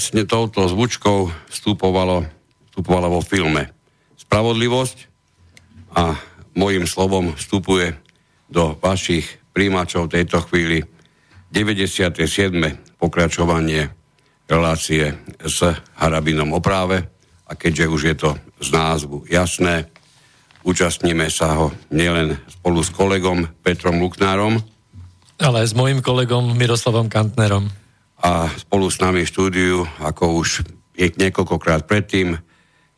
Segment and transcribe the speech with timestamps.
[0.00, 2.24] presne touto zvučkou vstupovalo,
[2.72, 3.68] vstupovalo vo filme
[4.16, 4.96] Spravodlivosť
[5.92, 6.16] a
[6.56, 8.00] mojim slovom vstupuje
[8.48, 10.80] do vašich príjimačov tejto chvíli
[11.52, 12.16] 97.
[12.96, 13.92] pokračovanie
[14.48, 15.68] relácie s
[16.00, 17.04] Harabinom o práve
[17.44, 19.84] a keďže už je to z názvu jasné,
[20.64, 24.64] účastníme sa ho nielen spolu s kolegom Petrom Luknárom,
[25.36, 27.79] ale aj s mojim kolegom Miroslavom Kantnerom
[28.20, 30.48] a spolu s nami v štúdiu, ako už
[30.96, 32.36] niekoľkokrát predtým,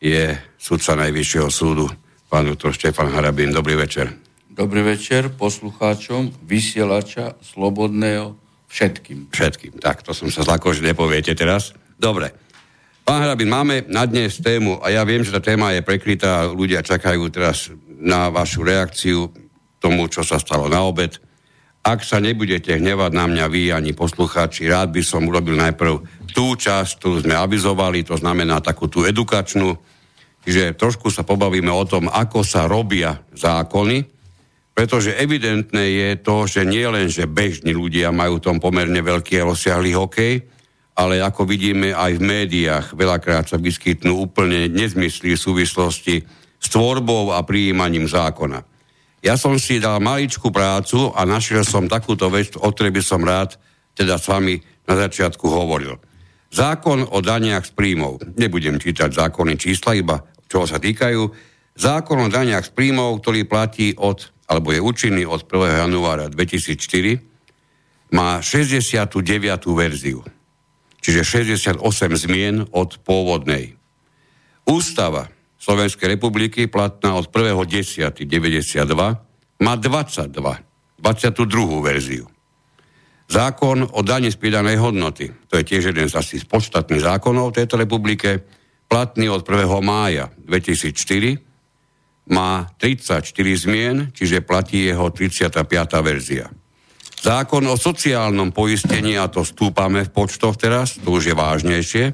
[0.03, 1.87] je sudca Najvyššieho súdu,
[2.27, 3.55] pán doktor Štefan Harabín.
[3.55, 4.11] Dobrý večer.
[4.51, 8.35] Dobrý večer poslucháčom, vysielača, slobodného,
[8.67, 9.31] všetkým.
[9.31, 11.71] Všetkým, tak to som sa zlakol, že nepoviete teraz.
[11.95, 12.35] Dobre.
[13.07, 16.83] Pán Harabín, máme na dnes tému, a ja viem, že tá téma je prekrytá, ľudia
[16.83, 17.71] čakajú teraz
[18.03, 19.31] na vašu reakciu
[19.79, 21.15] tomu, čo sa stalo na obed.
[21.83, 25.99] Ak sa nebudete hnevať na mňa vy ani poslucháči, rád by som urobil najprv
[26.31, 29.75] tú časť, ktorú sme avizovali, to znamená takú tú edukačnú,
[30.47, 33.99] že trošku sa pobavíme o tom, ako sa robia zákony,
[34.73, 39.47] pretože evidentné je to, že nie len, že bežní ľudia majú tom pomerne veľký a
[39.51, 40.35] rozsiahlý hokej,
[40.95, 46.17] ale ako vidíme aj v médiách, veľakrát sa vyskytnú úplne nezmyslí v súvislosti
[46.63, 48.72] s tvorbou a prijímaním zákona.
[49.23, 53.23] Ja som si dal maličkú prácu a našiel som takúto vec, o ktorej by som
[53.23, 53.55] rád
[53.95, 56.03] teda s vami na začiatku hovoril.
[56.51, 58.21] Zákon o daniach z príjmov.
[58.35, 61.33] Nebudem čítať zákony čísla, iba čo sa týkajú.
[61.79, 65.87] Zákon o daniach z príjmov, ktorý platí od, alebo je účinný od 1.
[65.87, 67.23] januára 2004,
[68.13, 69.23] má 69.
[69.73, 70.21] verziu.
[70.99, 71.81] Čiže 68
[72.15, 73.81] zmien od pôvodnej.
[74.69, 78.19] Ústava Slovenskej republiky, platná od 1.10.92,
[79.63, 80.59] má 22,
[80.99, 81.87] 22.
[81.87, 82.27] verziu.
[83.31, 87.55] Zákon o dani z pridanej hodnoty, to je tiež jeden z asi z podstatných zákonov
[87.55, 88.43] tejto republike,
[88.91, 89.71] platný od 1.
[89.79, 91.39] mája 2004,
[92.35, 93.23] má 34
[93.55, 95.63] zmien, čiže platí jeho 35.
[96.03, 96.51] verzia.
[97.23, 102.05] Zákon o sociálnom poistení, a to stúpame v počtoch teraz, to už je vážnejšie,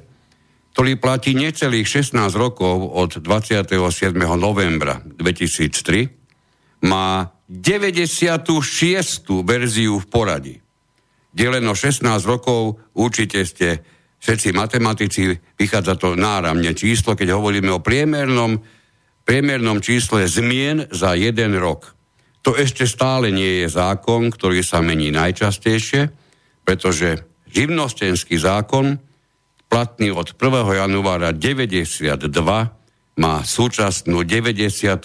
[0.78, 4.14] ktorý platí necelých 16 rokov od 27.
[4.38, 8.46] novembra 2003, má 96.
[9.42, 10.54] verziu v poradí.
[11.34, 13.82] Deleno 16 rokov, určite ste
[14.22, 18.62] všetci matematici, vychádza to náramne číslo, keď hovoríme o priemernom,
[19.26, 21.90] priemernom čísle zmien za jeden rok.
[22.46, 26.06] To ešte stále nie je zákon, ktorý sa mení najčastejšie,
[26.62, 29.07] pretože živnostenský zákon
[29.68, 30.84] platný od 1.
[30.84, 32.32] januára 92,
[33.20, 35.04] má súčasnú 97.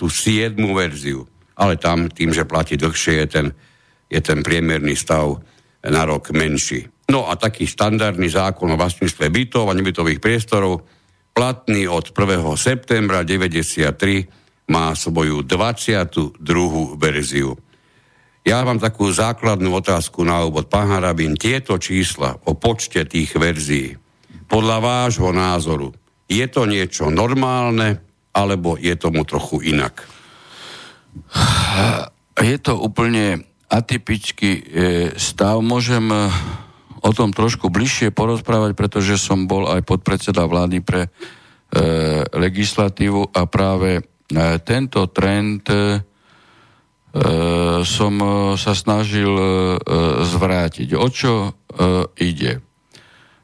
[0.73, 1.27] verziu.
[1.53, 3.47] Ale tam tým, že platí dlhšie, je ten,
[4.09, 5.37] je ten priemerný stav
[5.85, 6.89] na rok menší.
[7.11, 10.87] No a taký štandardný zákon o vlastníctve bytov a nebytových priestorov,
[11.35, 12.41] platný od 1.
[12.55, 16.39] septembra 93, má svoju 22.
[16.95, 17.53] verziu.
[18.43, 20.67] Ja mám takú základnú otázku na úvod.
[20.67, 23.95] Pán Harabin, tieto čísla o počte tých verzií,
[24.53, 25.97] podľa vášho názoru,
[26.29, 27.97] je to niečo normálne,
[28.37, 30.05] alebo je tomu trochu inak?
[32.37, 34.63] Je to úplne atypický e,
[35.17, 35.61] stav.
[35.65, 36.29] Môžem e,
[37.01, 41.09] o tom trošku bližšie porozprávať, pretože som bol aj podpredseda vlády pre e,
[42.29, 44.05] legislatívu a práve
[44.65, 45.67] tento trend
[47.85, 48.13] som
[48.57, 49.29] sa snažil
[50.25, 50.89] zvrátiť.
[50.97, 51.53] O čo
[52.17, 52.72] ide?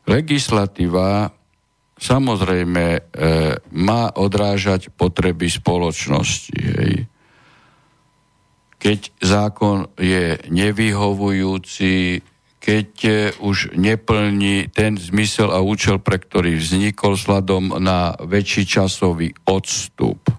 [0.10, 1.30] Legislatíva
[2.00, 3.02] samozrejme e,
[3.76, 6.58] má odrážať potreby spoločnosti.
[6.58, 7.06] Hej.
[8.80, 12.24] Keď zákon je nevyhovujúci,
[12.64, 13.12] keď e,
[13.44, 20.32] už neplní ten zmysel a účel, pre ktorý vznikol sladom na väčší časový odstup.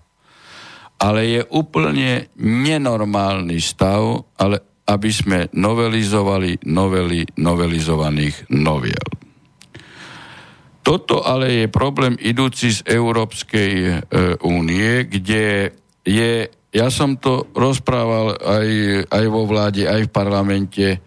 [1.01, 9.20] Ale je úplne nenormálny stav, ale aby sme novelizovali novely novelizovaných noviel.
[10.81, 13.93] Toto ale je problém idúci z Európskej e,
[14.41, 15.77] únie, kde
[16.09, 18.69] je, ja som to rozprával aj,
[19.13, 20.99] aj vo vláde, aj v parlamente, e,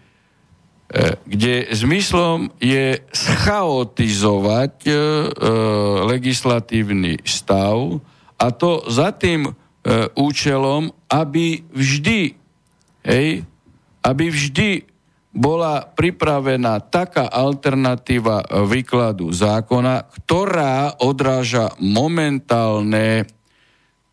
[1.26, 4.96] kde zmyslom je schaotizovať e, e,
[6.06, 7.98] legislatívny stav
[8.38, 9.52] a to za tým e,
[10.14, 12.38] účelom, aby vždy,
[13.10, 13.42] hej,
[14.06, 14.93] aby vždy
[15.34, 23.26] bola pripravená taká alternatíva výkladu zákona, ktorá odráža momentálne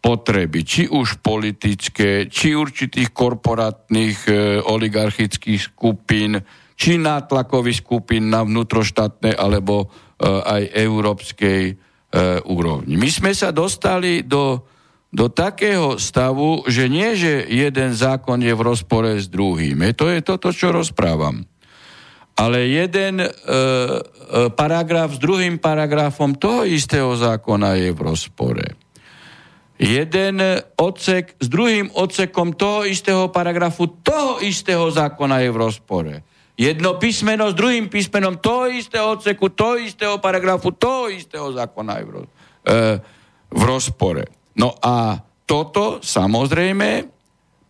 [0.01, 4.33] potreby, či už politické, či určitých korporátnych e,
[4.65, 6.41] oligarchických skupín,
[6.73, 11.73] či nátlakových skupín na vnútroštátnej alebo e, aj európskej e,
[12.50, 12.97] úrovni.
[12.97, 14.65] My sme sa dostali do,
[15.11, 19.83] do takého stavu, že nie, že jeden zákon je v rozpore s druhým.
[19.99, 21.43] To je toto, čo rozprávam.
[22.39, 23.31] Ale jeden e, e,
[24.55, 28.65] paragraf s druhým paragrafom toho istého zákona je v rozpore.
[29.75, 30.39] Jeden
[30.79, 36.15] odsek s druhým odsekom toho istého paragrafu toho istého zákona je v rozpore.
[36.55, 42.05] Jedno písmeno s druhým písmenom toho istého odseku, toho istého paragrafu, toho istého zákona je
[42.07, 42.27] v, roz,
[42.63, 42.79] e,
[43.51, 44.23] v rozpore.
[44.57, 47.07] No a toto samozrejme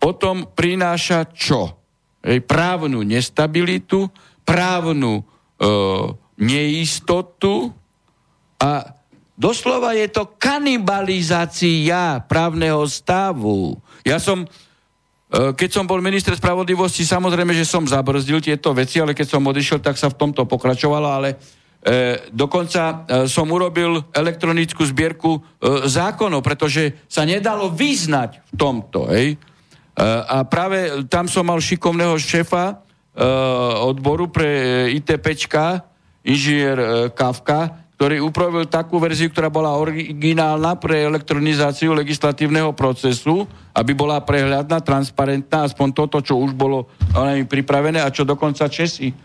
[0.01, 1.77] potom prináša čo?
[2.21, 4.09] Ej, právnu nestabilitu,
[4.45, 5.23] právnu e,
[6.41, 7.73] neistotu
[8.61, 8.97] a
[9.33, 13.77] doslova je to kanibalizácia právneho stavu.
[14.05, 14.45] Ja som
[15.31, 19.47] E, keď som bol minister spravodlivosti, samozrejme, že som zabrzdil tieto veci, ale keď som
[19.47, 21.39] odišiel, tak sa v tomto pokračovalo, ale
[21.81, 22.95] e, dokonca e,
[23.25, 25.39] som urobil elektronickú zbierku e,
[25.89, 29.09] zákonov, pretože sa nedalo vyznať v tomto.
[29.09, 29.35] Hej?
[29.35, 29.37] E,
[30.05, 32.75] a práve tam som mal šikovného šéfa e,
[33.81, 35.83] odboru pre ITPčka,
[36.23, 43.45] inžinier e, Kavka, ktorý upravil takú verziu, ktorá bola originálna pre elektronizáciu legislatívneho procesu,
[43.77, 46.89] aby bola prehľadná, transparentná, aspoň toto, čo už bolo
[47.45, 49.15] pripravené a čo dokonca Česi e,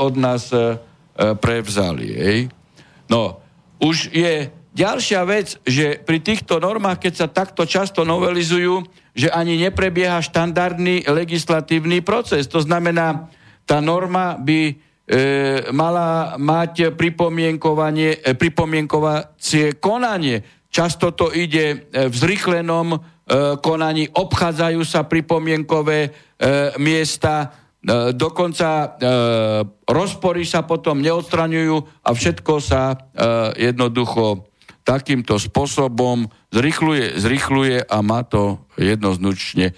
[0.00, 0.80] od nás e, e,
[1.16, 2.08] prevzali.
[2.16, 2.38] Ej.
[3.12, 3.42] No,
[3.82, 9.60] už je ďalšia vec, že pri týchto normách, keď sa takto často novelizujú, že ani
[9.60, 12.48] neprebieha štandardný legislatívny proces.
[12.48, 13.28] To znamená,
[13.68, 14.74] tá norma by e,
[15.76, 20.40] mala mať pripomienkovanie, e, pripomienkovacie konanie.
[20.72, 22.98] Často to ide e, v zrychlenom e,
[23.60, 26.10] konaní, obchádzajú sa pripomienkové e,
[26.80, 27.61] miesta, e,
[28.14, 28.88] dokonca e,
[29.90, 32.96] rozpory sa potom neodstraňujú a všetko sa e,
[33.70, 34.46] jednoducho
[34.86, 39.74] takýmto spôsobom zrychluje, zrychluje a má to jednoznačne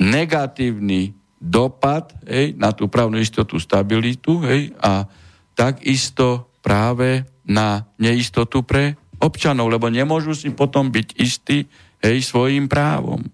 [0.00, 5.04] negatívny dopad hej, na tú právnu istotu, stabilitu hej, a
[5.52, 11.68] takisto práve na neistotu pre občanov, lebo nemôžu si potom byť istí
[12.04, 13.24] hej, svojim právom.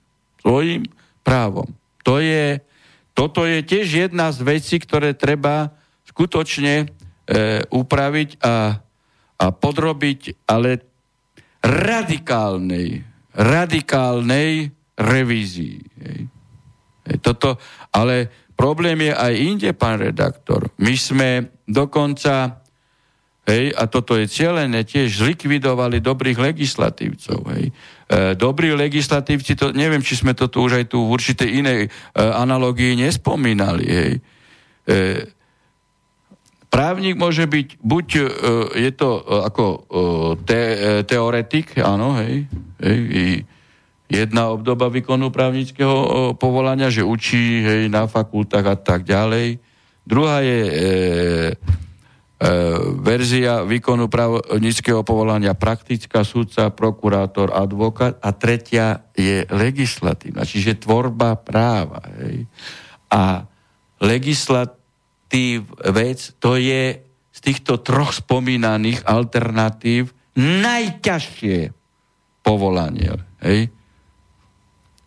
[0.42, 0.86] Svojim
[1.22, 1.70] právom.
[2.02, 2.58] To je,
[3.12, 5.72] toto je tiež jedna z vecí, ktoré treba
[6.08, 6.86] skutočne e,
[7.68, 8.80] upraviť a,
[9.36, 10.80] a podrobiť, ale
[11.62, 13.04] radikálnej,
[13.36, 15.78] radikálnej revízii.
[16.02, 16.20] Hej.
[17.18, 17.58] Toto,
[17.90, 20.70] ale problém je aj inde, pán redaktor.
[20.78, 21.28] My sme
[21.66, 22.61] dokonca,
[23.46, 27.38] hej, a toto je cieľené, tiež zlikvidovali dobrých legislatívcov.
[27.54, 27.64] Hej.
[27.68, 31.80] E, dobrí legislatívci, to, neviem, či sme to tu už aj tu v určitej inej
[31.86, 33.86] e, analógii nespomínali.
[33.86, 34.12] Hej.
[34.86, 34.96] E,
[36.72, 38.22] právnik môže byť, buď e,
[38.88, 39.78] je to e, ako e,
[40.46, 42.48] te, e, teoretik, áno, hej,
[42.80, 43.44] hej,
[44.12, 49.56] jedna obdoba výkonu právnického povolania, že učí hej, na fakultách a tak ďalej.
[50.04, 50.82] Druhá je e, e,
[52.98, 62.02] verzia výkonu právnického povolania praktická, súdca, prokurátor, advokát a tretia je legislatívna, čiže tvorba práva.
[62.18, 62.50] Hej.
[63.14, 63.46] A
[64.02, 66.98] legislatív vec, to je
[67.30, 71.70] z týchto troch spomínaných alternatív najťažšie
[72.42, 73.22] povolanie.
[73.38, 73.70] Hej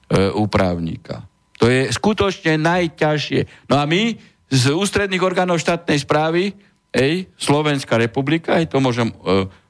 [0.10, 1.26] e, úpravníka.
[1.60, 3.72] To je skutočne najťažšie.
[3.72, 4.16] No a my
[4.52, 6.54] z ústredných orgánov štátnej správy,
[6.96, 9.16] ej, Slovenská republika, aj to môžem e,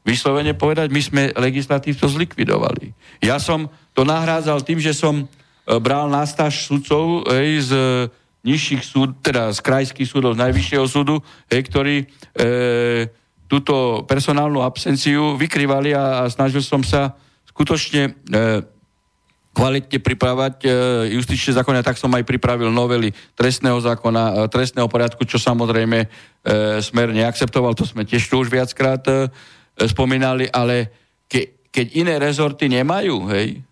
[0.05, 2.93] vyslovene povedať, my sme legislatívco zlikvidovali.
[3.25, 5.25] Ja som to nahrádzal tým, že som e,
[5.81, 7.71] bral na stáž sudcov ej, z
[8.45, 11.17] nižších súd, teda z krajských súdov, z najvyššieho súdu,
[11.49, 12.05] ej, ktorí e,
[13.49, 17.17] túto personálnu absenciu vykrývali a, a snažil som sa
[17.49, 18.74] skutočne e,
[19.55, 20.69] kvalitne pripravať e,
[21.15, 26.07] justičné zákony, tak som aj pripravil novely trestného zákona, e, trestného poriadku, čo samozrejme e,
[26.83, 29.31] smer neakceptoval, to sme tiež tu už viackrát
[29.75, 30.91] spomínali, ale
[31.31, 33.63] ke, keď iné rezorty nemajú, hej,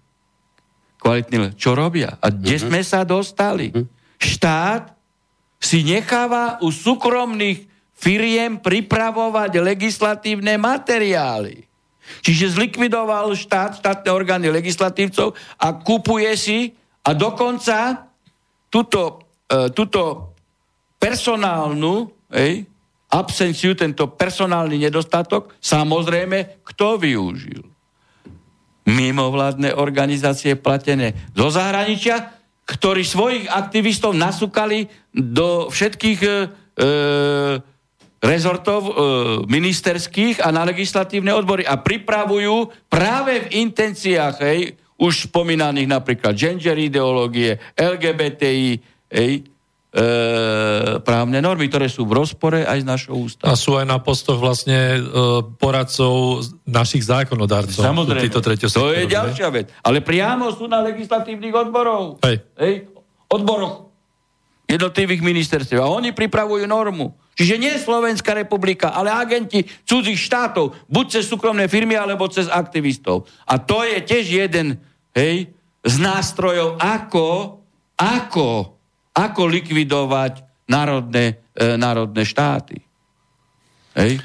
[1.03, 2.15] kvalitný, čo robia?
[2.23, 2.67] A kde uh-huh.
[2.71, 3.75] sme sa dostali?
[3.75, 3.83] Uh-huh.
[4.15, 4.95] Štát
[5.59, 11.72] si necháva u súkromných firiem pripravovať legislatívne materiály.
[12.23, 16.59] Čiže zlikvidoval štát, štátne orgány legislatívcov a kupuje si
[17.03, 18.07] a dokonca
[18.67, 20.33] túto, e, túto
[20.99, 22.63] personálnu ej,
[23.13, 27.63] absenciu, tento personálny nedostatok, samozrejme, kto využil?
[28.83, 36.31] Mimovládne organizácie platené zo zahraničia, ktorí svojich aktivistov nasúkali do všetkých e,
[38.23, 38.91] rezortov e,
[39.51, 46.79] ministerských a na legislatívne odbory a pripravujú práve v intenciách hej, už spomínaných napríklad gender
[46.79, 48.79] ideológie, LGBTI,
[49.11, 49.31] hej,
[49.91, 50.01] e,
[51.03, 53.51] právne normy, ktoré sú v rozpore aj s našou ústavou.
[53.51, 54.99] A sú aj na postoch vlastne e,
[55.59, 57.83] poradcov našich zákonodárcov.
[57.83, 58.31] Samozrejme,
[58.71, 59.67] to je ďalšia vec.
[59.83, 62.23] Ale priamo sú na legislatívnych odborov.
[62.23, 62.39] Hej.
[62.55, 62.87] Hej,
[63.27, 63.92] odboroch
[64.73, 65.79] jednotlivých ministerstiev.
[65.81, 67.13] A oni pripravujú normu.
[67.33, 73.25] Čiže nie Slovenská republika, ale agenti cudzích štátov, buď cez súkromné firmy, alebo cez aktivistov.
[73.49, 74.77] A to je tiež jeden
[75.17, 75.49] hej,
[75.81, 77.59] z nástrojov, ako,
[77.97, 78.77] ako,
[79.17, 82.77] ako likvidovať národné, e, národné štáty.
[83.97, 84.21] Hej?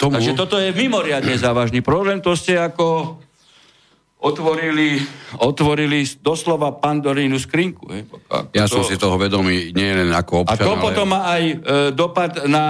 [0.00, 0.16] Tomu...
[0.16, 2.24] Takže toto je mimoriadne závažný problém.
[2.24, 3.20] To ste ako
[4.20, 5.00] otvorili,
[5.40, 7.88] otvorili doslova pandorínu skrinku.
[7.88, 8.02] Hej.
[8.52, 10.84] Ja to, som si toho vedomý nie len ako občan, A to ale...
[10.84, 11.54] potom má aj e,
[11.96, 12.66] dopad na,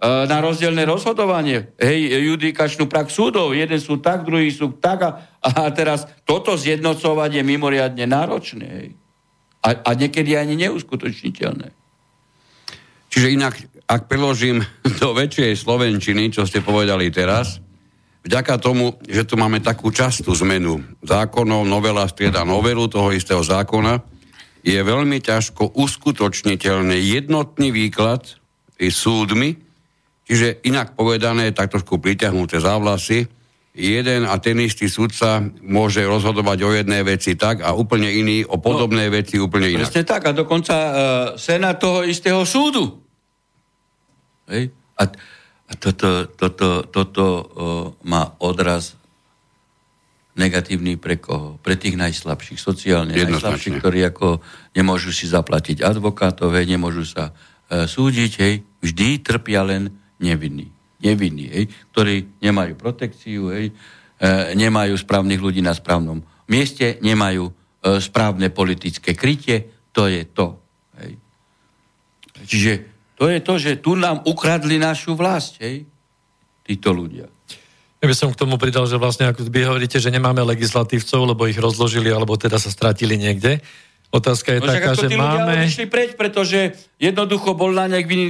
[0.00, 1.76] e, na rozdielne rozhodovanie.
[1.76, 3.52] Hej, judikačnú prax súdov.
[3.52, 5.10] Jeden sú tak, druhý sú tak a,
[5.44, 8.66] a teraz toto zjednocovať je mimoriadne náročné.
[8.66, 8.88] Hej.
[9.64, 11.72] A, a niekedy ani neuskutočniteľné.
[13.12, 13.54] Čiže inak,
[13.86, 14.64] ak preložím
[15.00, 17.63] do väčšej slovenčiny, čo ste povedali teraz,
[18.24, 24.00] vďaka tomu, že tu máme takú častú zmenu zákonov, novela strieda novelu toho istého zákona,
[24.64, 28.40] je veľmi ťažko uskutočniteľný jednotný výklad
[28.80, 29.60] i súdmi,
[30.24, 33.28] čiže inak povedané, tak trošku priťahnuté závlasy,
[33.74, 38.56] jeden a ten istý sudca môže rozhodovať o jednej veci tak a úplne iný o
[38.56, 39.90] podobnej no, veci úplne inak.
[39.90, 40.94] Presne tak a dokonca uh,
[41.34, 43.02] senát toho istého súdu.
[44.46, 44.70] Hej?
[44.94, 45.10] A
[45.64, 47.42] a toto, toto, toto o,
[48.04, 49.00] má odraz
[50.36, 51.56] negatívny pre koho?
[51.64, 54.44] Pre tých najslabších, sociálne najslabších, ktorí ako
[54.76, 57.32] nemôžu si zaplatiť advokátov, hej, nemôžu sa
[57.70, 58.54] e, súdiť, hej,
[58.84, 59.88] vždy trpia len
[60.20, 60.68] nevinní.
[61.00, 61.64] Nevinní, hej,
[61.96, 63.72] ktorí nemajú protekciu, hej,
[64.20, 67.52] e, nemajú správnych ľudí na správnom mieste, nemajú e,
[68.04, 70.60] správne politické krytie, to je to.
[71.00, 71.12] Hej.
[72.44, 75.86] Čiže to je to, že tu nám ukradli našu vlast, hej?
[76.66, 77.30] Títo ľudia.
[78.02, 81.48] Ja by som k tomu pridal, že vlastne ako vy hovoríte, že nemáme legislatívcov, lebo
[81.48, 83.64] ich rozložili, alebo teda sa stratili niekde.
[84.14, 85.66] Otázka je no, taká, že máme...
[85.66, 88.22] išli preč, pretože jednoducho bol na nejak e,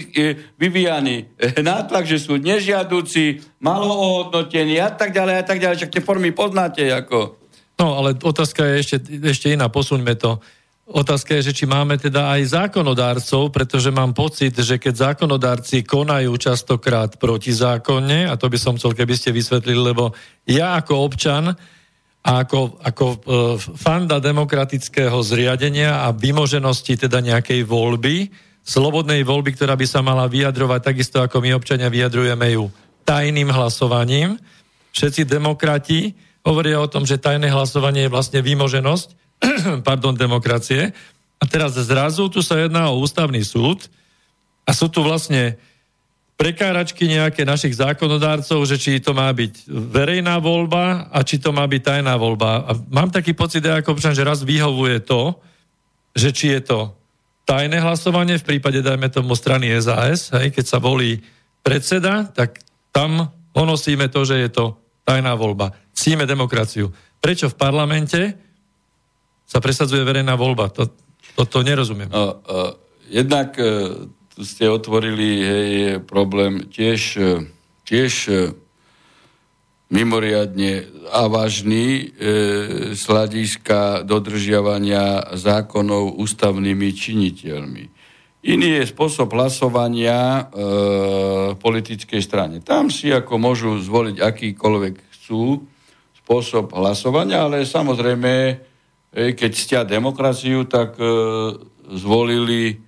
[0.56, 5.76] vyvíjaný e, nátlak, že sú nežiaduci, malo ohodnotení a tak ďalej a tak ďalej.
[5.84, 7.36] Však tie formy poznáte ako...
[7.76, 10.40] No, ale otázka je ešte, ešte iná, posuňme to.
[10.84, 16.36] Otázka je, že či máme teda aj zákonodárcov, pretože mám pocit, že keď zákonodárci konajú
[16.36, 20.12] častokrát protizákonne, a to by som chcel, keby ste vysvetlili, lebo
[20.44, 21.56] ja ako občan
[22.20, 23.16] a ako, ako e,
[23.80, 28.28] fanda demokratického zriadenia a vymoženosti teda nejakej voľby,
[28.60, 32.68] slobodnej voľby, ktorá by sa mala vyjadrovať takisto, ako my občania vyjadrujeme ju
[33.08, 34.36] tajným hlasovaním.
[34.92, 36.12] Všetci demokrati
[36.44, 39.23] hovoria o tom, že tajné hlasovanie je vlastne vymoženosť,
[39.88, 40.94] pardon, demokracie.
[41.40, 43.86] A teraz zrazu tu sa jedná o ústavný súd
[44.64, 45.60] a sú tu vlastne
[46.34, 51.62] prekáračky nejaké našich zákonodárcov, že či to má byť verejná voľba a či to má
[51.62, 52.66] byť tajná voľba.
[52.66, 55.38] A mám taký pocit, ako občan, že raz vyhovuje to,
[56.14, 56.78] že či je to
[57.44, 61.20] tajné hlasovanie, v prípade, dajme tomu, strany SAS, hej, keď sa volí
[61.60, 64.64] predseda, tak tam honosíme to, že je to
[65.04, 65.76] tajná voľba.
[65.94, 66.90] Címe demokraciu.
[67.20, 68.20] Prečo v parlamente
[69.44, 70.72] sa presadzuje verejná voľba.
[70.72, 70.88] To,
[71.36, 72.08] to, to nerozumiem.
[72.10, 72.30] Uh, uh,
[73.12, 74.08] jednak uh,
[74.40, 75.72] ste otvorili hej,
[76.02, 77.44] problém tiež, uh,
[77.86, 78.12] tiež
[79.92, 87.84] mimoriadne a vážny uh, z hľadiska dodržiavania zákonov ústavnými činiteľmi.
[88.44, 90.42] Iný je spôsob hlasovania e,
[91.56, 92.60] politickej strane.
[92.60, 95.64] Tam si ako môžu zvoliť akýkoľvek chcú
[96.20, 98.73] spôsob hlasovania, ale samozrejme Ej,
[99.14, 101.06] keď stia demokraciu, tak e,
[101.94, 102.82] zvolili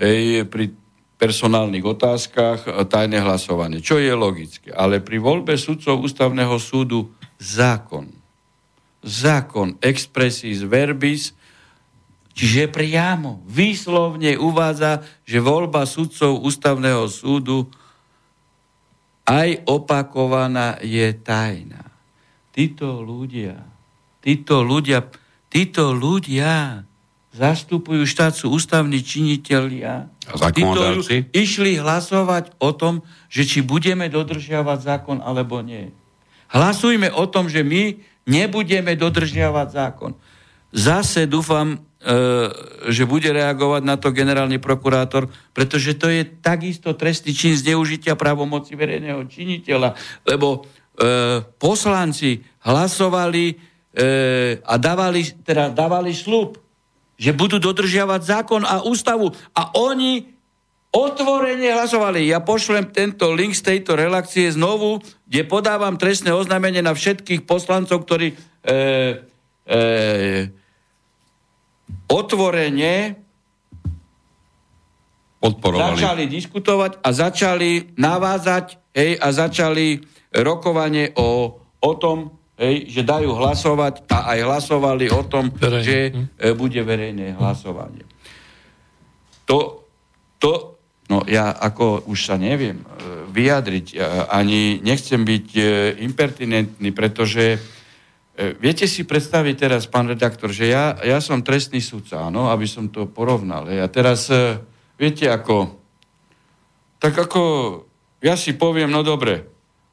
[0.00, 0.72] ej, pri
[1.18, 4.70] personálnych otázkach tajné hlasovanie, čo je logické.
[4.72, 8.08] Ale pri voľbe sudcov ústavného súdu zákon.
[9.02, 11.34] Zákon expressis verbis,
[12.32, 17.66] čiže priamo, výslovne uvádza, že voľba sudcov ústavného súdu
[19.26, 21.82] aj opakovaná je tajná.
[22.54, 23.58] Títo ľudia,
[24.22, 25.04] títo ľudia
[25.48, 26.84] títo ľudia
[27.32, 30.08] zastupujú štát, sú ústavní činiteľia.
[30.28, 31.00] A títo
[31.32, 35.92] išli hlasovať o tom, že či budeme dodržiavať zákon alebo nie.
[36.48, 37.96] Hlasujme o tom, že my
[38.28, 40.12] nebudeme dodržiavať zákon.
[40.72, 41.80] Zase dúfam,
[42.88, 48.78] že bude reagovať na to generálny prokurátor, pretože to je takisto trestný čin zneužitia právomoci
[48.78, 53.67] verejného činiteľa, lebo e, poslanci hlasovali
[53.98, 56.62] e, a dávali, teda dávali slub,
[57.18, 60.38] že budú dodržiavať zákon a ústavu a oni
[60.94, 62.30] otvorene hlasovali.
[62.30, 68.06] Ja pošlem tento link z tejto relácie znovu, kde podávam trestné oznámenie na všetkých poslancov,
[68.06, 68.36] ktorí e,
[69.66, 69.78] e,
[72.08, 73.18] otvorene
[75.38, 76.02] Podporovali.
[76.02, 80.02] začali diskutovať a začali navázať hej, a začali
[80.34, 85.84] rokovanie o, o tom, hej, že dajú hlasovať a aj hlasovali o tom, Verejne.
[85.86, 88.04] že e, bude verejné hlasovanie.
[89.46, 89.86] To,
[90.42, 92.86] to No ja ako už sa neviem e,
[93.32, 95.62] vyjadriť, e, ani nechcem byť e,
[96.04, 97.56] impertinentný, pretože
[98.62, 102.86] viete si predstaviť teraz, pán redaktor, že ja, ja som trestný sudca, áno, aby som
[102.86, 103.66] to porovnal.
[103.66, 104.30] A teraz,
[104.94, 105.74] viete ako,
[107.02, 107.42] tak ako
[108.22, 109.42] ja si poviem, no dobre,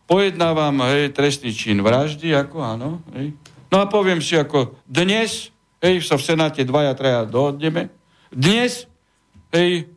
[0.06, 3.34] pojednávam hej, trestný čin vraždy, ako áno, hej.
[3.74, 5.50] No a poviem si ako, dnes,
[5.82, 7.90] hej, sa v Senáte dvaja, traja dohodneme,
[8.30, 8.86] dnes,
[9.52, 9.90] hej,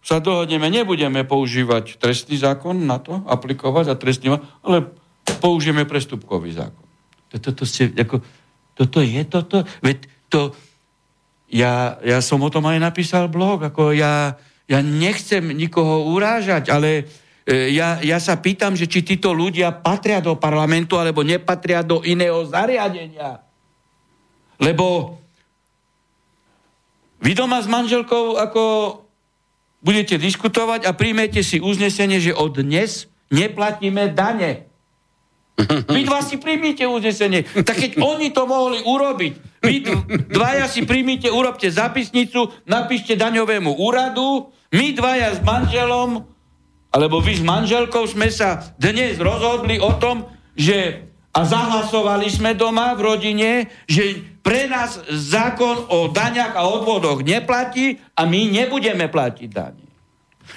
[0.00, 4.88] sa dohodneme, nebudeme používať trestný zákon na to, aplikovať a trestný, ale
[5.44, 6.86] použijeme prestupkový zákon.
[7.28, 8.24] Toto, to ste, ako,
[8.72, 9.68] toto je toto?
[9.84, 10.56] Veď to,
[11.52, 17.04] ja, ja som o tom aj napísal blog, ako ja, ja nechcem nikoho urážať, ale
[17.48, 22.44] ja, ja sa pýtam, že či títo ľudia patria do parlamentu alebo nepatria do iného
[22.44, 23.40] zariadenia.
[24.60, 25.16] Lebo
[27.24, 28.62] vy doma s manželkou ako
[29.80, 34.68] budete diskutovať a príjmete si uznesenie, že od dnes neplatíme dane.
[35.88, 37.42] Vy dva si príjmite uznesenie.
[37.42, 39.32] Tak keď oni to mohli urobiť,
[39.64, 39.74] vy
[40.30, 46.22] dvaja si príjmite, urobte zapisnicu, napíšte daňovému úradu, my dvaja s manželom,
[46.88, 50.24] alebo vy s manželkou sme sa dnes rozhodli o tom,
[50.56, 53.50] že a zahlasovali sme doma v rodine,
[53.84, 59.86] že pre nás zákon o daňach a odvodoch neplatí a my nebudeme platiť dane.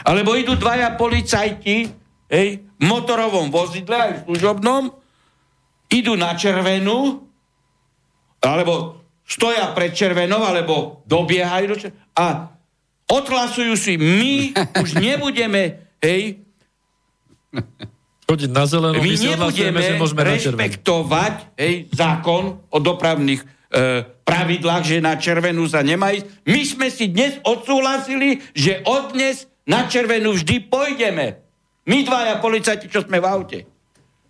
[0.07, 1.91] Alebo idú dvaja policajti
[2.31, 4.81] hej, v motorovom vozidle aj v služobnom,
[5.91, 7.27] idú na červenú,
[8.39, 12.47] alebo stoja pred červenou, alebo dobiehajú a
[13.11, 16.41] odhlasujú si, my už nebudeme, hej,
[18.27, 23.45] chodiť na zelenú, my, my nebudeme že môžeme rešpektovať hej, zákon o dopravných e,
[24.23, 26.27] pravidlách, že na červenú sa nemá ísť.
[26.47, 31.43] My sme si dnes odsúhlasili, že od dnes na červenú vždy pôjdeme.
[31.85, 33.59] My dvaja policajti, čo sme v aute.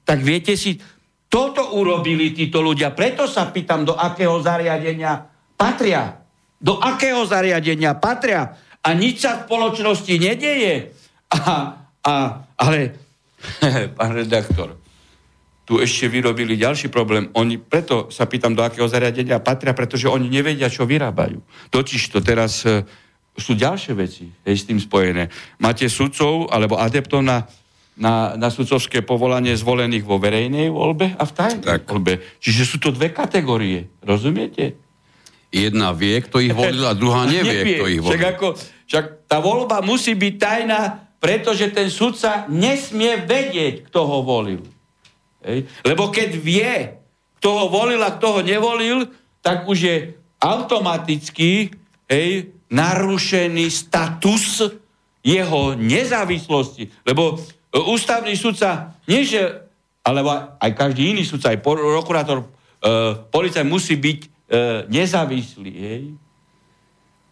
[0.01, 0.81] Tak viete si,
[1.31, 2.91] toto urobili títo ľudia.
[2.91, 6.19] Preto sa pýtam, do akého zariadenia patria.
[6.59, 8.57] Do akého zariadenia patria.
[8.81, 10.91] A nič sa v spoločnosti nedieje.
[11.31, 12.13] A, a,
[12.59, 12.99] ale,
[13.97, 14.75] pán redaktor,
[15.71, 17.31] tu ešte vyrobili ďalší problém.
[17.31, 21.39] Oni, preto sa pýtam, do akého zariadenia patria, pretože oni nevedia, čo vyrábajú.
[21.71, 22.83] Totiž to teraz e,
[23.39, 25.31] sú ďalšie veci hej, s tým spojené.
[25.63, 27.47] Máte sudcov alebo adeptov na,
[27.95, 32.19] na, na sudcovské povolanie zvolených vo verejnej voľbe a v tajnej voľbe.
[32.43, 33.87] Čiže sú to dve kategórie.
[34.03, 34.75] Rozumiete?
[35.51, 37.75] Jedna vie, kto ich volil a druhá nevie, nevie.
[37.79, 38.15] kto ich volil.
[38.15, 38.47] Však, ako,
[38.87, 44.65] však tá voľba musí byť tajná, pretože ten sudca nesmie vedieť, kto ho volil.
[45.45, 45.69] Hej?
[45.85, 46.73] Lebo keď vie,
[47.37, 49.05] kto ho volil a kto ho nevolil,
[49.45, 49.97] tak už je
[50.41, 51.69] automaticky
[52.09, 54.65] hej, narušený status
[55.21, 56.89] jeho nezávislosti.
[57.05, 59.61] Lebo e, ústavný sudca, nie že,
[60.01, 62.45] alebo aj každý iný sudca, aj prokurátor, e,
[63.29, 64.27] policaj musí byť e,
[64.89, 65.73] nezávislý.
[65.77, 66.03] Hej?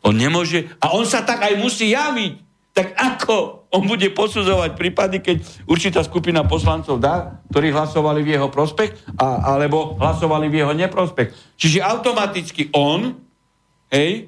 [0.05, 2.33] On nemôže, a on sa tak aj musí javiť.
[2.69, 5.37] Tak ako on bude posudzovať prípady, keď
[5.69, 11.29] určitá skupina poslancov dá, ktorí hlasovali v jeho prospech, a, alebo hlasovali v jeho neprospech.
[11.53, 13.13] Čiže automaticky on,
[13.93, 14.25] hej,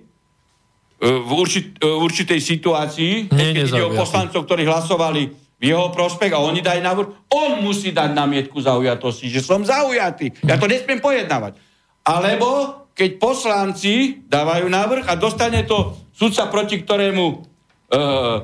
[1.01, 5.21] e, v, určit, e, v určitej situácii, Nie, keď ide o poslancov, ktorí hlasovali
[5.61, 10.33] v jeho prospech a oni dajú návrh, on musí dať námietku zaujatosti, že som zaujatý.
[10.45, 11.57] Ja to nesmiem pojednávať.
[12.01, 18.41] Alebo keď poslanci dávajú návrh a dostane to sudca, proti ktorému uh,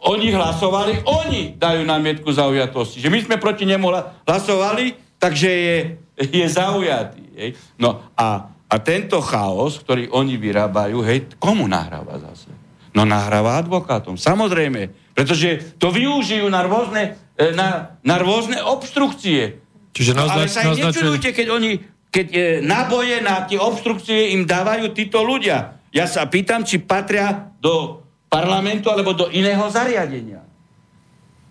[0.00, 3.04] oni hlasovali, oni dajú námietku zaujatosti.
[3.04, 3.86] Že my sme proti nemu
[4.24, 5.76] hlasovali, takže je,
[6.16, 7.24] je zaujatý.
[7.36, 7.50] Hej.
[7.76, 12.48] No a, a tento chaos, ktorý oni vyrábajú, hej, komu nahráva zase?
[12.96, 15.12] No nahráva advokátom, samozrejme.
[15.14, 19.62] Pretože to využijú na rôzne, e, na, na rôzne obštrukcie.
[19.94, 21.70] Čiže naznač, no, ale sa im nečudujte, keď oni
[22.10, 25.78] keď e, naboje na tie obstrukcie im dávajú títo ľudia.
[25.94, 27.99] Ja sa pýtam, či patria do
[28.30, 30.46] parlamentu alebo do iného zariadenia.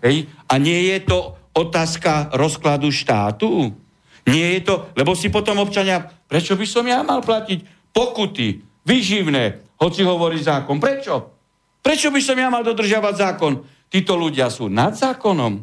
[0.00, 0.26] Hej?
[0.48, 3.76] A nie je to otázka rozkladu štátu?
[4.24, 9.76] Nie je to, lebo si potom občania, prečo by som ja mal platiť pokuty, vyživné,
[9.76, 10.80] hoci hovorí zákon.
[10.80, 11.36] Prečo?
[11.80, 13.52] Prečo by som ja mal dodržiavať zákon?
[13.90, 15.60] Títo ľudia sú nad zákonom.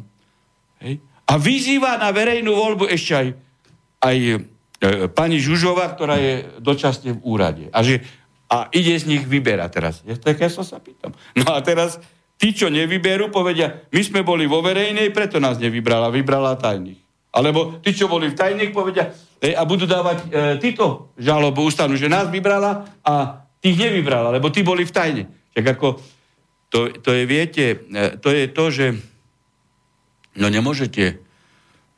[0.82, 1.02] Hej?
[1.28, 3.28] A vyzýva na verejnú voľbu ešte aj,
[4.00, 4.36] aj e,
[5.12, 7.64] pani Žužova, ktorá je dočasne v úrade.
[7.70, 8.02] A že
[8.48, 9.94] a ide z nich vyberať teraz.
[10.08, 11.12] Ja, tak ja sa sa pýtam.
[11.36, 12.00] No a teraz
[12.40, 16.98] tí, čo nevyberú, povedia, my sme boli vo verejnej, preto nás nevybrala, vybrala tajných.
[17.28, 20.26] Alebo tí, čo boli v tajných, povedia, e, a budú dávať e,
[20.64, 25.24] títo žalobu ústavnú, že nás vybrala a tých nevybrala, lebo tí boli v tajne.
[25.52, 26.00] Tak ako,
[26.72, 28.86] to, to je, viete, e, to je to, že
[30.40, 31.20] no nemôžete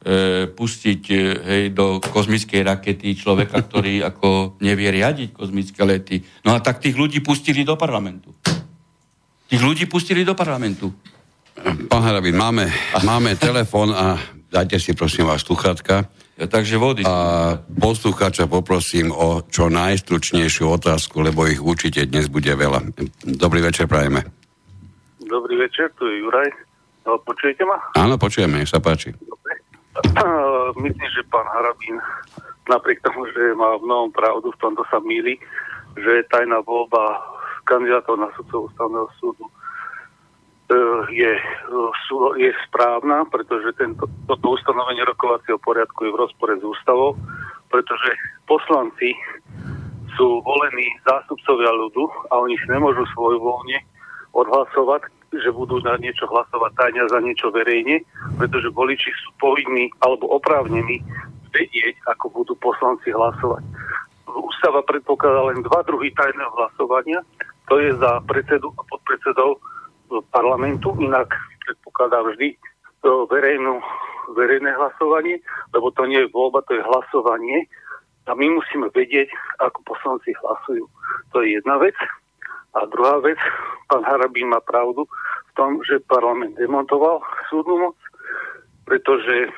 [0.00, 6.24] e, pustiť e, hej, do kozmickej rakety človeka, ktorý ako nevie riadiť kozmické lety.
[6.44, 8.32] No a tak tých ľudí pustili do parlamentu.
[9.50, 10.94] Tých ľudí pustili do parlamentu.
[11.90, 12.70] Pán Harabin, máme,
[13.04, 14.16] máme telefon a
[14.48, 16.08] dajte si prosím vás sluchatka.
[16.40, 17.04] Ja, takže vody.
[17.04, 22.96] A poslucháča poprosím o čo najstručnejšiu otázku, lebo ich určite dnes bude veľa.
[23.36, 24.24] Dobrý večer, prajeme.
[25.20, 26.48] Dobrý večer, tu je Juraj.
[27.04, 27.76] No, počujete ma?
[27.92, 29.12] Áno, počujeme, nech sa páči.
[29.20, 29.49] Dobre.
[30.84, 31.98] Myslím, že pán Harabín,
[32.70, 35.38] napriek tomu, že má mnohom pravdu, v tomto sa míli,
[35.98, 37.18] že tajná voľba
[37.66, 39.52] kandidátov na sudcov ústavného súdu e,
[41.10, 41.32] je,
[42.38, 47.18] je správna, pretože tento, toto ustanovenie rokovacieho poriadku je v rozpore s ústavou,
[47.70, 48.10] pretože
[48.46, 49.14] poslanci
[50.14, 53.78] sú volení zástupcovia ľudu a oni si nemôžu svojvoľne
[54.32, 58.02] odhlasovať, že budú na niečo hlasovať tajne za niečo verejne,
[58.38, 61.02] pretože voliči sú povinní alebo oprávnení
[61.54, 63.62] vedieť, ako budú poslanci hlasovať.
[64.30, 67.22] Ústava predpokladá len dva druhy tajného hlasovania.
[67.70, 69.58] To je za predsedu a podpredsedov
[70.34, 71.30] parlamentu, inak
[71.66, 72.58] predpokladá vždy
[73.02, 73.78] to verejnú,
[74.34, 75.38] verejné hlasovanie,
[75.74, 77.66] lebo to nie je voľba, to je hlasovanie.
[78.28, 80.86] A my musíme vedieť, ako poslanci hlasujú.
[81.34, 81.96] To je jedna vec.
[82.74, 83.38] A druhá vec,
[83.90, 85.06] pán Harabín má pravdu
[85.50, 87.18] v tom, že parlament demontoval
[87.50, 87.98] súdnu moc,
[88.86, 89.50] pretože,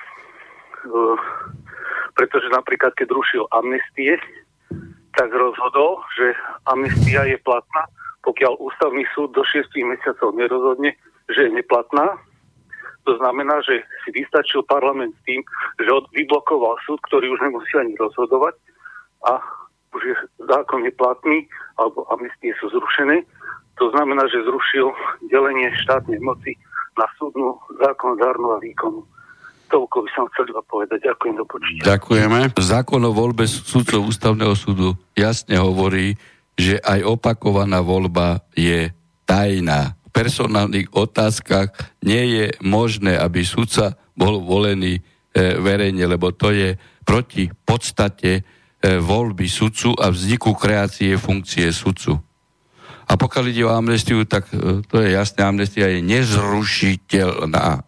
[0.88, 1.18] uh,
[2.16, 4.16] pretože napríklad keď rušil amnestie,
[5.12, 6.32] tak rozhodol, že
[6.64, 7.84] amnestia je platná,
[8.24, 10.96] pokiaľ ústavný súd do 6 mesiacov nerozhodne,
[11.28, 12.16] že je neplatná.
[13.04, 15.42] To znamená, že si vystačil parlament s tým,
[15.82, 18.54] že vyblokoval súd, ktorý už nemusí ani rozhodovať
[19.26, 19.42] a
[19.92, 20.14] už je
[20.48, 23.24] zákon neplatný, alebo amnestie sú zrušené.
[23.80, 24.92] To znamená, že zrušil
[25.28, 26.56] delenie štátnej moci
[26.96, 29.00] na súdnu, zákonodárnu a výkonu.
[29.72, 31.00] Toľko by som chcel iba povedať.
[31.08, 31.96] Ďakujem do počutia.
[31.96, 32.52] Ďakujeme.
[32.60, 36.20] Zákon o voľbe súdcov ústavného súdu jasne hovorí,
[36.60, 38.92] že aj opakovaná voľba je
[39.24, 39.96] tajná.
[40.04, 41.72] V personálnych otázkach
[42.04, 45.02] nie je možné, aby sudca bol volený e,
[45.56, 46.76] verejne, lebo to je
[47.08, 48.44] proti podstate
[48.82, 52.18] voľby sudcu a vzniku kreácie funkcie sudcu.
[53.06, 57.84] A pokiaľ ide o amnestiu, tak e, to je jasné, amnestia je nezrušiteľná.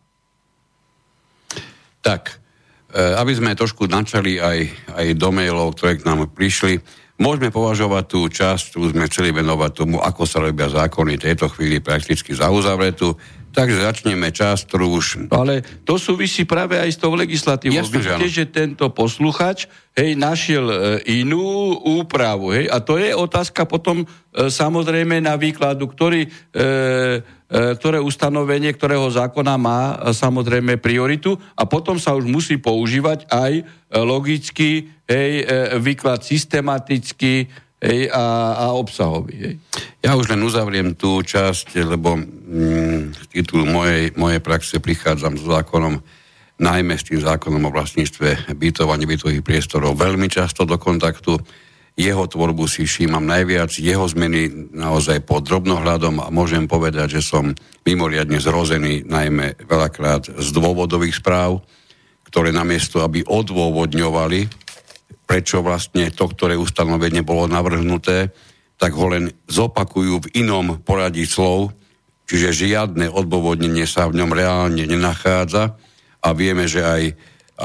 [2.04, 2.22] Tak,
[2.92, 4.58] e, aby sme trošku načali aj,
[4.92, 6.82] aj do mailov, ktoré k nám prišli,
[7.16, 11.78] môžeme považovať tú časť, ktorú sme chceli venovať tomu, ako sa robia zákony tejto chvíli
[11.80, 13.16] prakticky za uzavretú.
[13.54, 15.30] Takže začneme čas, ktorú už...
[15.30, 17.86] Ale to súvisí práve aj s tou legislatívou.
[17.86, 20.76] Jasne, Vidíte, že, že tento posluchač hej, našiel e,
[21.22, 22.50] inú úpravu.
[22.50, 24.06] Hej, a to je otázka potom e,
[24.50, 31.62] samozrejme na výkladu, ktorý, e, e, ktoré ustanovenie, ktorého zákona má e, samozrejme prioritu a
[31.62, 33.62] potom sa už musí používať aj e,
[34.02, 37.46] logický hej, e, výklad systematicky
[37.84, 38.24] hej, a,
[38.56, 39.34] a obsahový.
[39.36, 39.54] Hej.
[40.00, 45.44] Ja už len uzavriem tú časť, lebo mm, z titulu mojej, mojej praxe prichádzam s
[45.44, 46.00] zákonom,
[46.60, 51.36] najmä s tým zákonom o vlastníctve bytov a nebytových priestorov veľmi často do kontaktu.
[51.94, 57.54] Jeho tvorbu si všímam najviac, jeho zmeny naozaj pod drobnohľadom a môžem povedať, že som
[57.86, 61.62] mimoriadne zrozený najmä veľakrát z dôvodových správ,
[62.26, 64.63] ktoré namiesto, aby odôvodňovali
[65.34, 68.30] prečo vlastne to, ktoré ustanovenie bolo navrhnuté,
[68.78, 71.74] tak ho len zopakujú v inom poradí slov,
[72.30, 75.74] čiže žiadne odôvodnenie sa v ňom reálne nenachádza
[76.22, 77.02] a vieme, že aj,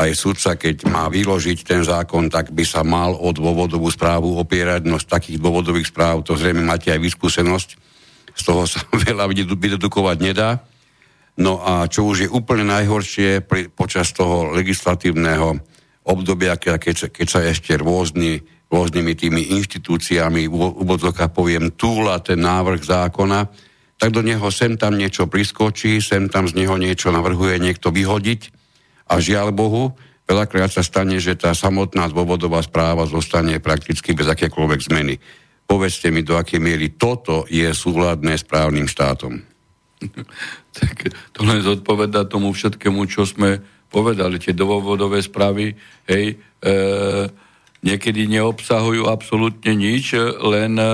[0.01, 4.89] aj sudca, keď má vyložiť ten zákon, tak by sa mal o dôvodovú správu opierať,
[4.89, 7.69] no z takých dôvodových správ to zrejme máte aj vyskúsenosť,
[8.33, 8.81] z toho sa
[9.13, 10.65] veľa vydedukovať nedá.
[11.37, 13.45] No a čo už je úplne najhoršie
[13.77, 15.68] počas toho legislatívneho
[16.09, 18.41] obdobia, keď, keď sa ešte rôzny,
[18.73, 23.39] rôznymi tými inštitúciami, v úvodzokách poviem, túla ten návrh zákona,
[23.99, 28.41] tak do neho sem tam niečo priskočí, sem tam z neho niečo navrhuje niekto vyhodiť
[29.11, 29.93] a žiaľ Bohu,
[30.29, 35.15] veľakrát sa stane, že tá samotná dôvodová správa zostane prakticky bez akékoľvek zmeny.
[35.69, 39.41] Povedzte mi, do akej miery toto je súhľadné s právnym štátom.
[40.79, 44.37] tak to len zodpoveda tomu všetkému, čo sme povedali.
[44.37, 45.73] Tie dôvodové správy,
[46.05, 46.73] hej, e,
[47.81, 50.13] niekedy neobsahujú absolútne nič,
[50.45, 50.93] len e,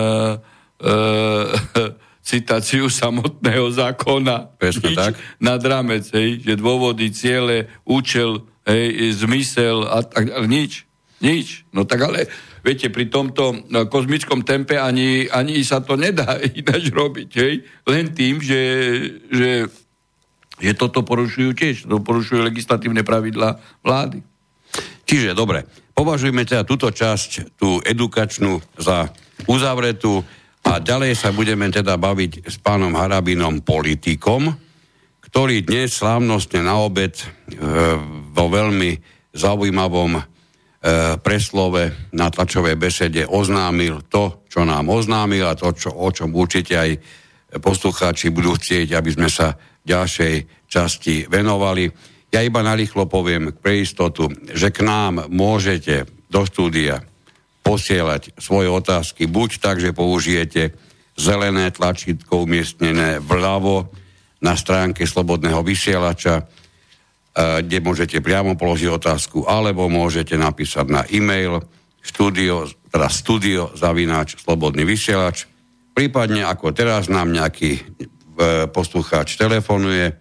[0.79, 0.95] e,
[2.29, 4.57] citáciu samotného zákona.
[4.57, 5.13] Presne Nič tak.
[5.37, 10.89] Nad rámec, hej, že dôvody, ciele, účel, hej, zmysel a tak nič.
[11.21, 11.63] Nič.
[11.71, 12.27] No tak ale,
[12.65, 17.53] viete, pri tomto no, kozmickom tempe ani, ani sa to nedá ináč robiť, hej.
[17.85, 18.61] Len tým, že,
[19.29, 19.49] že,
[20.59, 21.75] že toto porušujú tiež.
[21.91, 24.23] To porušujú legislatívne pravidla vlády.
[25.05, 29.11] Čiže, dobre, považujeme teda túto časť, tú edukačnú, za
[29.47, 30.23] uzavretú.
[30.65, 34.49] A ďalej sa budeme teda baviť s pánom Harabinom politikom,
[35.21, 37.25] ktorý dnes slávnostne na obed e,
[38.33, 38.97] vo veľmi
[39.35, 40.21] zaujímavom e,
[41.21, 46.73] preslove na tlačovej besede oznámil to, čo nám oznámil a to, čo, o čom určite
[46.73, 46.91] aj
[47.61, 51.87] poslucháči budú chcieť, aby sme sa ďalšej časti venovali.
[52.33, 56.99] Ja iba narýchlo poviem pre istotu, že k nám môžete do štúdia
[57.63, 60.75] posielať svoje otázky buď tak, že použijete
[61.15, 63.87] zelené tlačítko umiestnené vľavo
[64.43, 66.43] na stránke Slobodného vysielača,
[67.35, 71.63] kde môžete priamo položiť otázku, alebo môžete napísať na e-mail
[72.03, 75.47] studio, teda studio zavináč Slobodný vysielač.
[75.95, 77.81] Prípadne ako teraz nám nejaký e,
[78.67, 80.11] poslucháč telefonuje,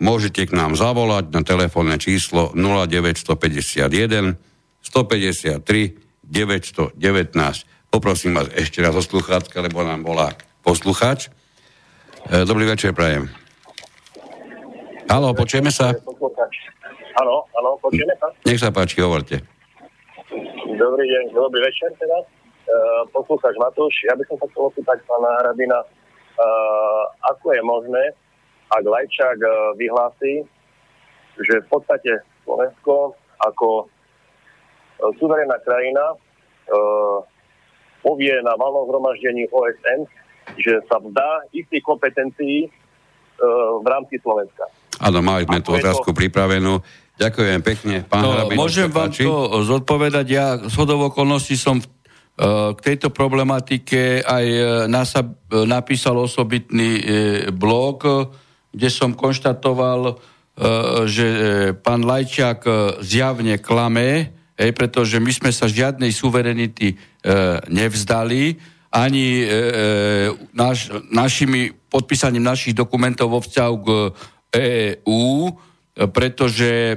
[0.00, 4.40] môžete k nám zavolať na telefónne číslo 0951
[4.80, 5.60] 153
[6.24, 6.96] 919.
[7.92, 10.32] Poprosím vás ešte raz o sluchátka, lebo nám volá
[10.64, 11.28] poslucháč.
[12.32, 13.28] E, dobrý večer, prajem.
[15.04, 15.92] Halo, počujeme sa?
[17.20, 18.32] Áno, áno, počujeme sa?
[18.48, 19.44] Nech sa páči, hovorte.
[20.80, 22.39] Dobrý deň, dobrý večer teda.
[22.70, 27.02] Uh, poslúchač Matúš, ja by som sa chcel opýtať pána Rabina, uh,
[27.34, 28.04] ako je možné,
[28.70, 30.46] ak Lajčák uh, vyhlási,
[31.42, 33.88] že v podstate Slovensko ako
[35.16, 36.12] suverénna krajina
[38.04, 40.04] povie na valnom zhromaždení OSN,
[40.60, 42.68] že sa vzdá istých kompetencií
[43.80, 44.68] v rámci Slovenska.
[45.00, 46.18] Áno, mali sme tú otázku to?
[46.20, 46.84] pripravenú.
[47.16, 49.24] Ďakujem pekne, pán No, Hrabin, môžem vám páči.
[49.24, 50.26] to zodpovedať.
[50.28, 51.80] Ja z hodov okolností som
[52.72, 57.04] k tejto problematike aj uh, nasa, uh, napísal osobitný
[57.52, 58.08] blog,
[58.70, 60.16] kde som konštatoval,
[61.10, 61.26] že
[61.82, 62.62] pán Lajčák
[63.02, 66.94] zjavne klame, pretože my sme sa žiadnej suverenity
[67.66, 68.54] nevzdali,
[68.90, 69.48] ani e,
[70.50, 73.88] naš, našimi, podpísaním našich dokumentov vo vzťahu k
[74.50, 75.54] EÚ,
[76.08, 76.94] pretože e,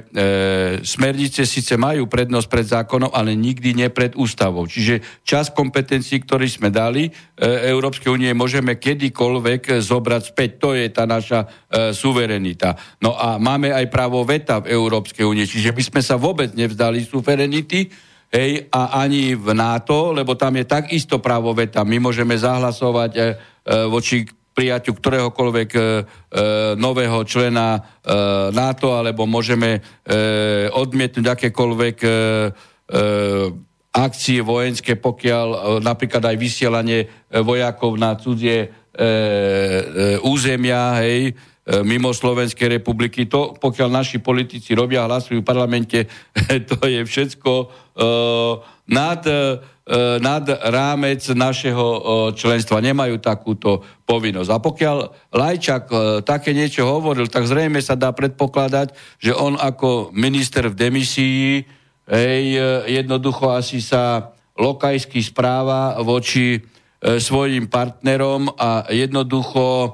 [0.79, 4.63] smernice síce majú prednosť pred zákonom, ale nikdy nie pred ústavou.
[4.63, 7.11] Čiže čas kompetencií, ktorý sme dali e,
[7.67, 10.49] Európskej únie, môžeme kedykoľvek zobrať späť.
[10.63, 11.47] To je tá naša e,
[11.91, 12.79] suverenita.
[13.03, 17.03] No a máme aj právo veta v Európskej únie, čiže by sme sa vôbec nevzdali
[17.03, 17.91] suverenity,
[18.33, 21.85] Hej, a ani v NATO, lebo tam je takisto právo veta.
[21.85, 23.25] My môžeme zahlasovať e, e,
[23.85, 25.83] voči prijaťu ktoréhokoľvek e, e,
[26.77, 27.79] nového člena e,
[28.53, 32.13] NATO, alebo môžeme e, odmietnúť akékoľvek e, e,
[33.93, 37.07] akcie vojenské, pokiaľ e, napríklad aj vysielanie e,
[37.41, 39.07] vojakov na cudzie e, e,
[40.21, 41.33] územia, hej,
[41.87, 43.23] mimo Slovenskej republiky.
[43.31, 46.11] To, pokiaľ naši politici robia, hlasujú v parlamente,
[46.69, 47.65] to je všetko e,
[48.91, 49.63] nad, e,
[50.23, 51.99] nad rámec našeho e,
[52.39, 52.79] členstva.
[52.79, 54.49] Nemajú takúto povinnosť.
[54.51, 54.97] A pokiaľ
[55.35, 60.79] Lajčak e, také niečo hovoril, tak zrejme sa dá predpokladať, že on ako minister v
[60.79, 61.67] demisii
[62.07, 62.63] hej, e,
[63.03, 66.59] jednoducho asi sa lokajsky správa voči e,
[67.19, 69.89] svojim partnerom a jednoducho e,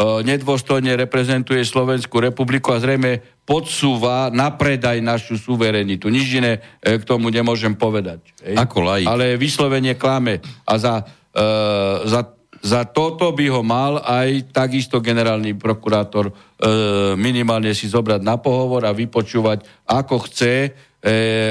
[0.00, 6.08] nedôstojne reprezentuje Slovenskú republiku a zrejme podsúva na predaj našu suverenitu.
[6.08, 8.24] Nič iné e, k tomu nemôžem povedať.
[8.40, 8.56] Hej.
[8.56, 9.04] Ako laik.
[9.04, 10.40] Ale vyslovene klame.
[10.64, 11.44] A za, e,
[12.08, 12.32] za,
[12.64, 16.32] za toto by ho mal aj takisto generálny prokurátor e,
[17.18, 20.70] minimálne si zobrať na pohovor a vypočúvať, ako chce e,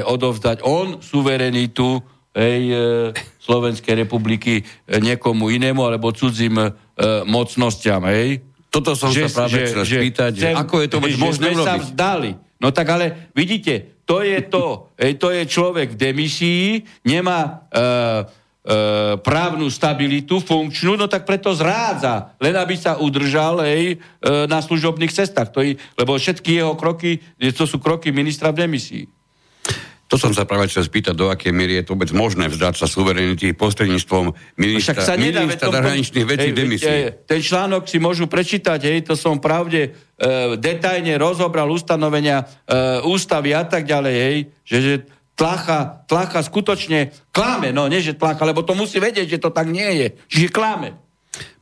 [0.02, 2.00] odovzdať on suverenitu
[2.32, 2.76] hej, e,
[3.38, 4.62] Slovenskej republiky e,
[4.98, 6.56] niekomu inému alebo cudzím
[6.96, 8.04] e, mocnostiam.
[8.08, 8.44] Hej.
[8.72, 11.82] Toto som sa práve chcel spýtať, že ako je to že možné sme sa urobiť?
[11.92, 12.30] vzdali.
[12.56, 14.88] No tak ale vidíte, to je to.
[14.96, 16.66] Hej, to je človek v demisii,
[17.04, 17.86] nemá e, e,
[19.20, 25.12] právnu stabilitu, funkčnú, no tak preto zrádza, len aby sa udržal hej, e, na služobných
[25.12, 25.52] cestách.
[25.52, 27.20] To je, lebo všetky jeho kroky,
[27.52, 29.04] to sú kroky ministra v demisii.
[30.12, 32.84] To som sa práve chcel spýtať, do akej miery je to vôbec možné vzdať sa
[32.84, 37.24] suverenity prostredníctvom ministra, sa nedá, ministra zahraničných vecí demisie.
[37.24, 39.90] Ten článok si môžu prečítať, hej, to som pravde e,
[40.60, 44.94] detajne rozobral ustanovenia e, ústavy a tak ďalej, hej, že, že
[45.32, 49.64] tlacha, tlacha skutočne klame, no nie, že tlacha, lebo to musí vedieť, že to tak
[49.72, 50.92] nie je, čiže klame.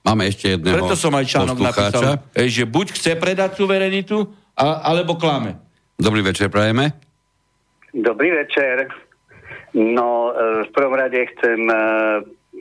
[0.02, 4.26] Máme ešte jedného Preto som aj článok napísal, hej, že buď chce predať suverenitu,
[4.58, 5.54] a, alebo klame.
[5.94, 7.09] Dobrý večer, prajeme.
[7.94, 8.86] Dobrý večer.
[9.74, 11.74] No, e, v prvom rade chcem e,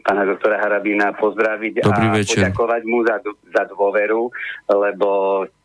[0.01, 2.45] pána doktora Harabína pozdraviť Dobrý a večer.
[2.45, 4.29] poďakovať mu za, za dôveru,
[4.69, 5.09] lebo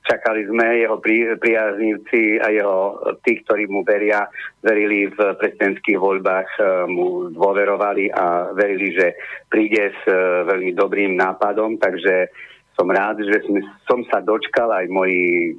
[0.04, 2.76] čakali sme jeho pri, priaznivci a jeho
[3.24, 4.28] tí, ktorí mu veria,
[4.60, 9.16] verili v prezidentských voľbách, e, mu dôverovali a verili, že
[9.48, 10.02] príde s
[10.48, 12.32] veľmi dobrým nápadom, takže
[12.74, 15.54] som rád, že sme, som sa dočkal aj moji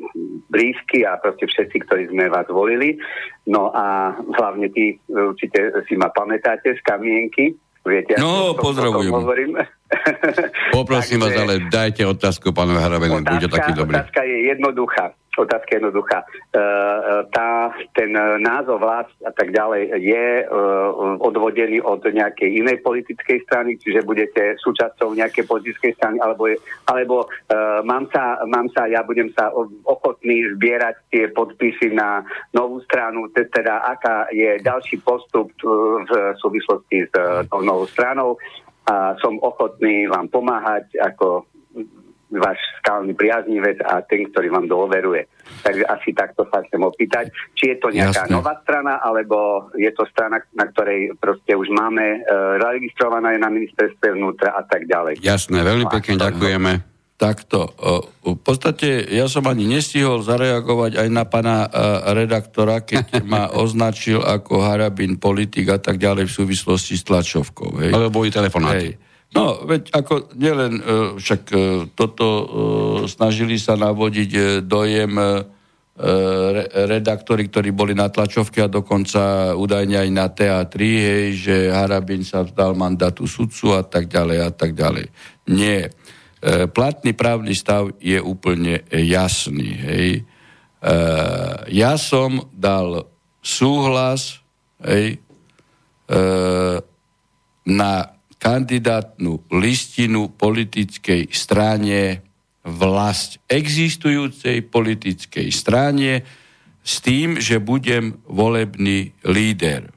[0.51, 2.99] blízky a proste všetci, ktorí sme vás volili.
[3.47, 7.56] No a hlavne tí určite si ma pamätáte z kamienky.
[7.86, 9.13] Viete, no, pozdravujem.
[9.13, 9.51] Hovorím.
[10.73, 13.93] Poprosím Takže, vás, ale dajte otázku pánovi Harabenu, bude taký dobrý.
[14.01, 16.24] Otázka je jednoduchá otázka jednoduchá.
[16.24, 16.62] E, e,
[17.36, 20.45] tá, ten názov vlast a tak ďalej je e,
[21.19, 26.48] odvodený od nejakej inej politickej strany, čiže budete súčasťou nejakej politickej strany, alebo,
[26.88, 27.28] alebo
[27.84, 29.52] mám, sa, mám sa, ja budem sa
[29.86, 37.13] ochotný zbierať tie podpisy na novú stranu, teda aká je ďalší postup v súvislosti s
[37.50, 38.38] tou novou stranou
[38.86, 41.50] a som ochotný vám pomáhať ako
[42.38, 45.26] váš skálny priaznivec a ten, ktorý vám dôveruje.
[45.62, 48.36] Takže asi takto sa chcem opýtať, či je to nejaká Jasne.
[48.38, 52.19] nová strana, alebo je to strana, na ktorej proste už máme e,
[52.62, 55.21] registrovaná na ministerstve vnútra a tak ďalej.
[55.21, 56.95] Jasné, veľmi pekne ďakujeme.
[57.15, 57.71] Takto.
[58.28, 61.67] V podstate ja som ani nestihol zareagovať aj na pana e,
[62.12, 67.80] redaktora, keď ma označil ako harabin politik a tak ďalej v súvislosti s tlačovkou.
[67.80, 67.91] Hej.
[67.95, 69.00] Ale boli telefonáty.
[69.00, 69.05] Hej.
[69.36, 70.84] No, veď ako nielen, e,
[71.19, 71.58] však e,
[71.91, 72.45] toto e,
[73.12, 75.13] snažili sa navodiť dojem
[76.91, 82.43] redaktori, ktorí boli na tlačovke a dokonca údajne aj na teatri, hej, že Harabin sa
[82.43, 85.07] vzdal mandátu sudcu a tak ďalej a tak ďalej.
[85.55, 85.95] Nie.
[86.76, 89.72] Platný právny stav je úplne jasný.
[89.72, 90.28] Hej.
[91.72, 93.07] Ja som dal
[93.39, 94.43] súhlas
[94.84, 95.24] hej,
[97.64, 97.91] na
[98.38, 102.21] kandidátnu listinu politickej strane
[102.65, 106.25] vlast existujúcej politickej strane
[106.86, 109.89] s tým, že budem volebný líder.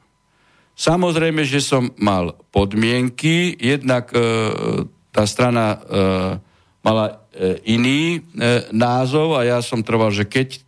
[0.79, 4.21] Samozrejme, že som mal podmienky, jednak e,
[5.11, 5.79] tá strana e,
[6.85, 8.19] mala e, iný e,
[8.71, 10.59] názov a ja som trval, že keď e,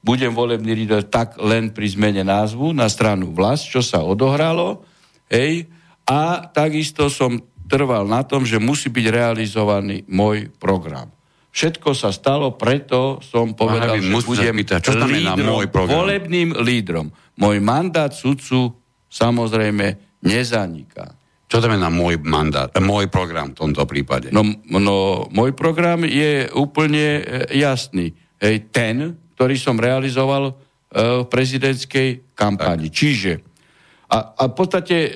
[0.00, 4.82] budem volebný líder, tak len pri zmene názvu na stranu vlast, čo sa odohralo,
[5.28, 5.68] hej,
[6.08, 7.36] a takisto som
[7.68, 11.12] trval na tom, že musí byť realizovaný môj program.
[11.52, 15.94] Všetko sa stalo, preto som povedal, že budem pýtať, čo lídrom, môj program?
[16.00, 17.12] volebným lídrom.
[17.36, 18.72] Môj mandát sudcu
[19.08, 21.18] samozrejme nezaniká.
[21.48, 24.28] Čo znamená môj mandát, eh, môj program v tomto prípade?
[24.28, 27.24] No, no môj program je úplne eh,
[27.56, 28.12] jasný.
[28.38, 32.86] Hej, ten, ktorý som realizoval uh, v prezidentskej kampani.
[32.86, 32.94] Tak.
[32.94, 33.32] Čiže,
[34.14, 35.10] a, a v podstate uh,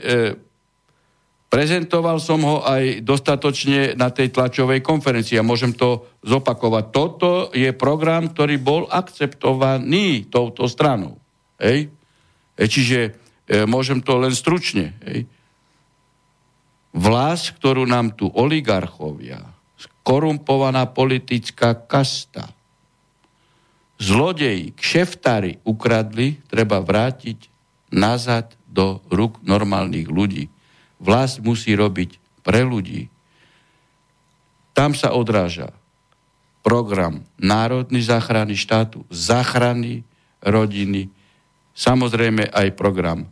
[1.52, 6.84] Prezentoval som ho aj dostatočne na tej tlačovej konferencii a môžem to zopakovať.
[6.88, 11.20] Toto je program, ktorý bol akceptovaný touto stranou.
[11.60, 11.92] Hej?
[12.56, 13.10] E, čiže e,
[13.68, 14.96] môžem to len stručne.
[15.04, 15.28] Hej?
[16.96, 19.44] Vlast, ktorú nám tu oligarchovia,
[20.00, 22.48] korumpovaná politická kasta,
[24.00, 27.52] zlodeji, kšeftári ukradli, treba vrátiť
[27.92, 30.48] nazad do rúk normálnych ľudí
[31.02, 33.10] Vlast musí robiť pre ľudí.
[34.72, 35.74] Tam sa odráža
[36.62, 40.06] program Národný záchranný štátu, záchrany
[40.40, 41.10] rodiny,
[41.74, 43.28] samozrejme aj program e,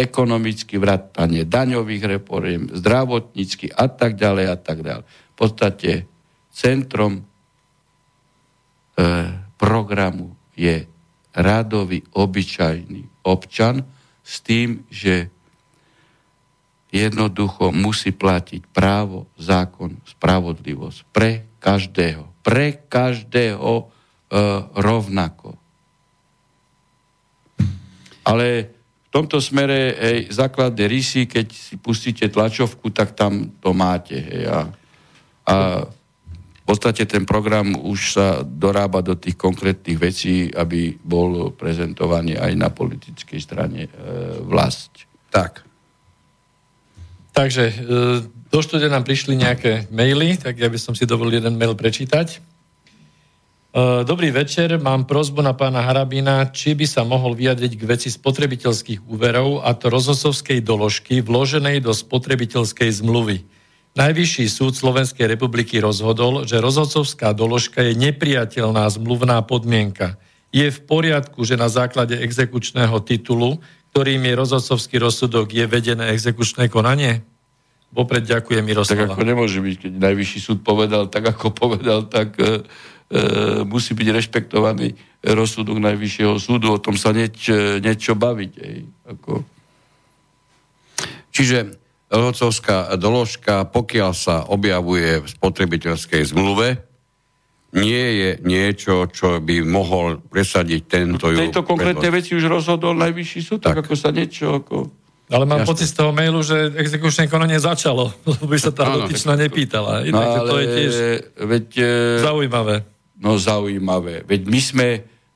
[0.00, 5.04] ekonomický, vrátanie daňových reforiem, zdravotnícky a tak ďalej a tak ďalej.
[5.04, 5.90] V podstate
[6.48, 7.22] centrom e,
[9.60, 10.88] programu je
[11.32, 13.84] radový, obyčajný občan
[14.20, 15.31] s tým, že
[16.92, 22.44] jednoducho musí platiť právo, zákon, spravodlivosť pre každého.
[22.44, 23.84] Pre každého e,
[24.76, 25.56] rovnako.
[28.22, 28.46] Ale
[29.08, 34.20] v tomto smere hej, základné rysy, keď si pustíte tlačovku, tak tam to máte.
[34.20, 34.60] Hej, a,
[35.48, 35.54] a
[36.62, 42.52] v podstate ten program už sa dorába do tých konkrétnych vecí, aby bol prezentovaný aj
[42.54, 43.90] na politickej strane e,
[44.44, 45.08] vlast.
[45.32, 45.71] Tak.
[47.32, 47.74] Takže e,
[48.52, 52.28] do štúdia nám prišli nejaké maily, tak ja by som si dovolil jeden mail prečítať.
[52.36, 52.38] E,
[54.04, 59.08] dobrý večer, mám prozbu na pána Harabina, či by sa mohol vyjadriť k veci spotrebiteľských
[59.08, 63.48] úverov a to rozhosovskej doložky vloženej do spotrebiteľskej zmluvy.
[63.92, 70.20] Najvyšší súd Slovenskej republiky rozhodol, že rozhodcovská doložka je nepriateľná zmluvná podmienka.
[70.52, 73.60] Je v poriadku, že na základe exekučného titulu,
[73.92, 77.20] ktorým je rozhodcovský rozsudok, je vedené exekučné konanie?
[77.92, 79.04] Vopred ďakujem Miroslava.
[79.04, 82.64] Tak ako nemôže byť, keď najvyšší súd povedal, tak ako povedal, tak e,
[83.12, 83.20] e,
[83.68, 86.72] musí byť rešpektovaný rozsudok najvyššieho súdu.
[86.72, 87.52] O tom sa nieč,
[87.84, 88.52] niečo baviť.
[88.64, 88.76] Ej,
[89.12, 89.44] ako.
[91.36, 91.76] Čiže
[92.08, 96.80] rozhodcovská doložka, pokiaľ sa objavuje v spotrebiteľskej zmluve,
[97.72, 101.32] nie je niečo, čo by mohol presadiť tento...
[101.32, 104.60] V tejto konkrétnej veci už rozhodol najvyšší súd, tak, tak ako sa niečo...
[104.60, 104.92] Ako...
[105.32, 105.70] Ale mám Jasne.
[105.72, 110.04] pocit z toho mailu, že exekučné konanie začalo, lebo by sa tá dotyčná nepýtala.
[110.12, 110.94] No, ale to je tiež
[111.48, 112.76] veď, e, zaujímavé.
[113.16, 114.28] No zaujímavé.
[114.28, 114.88] Veď my sme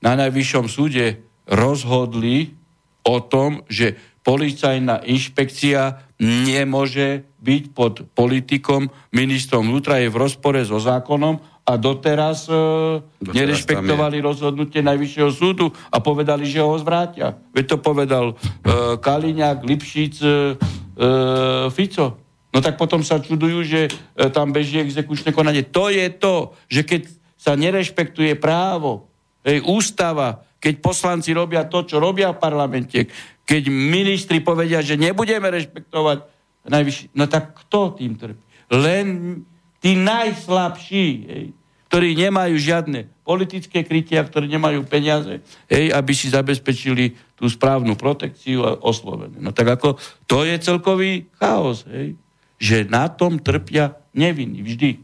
[0.04, 2.52] na najvyššom súde rozhodli
[3.06, 10.82] o tom, že policajná inšpekcia nemôže byť pod politikom, ministrom vnútra, je v rozpore so
[10.82, 12.54] zákonom a doteraz, e,
[13.18, 17.34] doteraz nerešpektovali rozhodnutie Najvyššieho súdu a povedali, že ho zvrátia.
[17.50, 18.34] Veď to povedal e,
[19.02, 20.30] Kaliňák, Lipšic, e,
[21.74, 22.22] Fico.
[22.54, 23.90] No tak potom sa čudujú, že e,
[24.30, 25.66] tam beží exekučné konanie.
[25.74, 27.02] To je to, že keď
[27.34, 29.10] sa nerešpektuje právo,
[29.42, 33.12] hej, ústava, keď poslanci robia to, čo robia v parlamente,
[33.46, 36.18] keď ministri povedia, že nebudeme rešpektovať
[36.66, 38.42] najvyšší, no tak kto tým trpí?
[38.72, 39.06] Len
[39.86, 41.46] tí najslabší, hej,
[41.86, 45.38] ktorí nemajú žiadne politické krytia, ktorí nemajú peniaze,
[45.70, 49.38] hej, aby si zabezpečili tú správnu protekciu a oslovené.
[49.38, 49.94] No tak ako,
[50.26, 52.18] to je celkový chaos, hej,
[52.58, 54.98] že na tom trpia nevinní vždy.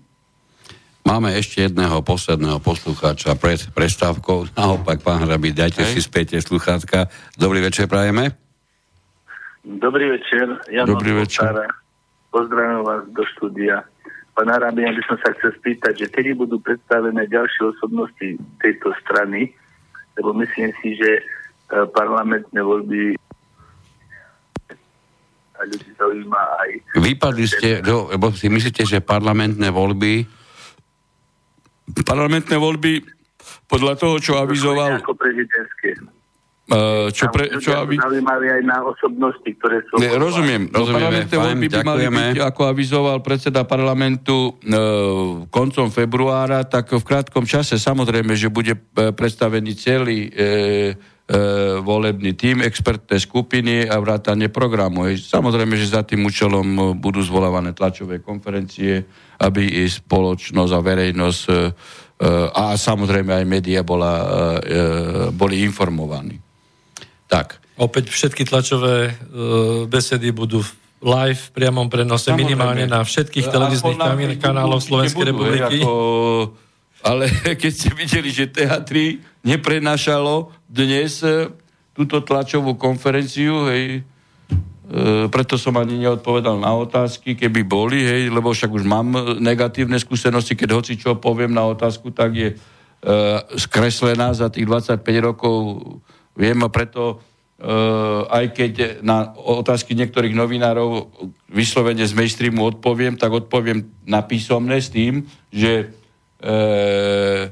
[1.07, 4.51] Máme ešte jedného posledného poslucháča pred prestávkou.
[4.59, 5.95] Naopak, pán Hrabi, dajte Hej.
[5.95, 7.07] si späť sluchátka.
[7.39, 8.35] Dobrý večer, prajeme.
[9.63, 10.63] Dobrý večer.
[10.75, 11.71] Ja Dobrý večer.
[12.31, 13.92] Pozdravím vás do štúdia.
[14.33, 18.29] Pán Hrabi, ja by som sa chcel spýtať, že kedy budú predstavené ďalšie osobnosti
[18.65, 19.53] tejto strany,
[20.17, 21.23] lebo myslím si, že e,
[21.93, 23.21] parlamentné voľby
[25.53, 26.71] a ľudí zaujíma aj...
[26.97, 30.25] Vypadli ste, lebo si myslíte, že parlamentné voľby
[32.01, 33.05] parlamentné voľby
[33.69, 35.03] podľa toho, čo avizoval...
[35.03, 36.01] Ako prezidentské.
[36.71, 37.99] Uh, čo pre, čo aby...
[37.99, 39.99] Zaujímavé aj na osobnosti, ktoré sú...
[39.99, 40.71] Ne, rozumiem.
[40.71, 47.45] Parlamentné voľby by mali byť, ako avizoval predseda parlamentu uh, koncom februára, tak v krátkom
[47.51, 50.95] čase samozrejme, že bude predstavený celý uh,
[51.81, 55.09] volebný tým, expertné skupiny a vrátanie programu.
[55.17, 59.07] Samozrejme, že za tým účelom budú zvolávané tlačové konferencie,
[59.41, 61.61] aby i spoločnosť a verejnosť e, e,
[62.53, 64.13] a samozrejme aj média bola,
[64.61, 64.81] e,
[65.33, 66.52] boli informovaní.
[67.33, 67.57] Tak.
[67.81, 69.17] Opäť všetky tlačové
[69.89, 70.61] besedy budú
[71.01, 72.45] live v priamom prenose Samozrejme.
[72.45, 75.81] minimálne na všetkých televíznych kanáloch Slovenskej budú, republiky.
[75.81, 75.93] Ako,
[77.01, 81.25] ale keď ste videli, že teatri neprenašalo dnes
[81.97, 84.05] túto tlačovú konferenciu, hej,
[84.93, 89.97] E, preto som ani neodpovedal na otázky, keby boli, hej, lebo však už mám negatívne
[89.97, 92.57] skúsenosti, keď hoci čo poviem na otázku, tak je e,
[93.57, 95.81] skreslená za tých 25 rokov.
[96.33, 97.21] Viem preto
[97.61, 97.67] e,
[98.29, 98.73] aj keď
[99.05, 101.13] na otázky niektorých novinárov
[101.53, 105.87] vyslovene z mainstreamu odpoviem, tak odpoviem na písomné s tým, že e,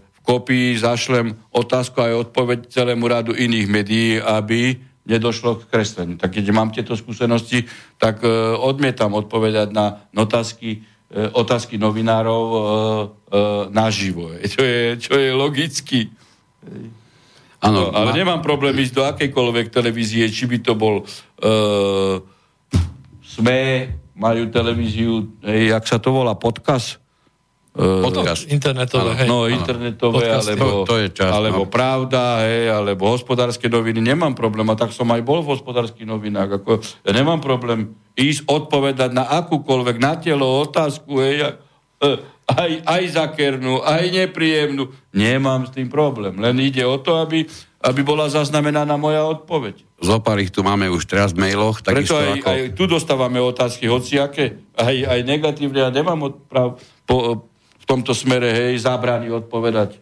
[0.00, 6.16] v kopii zašlem otázku aj odpoveď celému radu iných médií, aby nedošlo k kresleniu.
[6.16, 7.68] Tak keď mám tieto skúsenosti,
[8.00, 12.44] tak e, odmietam odpovedať na otázky, otázky novinárov
[13.74, 14.30] naživo.
[14.54, 16.06] Čo je, čo je logicky.
[17.60, 18.16] Ano, no, ale ma...
[18.16, 21.04] nemám problém ísť do akejkoľvek televízie, či by to bol e,
[23.20, 27.00] SME, majú televíziu, hej, jak sa to volá, podcast,
[27.70, 28.50] Podcast.
[28.50, 29.28] Internetové, hej.
[29.30, 30.50] No, internetové, Podcast.
[30.50, 31.70] alebo, to, to je čas, alebo no.
[31.70, 34.66] Pravda, hej, alebo hospodárske noviny, nemám problém.
[34.66, 36.58] A tak som aj bol v hospodárskych novinách.
[36.58, 41.54] Ako, ja nemám problém ísť odpovedať na akúkoľvek, na telo, otázku, hej,
[42.02, 42.08] e,
[42.50, 44.90] aj, aj zakernú, aj nepríjemnú.
[45.14, 46.34] Nemám s tým problém.
[46.38, 47.46] Len ide o to, aby
[47.80, 49.80] aby bola zaznamenaná moja odpoveď.
[50.04, 51.80] Zopár ich tu máme už teraz v mailoch.
[51.80, 52.48] Preto aj, ako...
[52.52, 55.80] aj tu dostávame otázky hociaké, aj, aj negatívne.
[55.80, 56.76] Ja nemám odprav
[57.08, 57.48] po,
[57.80, 59.96] v tomto smere, hej, zábrany odpovedať.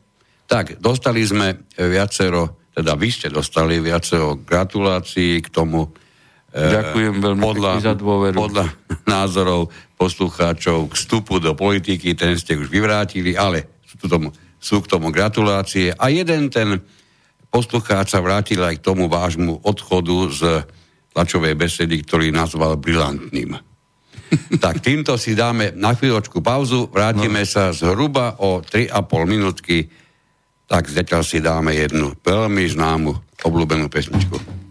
[0.51, 5.87] Tak, dostali sme viacero, teda vy ste dostali viacero gratulácií k tomu.
[6.49, 8.37] Ďakujem veľmi podľa, za dôveru.
[8.41, 8.67] Podľa
[9.05, 9.69] názorov
[10.01, 15.13] poslucháčov k vstupu do politiky, ten ste už vyvrátili, ale sú, tomu, sú k tomu
[15.13, 15.93] gratulácie.
[15.93, 16.81] A jeden ten
[17.53, 20.43] poslucháč sa vrátil aj k tomu vášmu odchodu z
[21.13, 23.59] tlačovej besedy, ktorý nazval brilantným.
[24.65, 27.49] tak týmto si dáme na chvíľočku pauzu, vrátime no.
[27.49, 28.93] sa zhruba o 3,5
[29.25, 29.89] minútky,
[30.69, 34.68] tak zatiaľ si dáme jednu veľmi známu obľúbenú pesničku.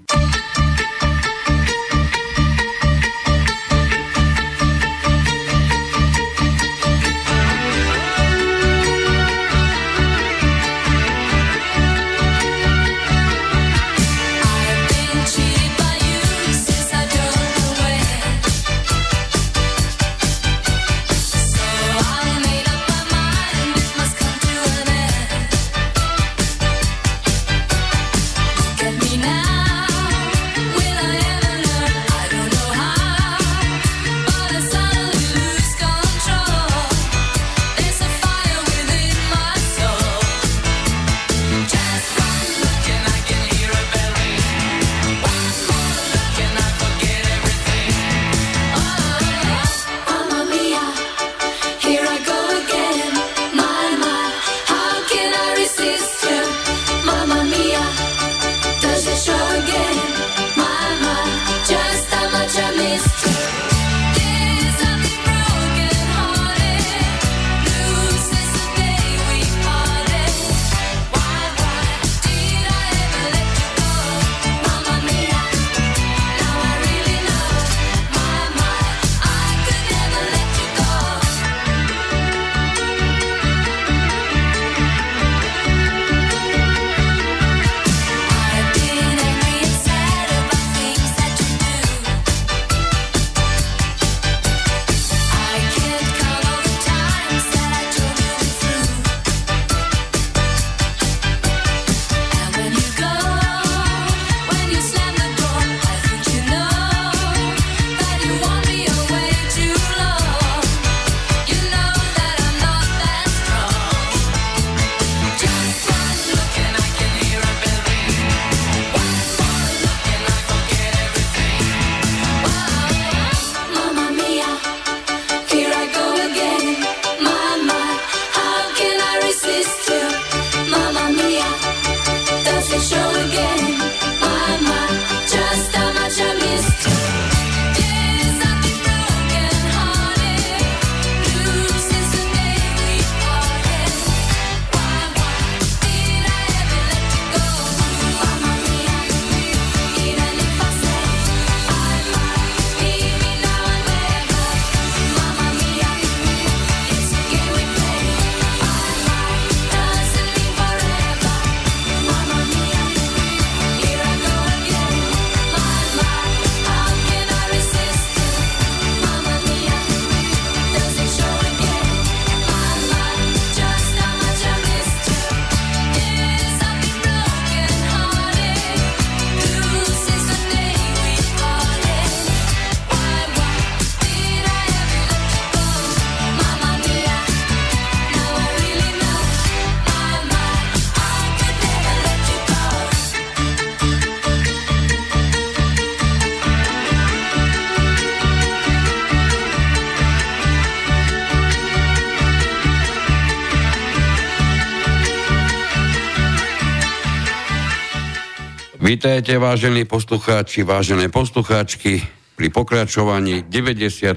[208.88, 212.00] Vítajte, vážení poslucháči, vážené poslucháčky,
[212.40, 214.16] pri pokračovaní 97.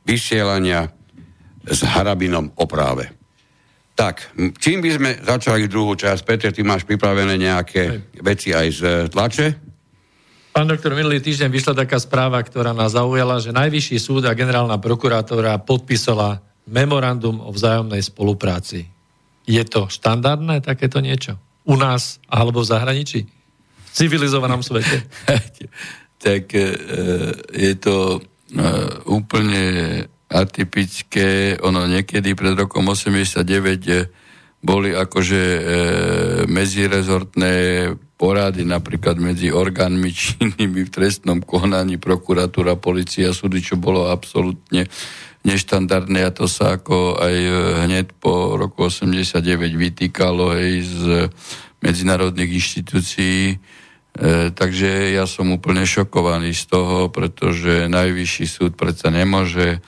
[0.00, 0.88] vysielania
[1.60, 3.12] s Harabinom o práve.
[3.92, 6.24] Tak, čím by sme začali druhú časť?
[6.24, 8.24] Peter, ty máš pripravené nejaké Hej.
[8.24, 8.80] veci aj z
[9.12, 9.46] tlače?
[10.56, 14.80] Pán doktor, minulý týždeň vyšla taká správa, ktorá nás zaujala, že Najvyšší súd a generálna
[14.80, 18.88] prokurátora podpísala memorandum o vzájomnej spolupráci.
[19.44, 21.51] Je to štandardné takéto niečo?
[21.64, 23.20] U nás alebo v zahraničí?
[23.26, 25.04] V civilizovanom svete?
[26.22, 26.66] tak e,
[27.50, 28.20] je to e,
[29.10, 29.64] úplne
[30.32, 31.60] atypické.
[31.60, 33.44] Ono niekedy pred rokom 89
[33.90, 34.08] e,
[34.62, 35.60] boli akože e,
[36.46, 37.54] medzirezortné
[38.14, 44.86] porady napríklad medzi orgánmi činnými v trestnom konaní, prokuratúra, policia, súdy, čo bolo absolútne
[45.42, 47.52] neštandardné a to sa ako aj e,
[47.90, 49.42] hneď po roku 89
[49.74, 51.02] vytýkalo aj z
[51.82, 53.38] medzinárodných inštitúcií.
[53.50, 53.56] E,
[54.54, 59.82] takže ja som úplne šokovaný z toho, pretože najvyšší súd predsa nemôže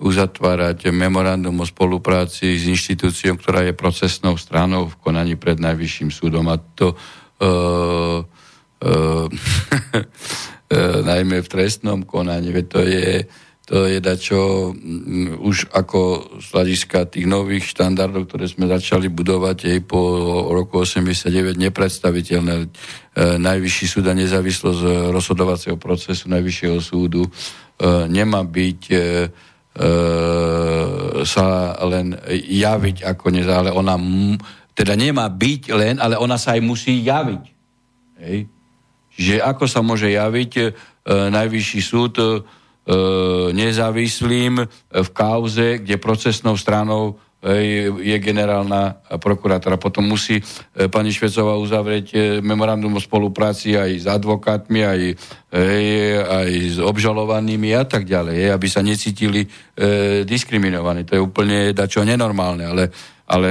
[0.00, 6.48] uzatvárať memorandum o spolupráci s inštitúciou, ktorá je procesnou stranou v konaní pred najvyšším súdom.
[6.48, 8.24] A to uh,
[8.80, 9.26] uh,
[11.04, 13.28] najmä v trestnom konaní, veď to je
[13.70, 14.74] to je dačo
[15.38, 20.02] už ako z hľadiska tých nových štandardov, ktoré sme začali budovať aj po
[20.50, 22.66] roku 89 nepredstaviteľné.
[22.66, 22.68] E,
[23.38, 27.30] najvyšší súd a nezávislosť z rozhodovacieho procesu Najvyššieho súdu e,
[28.10, 28.98] nemá byť e,
[31.22, 31.46] sa
[31.86, 33.70] len javiť ako nezále.
[33.70, 34.34] Ona m,
[34.74, 37.44] teda nemá byť len, ale ona sa aj musí javiť.
[38.18, 38.50] Hej.
[39.14, 40.62] Čiže ako sa môže javiť e,
[41.30, 42.58] najvyšší súd e,
[43.52, 47.20] nezávislým v kauze, kde procesnou stranou
[48.04, 49.80] je generálna prokurátora.
[49.80, 50.44] Potom musí e,
[50.92, 55.00] pani Švecová uzavrieť e, memorandum o spolupráci aj s advokátmi, aj,
[56.20, 59.48] aj s obžalovanými a tak ďalej, aby sa necítili e,
[60.28, 61.08] diskriminovaní.
[61.08, 62.92] To je úplne dačo nenormálne, ale,
[63.24, 63.50] ale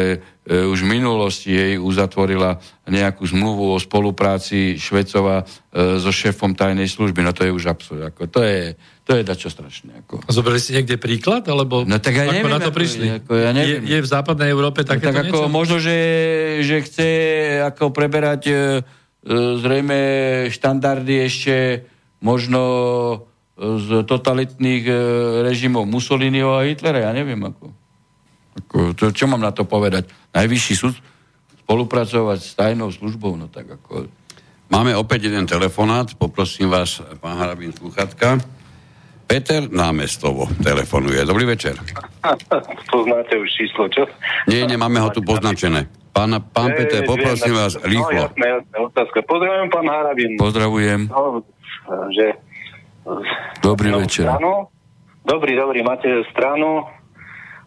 [0.49, 2.57] už v minulosti jej uzatvorila
[2.89, 7.21] nejakú zmluvu o spolupráci Švecova so šéfom tajnej služby.
[7.21, 8.09] No to je už absurd.
[8.09, 8.73] Ako, to je,
[9.05, 10.01] to je dačo strašné.
[10.01, 10.25] Ako.
[10.25, 11.45] A zobrali si niekde príklad?
[11.45, 13.05] Alebo no tak ja ako neviem, na to prišli?
[13.21, 13.85] Ako, ja neviem.
[13.85, 15.53] Je, je v západnej Európe takéto no, tak ako niečo?
[15.53, 15.97] Možno, že,
[16.65, 17.07] že chce
[17.69, 18.53] ako preberať e,
[19.61, 19.99] zrejme
[20.49, 21.85] štandardy ešte
[22.25, 22.61] možno
[23.59, 24.95] z totalitných e,
[25.45, 27.78] režimov Mussoliniho a Hitlera, ja neviem ako.
[28.59, 30.07] Ako to, čo mám na to povedať?
[30.35, 30.95] Najvyšší súd
[31.65, 34.09] spolupracovať s tajnou službou, no tak ako...
[34.69, 38.37] Máme opäť jeden telefonát, poprosím vás, pán Harabín, sluchatka.
[39.29, 41.21] Peter Námestovo telefonuje.
[41.21, 41.77] Dobrý večer.
[42.93, 44.09] Poznáte už číslo, čo?
[44.49, 45.85] Nie, nemáme ho tu poznačené.
[46.09, 48.25] Pán, pán Peter, poprosím vás, rýchlo.
[48.25, 49.17] No, jasné, jasné, otázka.
[49.29, 50.31] Pozdravujem, pán Harabin.
[50.41, 50.99] Pozdravujem.
[51.13, 51.45] No,
[52.09, 52.25] že...
[53.61, 54.25] Dobrý no, večer.
[54.25, 54.73] Stranu,
[55.21, 56.89] dobrý, dobrý, máte stranu.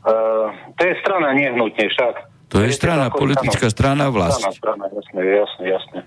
[0.03, 2.15] Uh, to je strana nehnutne však.
[2.53, 4.43] To je strana, politická strana, vlast.
[4.43, 6.01] Strana, strana, jasné, jasné, jasné.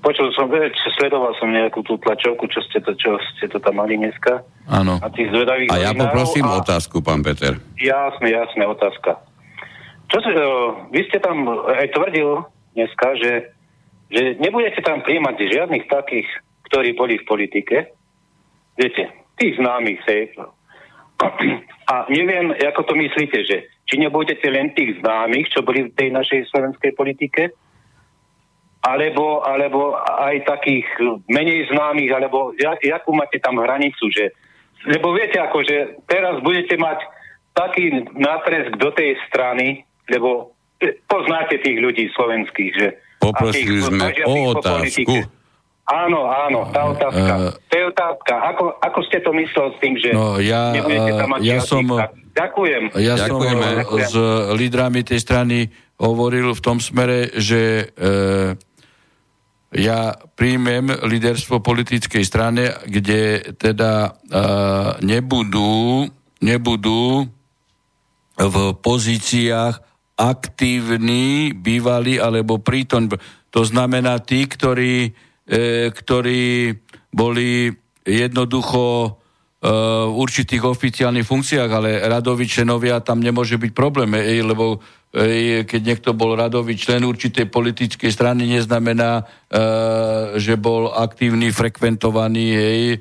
[0.00, 0.52] Počul som,
[1.00, 4.44] sledoval som nejakú tú tlačovku, čo ste to, čo ste to tam mali dneska.
[4.68, 5.00] Áno.
[5.00, 5.32] A tých
[5.72, 6.60] A ja poprosím a...
[6.60, 7.56] otázku, pán Peter.
[7.80, 9.16] Jasne, jasne, otázka.
[10.12, 10.30] Čo si,
[10.92, 12.44] vy ste tam aj tvrdil
[12.76, 13.32] dneska, že,
[14.12, 16.28] že nebudete tam príjmať žiadnych takých,
[16.68, 17.76] ktorí boli v politike.
[18.76, 19.08] Viete,
[19.40, 20.36] tých známych, hej.
[21.84, 26.08] A neviem, ako to myslíte, že či nebudete len tých známych, čo boli v tej
[26.12, 27.52] našej slovenskej politike,
[28.84, 30.84] alebo, alebo aj takých
[31.28, 34.32] menej známych, alebo jak, jakú máte tam hranicu, že
[34.84, 37.00] lebo viete, ako, že teraz budete mať
[37.56, 39.80] taký natresk do tej strany,
[40.12, 40.52] lebo
[41.08, 45.24] poznáte tých ľudí slovenských, že Poprosili sme o otázku.
[45.84, 47.32] Áno, áno, tá otázka.
[47.36, 48.34] Uh, to je otázka.
[48.56, 51.84] Ako, ako ste to myslel s tým, že no, ja, nebudete tam mať ja som,
[52.34, 52.82] Ďakujem.
[52.98, 53.66] Ja Ďakujeme.
[53.84, 54.14] som s
[54.58, 55.70] lídrami tej strany
[56.00, 58.58] hovoril v tom smere, že uh,
[59.74, 66.10] ja príjmem líderstvo politickej strane, kde teda uh, nebudú,
[66.42, 67.26] nebudú
[68.34, 69.74] v pozíciách
[70.14, 73.10] aktívni, bývali alebo prítom.
[73.50, 75.12] To znamená tí, ktorí, e,
[75.92, 76.72] ktorí
[77.12, 77.68] boli
[78.04, 79.16] jednoducho
[79.64, 84.84] v určitých oficiálnych funkciách, ale radoví členovia tam nemôže byť problém, ej, lebo
[85.16, 92.46] ej, keď niekto bol radový člen určitej politickej strany, neznamená, e, že bol aktívny, frekventovaný
[92.52, 92.98] ej, e,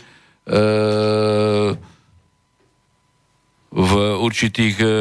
[3.73, 3.91] v
[4.23, 4.91] určitých e,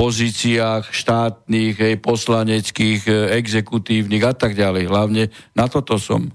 [0.00, 4.88] pozíciách štátnych, ej, poslaneckých, e, exekutívnych a tak ďalej.
[4.88, 6.30] Hlavne na toto som e,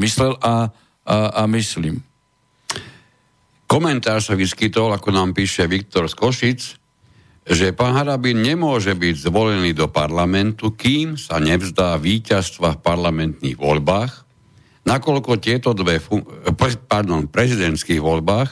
[0.00, 0.72] myslel a,
[1.04, 2.00] a, a myslím.
[3.68, 6.60] Komentár sa vyskytol, ako nám píše Viktor z Košic,
[7.44, 14.24] že pán Harabin nemôže byť zvolený do parlamentu, kým sa nevzdá víťazstva v parlamentných voľbách,
[14.88, 16.24] nakoľko tieto dve fun-
[16.88, 18.50] pardon, prezidentských voľbách,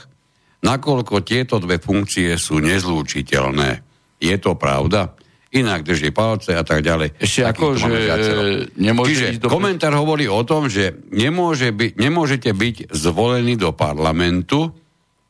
[0.60, 3.89] nakoľko tieto dve funkcie sú nezlúčiteľné.
[4.20, 5.16] Je to pravda?
[5.50, 7.18] Inak drží palce a tak ďalej.
[7.18, 7.90] Ešte ako, že
[8.78, 9.50] nemôže Čiže do...
[9.50, 14.70] komentár hovorí o tom, že nemôže by, nemôžete byť zvolení do parlamentu,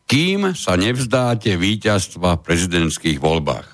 [0.04, 3.68] kým sa nevzdáte víťazstva v prezidentských voľbách.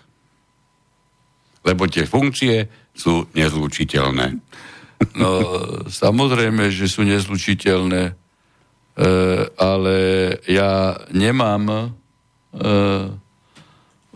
[1.67, 4.39] Lebo tie funkcie sú nezlučiteľné?
[5.19, 5.31] No,
[5.91, 8.13] samozrejme, že sú nezlučiteľné, e,
[9.59, 9.97] ale
[10.47, 11.77] ja nemám e,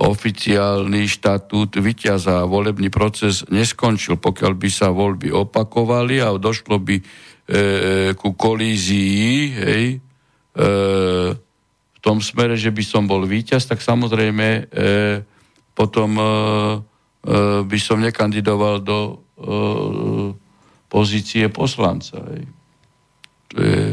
[0.01, 2.49] oficiálny štatút vyťaza.
[2.49, 7.05] Volebný proces neskončil, pokiaľ by sa voľby opakovali a došlo by e,
[8.17, 9.85] ku kolízii, hej,
[10.57, 10.67] e,
[11.93, 14.63] v tom smere, že by som bol víťaz, tak samozrejme e,
[15.77, 16.29] potom e, e,
[17.69, 19.13] by som nekandidoval do e,
[20.89, 22.25] pozície poslanca.
[22.33, 22.49] Hej.
[23.53, 23.85] To, je,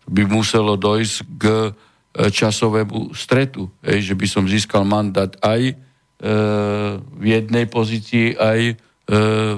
[0.00, 1.68] to by muselo dojsť k e,
[2.16, 5.74] časovému stretu, hej, že by som získal mandát aj e,
[6.96, 8.74] v jednej pozícii, aj e,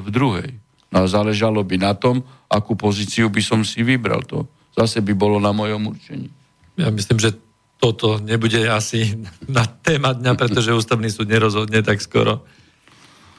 [0.03, 0.59] v druhej.
[0.91, 4.25] No a záležalo by na tom, akú pozíciu by som si vybral.
[4.27, 6.31] To zase by bolo na mojom určení.
[6.79, 7.35] Ja myslím, že
[7.79, 9.15] toto nebude asi
[9.47, 12.43] na téma dňa, pretože ústavný súd nerozhodne tak skoro.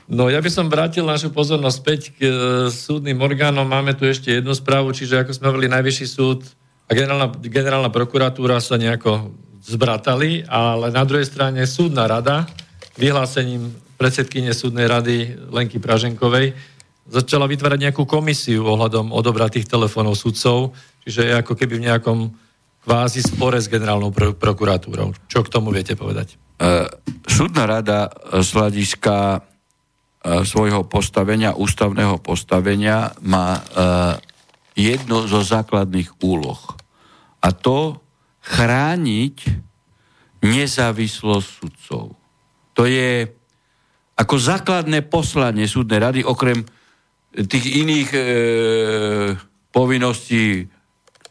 [0.09, 2.33] No ja by som vrátil našu pozornosť späť k e,
[2.73, 3.67] súdnym orgánom.
[3.67, 6.41] Máme tu ešte jednu správu, čiže ako sme hovorili, Najvyšší súd
[6.89, 9.29] a generálna, generálna prokuratúra sa nejako
[9.61, 12.49] zbratali, ale na druhej strane súdna rada
[12.97, 13.69] vyhlásením
[14.01, 16.57] predsedkyne súdnej rady Lenky Praženkovej
[17.05, 20.73] začala vytvárať nejakú komisiu ohľadom odobratých telefónov sudcov,
[21.05, 22.19] čiže je ako keby v nejakom
[22.85, 25.13] kvázi spore s generálnou pro- prokuratúrou.
[25.29, 26.37] Čo k tomu viete povedať?
[26.57, 26.89] E,
[27.29, 28.09] súdna rada
[28.39, 29.45] z hľadiska
[30.19, 33.61] E, svojho postavenia, ústavného postavenia, má e,
[34.75, 36.59] jednu zo základných úloh.
[37.39, 37.99] A to
[38.43, 39.35] chrániť
[40.43, 42.15] nezávislosť sudcov.
[42.75, 43.27] To je
[44.19, 46.63] ako základné poslanie súdnej rady, okrem
[47.31, 48.21] tých iných e,
[49.71, 50.67] povinností,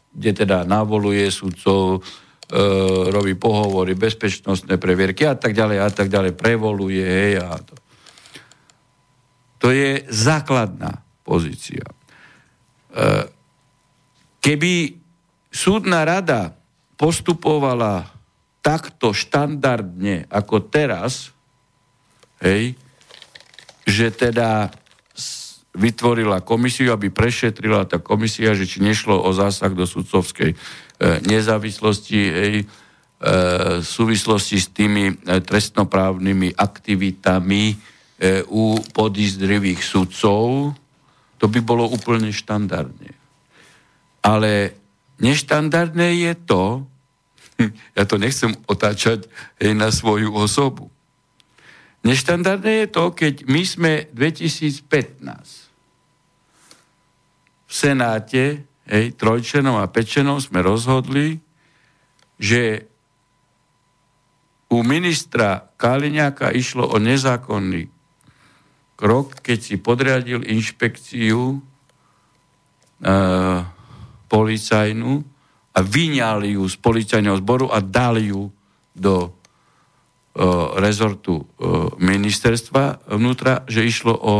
[0.09, 2.01] kde teda navoluje sudcov,
[2.49, 2.59] e,
[3.13, 7.75] robí pohovory, bezpečnostné previerky a tak ďalej a tak ďalej, prevoluje hej, a to.
[9.59, 11.85] To je základná pozícia.
[11.85, 11.93] E,
[14.41, 14.98] keby
[15.59, 16.55] súdna rada
[16.95, 18.07] postupovala
[18.63, 21.35] takto štandardne ako teraz,
[22.43, 22.75] hej,
[23.83, 24.71] že teda
[25.75, 30.57] vytvorila komisiu, aby prešetrila tá komisia, že či nešlo o zásah do sudcovskej e,
[31.27, 32.65] nezávislosti, hej, e,
[33.79, 37.63] v súvislosti s tými e, trestnoprávnymi aktivitami,
[38.19, 40.75] E, u podízdrivých sudcov,
[41.39, 43.15] to by bolo úplne štandardne.
[44.19, 44.75] Ale
[45.19, 46.63] neštandardné je to,
[47.97, 49.27] ja to nechcem otáčať
[49.59, 50.87] aj na svoju osobu.
[52.03, 54.87] Neštandardné je to, keď my sme 2015
[57.69, 61.37] v Senáte, hej, trojčenom a pečenom sme rozhodli,
[62.39, 62.87] že
[64.71, 67.91] u ministra Kaliňáka išlo o nezákonný
[68.95, 71.57] krok, keď si podriadil inšpekciu e,
[74.29, 75.25] policajnú
[75.73, 78.53] a vyňali ju z policajného zboru a dali ju
[78.93, 79.29] do e,
[80.77, 81.43] rezortu e,
[81.97, 84.35] ministerstva vnútra, že išlo o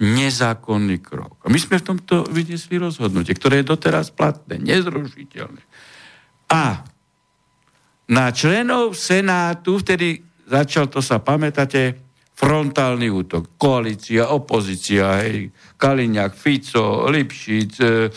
[0.00, 1.44] nezákonný krok.
[1.44, 5.60] A my sme v tomto vyniesli rozhodnutie, ktoré je doteraz platné, nezrušiteľné.
[6.50, 6.82] A
[8.10, 12.10] na členov Senátu, vtedy začal, to sa pamätáte,
[12.40, 13.60] frontálny útok.
[13.60, 18.08] Koalícia, opozícia, hej, Kaliňák, Fico, Lipšic, e,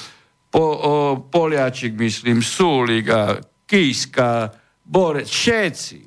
[0.54, 4.54] po, o, Poliačik, myslím, Súlik a Kíska,
[4.86, 6.00] Borec, všetci,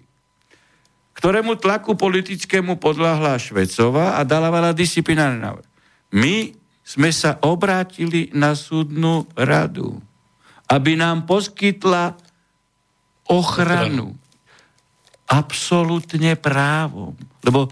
[1.18, 5.68] ktorému tlaku politickému podľahla Švecová a dala veľa disciplinárne návrh.
[6.14, 6.54] My
[6.86, 9.98] sme sa obrátili na súdnu radu,
[10.70, 12.14] aby nám poskytla
[13.26, 14.14] ochranu.
[15.26, 17.18] Absolutne právom.
[17.42, 17.66] Lebo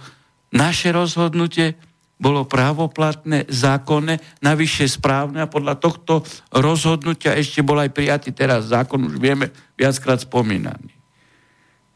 [0.51, 1.79] naše rozhodnutie
[2.15, 6.23] bolo právoplatné, zákonné, navyše správne a podľa tohto
[6.55, 10.95] rozhodnutia ešte bol aj prijatý teraz zákon, už vieme, viackrát spomínaný.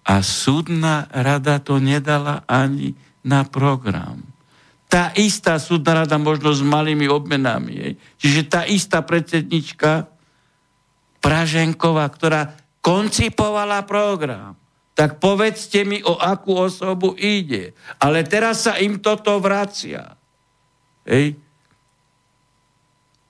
[0.08, 4.24] A súdna rada to nedala ani na program.
[4.88, 7.72] Tá istá súdna rada možno s malými obmenami.
[7.76, 7.92] Jej.
[8.16, 10.08] Čiže tá istá predsednička
[11.18, 14.54] Praženková, ktorá koncipovala program,
[14.98, 17.70] tak povedzte mi, o akú osobu ide.
[18.02, 20.18] Ale teraz sa im toto vracia.
[21.06, 21.38] Hej.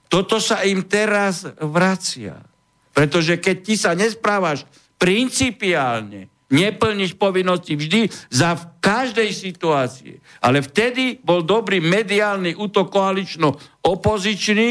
[0.09, 2.41] Toto sa im teraz vracia.
[2.89, 4.65] Pretože keď ty sa nesprávaš
[4.97, 10.17] principiálne, neplníš povinnosti vždy za v každej situácii.
[10.41, 14.69] Ale vtedy bol dobrý mediálny útok koalično-opozičný,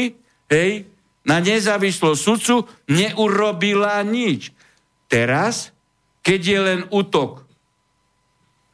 [0.51, 0.83] hej,
[1.23, 4.51] na nezávislosť sudcu neurobila nič.
[5.07, 5.71] Teraz
[6.29, 7.41] keď je len útok,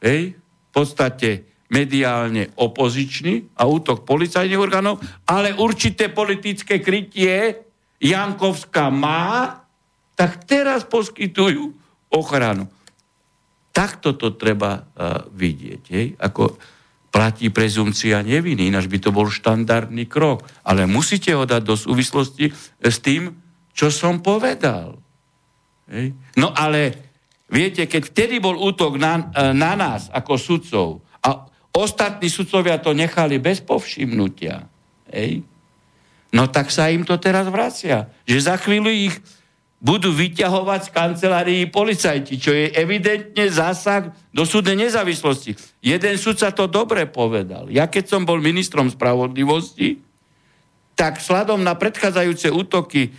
[0.04, 7.64] hej, v podstate mediálne opozičný a útok policajných orgánov, ale určité politické krytie
[8.04, 9.64] Jankovská má,
[10.20, 11.72] tak teraz poskytujú
[12.12, 12.68] ochranu.
[13.72, 15.84] Takto to treba uh, vidieť.
[15.96, 16.20] Hej?
[16.20, 16.60] Ako
[17.08, 20.44] platí prezumcia neviny, ináč by to bol štandardný krok.
[20.68, 22.52] Ale musíte ho dať do súvislosti
[22.84, 23.32] s tým,
[23.72, 25.00] čo som povedal.
[25.88, 26.12] Hej?
[26.36, 27.05] No ale
[27.50, 30.88] viete, keď vtedy bol útok na, e, na nás ako sudcov
[31.22, 34.66] a ostatní sudcovia to nechali bez povšimnutia,
[35.12, 35.46] hej?
[36.36, 38.12] no tak sa im to teraz vracia.
[38.28, 39.16] Že za chvíľu ich
[39.86, 45.54] budú vyťahovať z kancelárií policajti, čo je evidentne zásah do súdnej nezávislosti.
[45.84, 47.70] Jeden sudca to dobre povedal.
[47.70, 50.02] Ja keď som bol ministrom spravodlivosti,
[50.96, 53.10] tak sladom na predchádzajúce útoky e,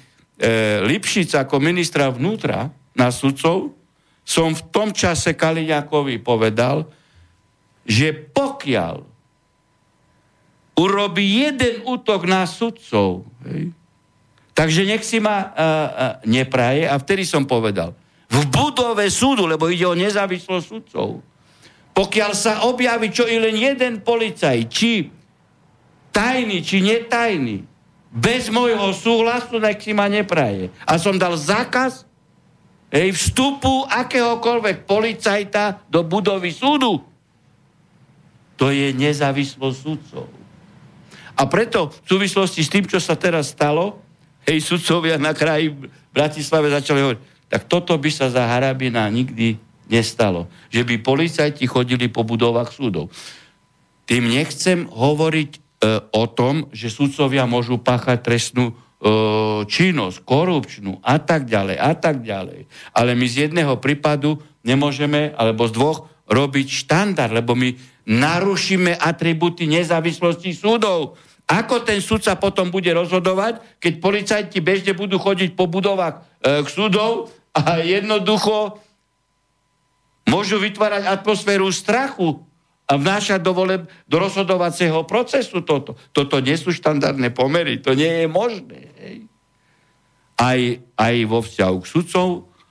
[0.82, 3.75] Lipšica ako ministra vnútra na sudcov,
[4.26, 6.90] som v tom čase Kaliňakovi povedal,
[7.86, 9.06] že pokiaľ
[10.74, 13.70] urobí jeden útok na sudcov, hej,
[14.50, 15.48] takže nech si ma uh, uh,
[16.26, 17.94] nepraje a vtedy som povedal,
[18.26, 21.22] v budove súdu, lebo ide o nezávislosť sudcov,
[21.94, 25.08] pokiaľ sa objaví čo i len jeden policaj, či
[26.10, 27.62] tajný, či netajný,
[28.10, 30.72] bez môjho súhlasu, nech si ma nepraje.
[30.88, 32.05] A som dal zákaz
[32.92, 37.02] hej, vstupu akéhokoľvek policajta do budovy súdu.
[38.56, 40.24] To je nezávislosť súdcov.
[41.36, 44.00] A preto v súvislosti s tým, čo sa teraz stalo,
[44.48, 45.76] hej, sudcovia na kraji
[46.10, 47.22] Bratislave začali hovoriť,
[47.52, 50.48] tak toto by sa za Harabina nikdy nestalo.
[50.72, 53.12] Že by policajti chodili po budovách súdov.
[54.08, 58.72] Tým nechcem hovoriť E, o tom, že sudcovia môžu páchať trestnú
[59.66, 62.64] činnosť, korupčnú a tak ďalej, a tak ďalej.
[62.96, 67.76] Ale my z jedného prípadu nemôžeme, alebo z dvoch, robiť štandard, lebo my
[68.06, 71.14] narušíme atributy nezávislosti súdov.
[71.46, 76.68] Ako ten sudca potom bude rozhodovať, keď policajti bežne budú chodiť po budovách e, k
[76.70, 78.82] súdov a jednoducho
[80.26, 82.42] môžu vytvárať atmosféru strachu
[82.86, 85.98] a vnášať do, voleb, do rozhodovacieho procesu toto.
[86.14, 88.80] Toto nie sú štandardné pomery, to nie je možné.
[89.02, 89.16] Hej.
[90.38, 90.60] Aj,
[90.94, 92.28] aj vo vzťahu k sudcom,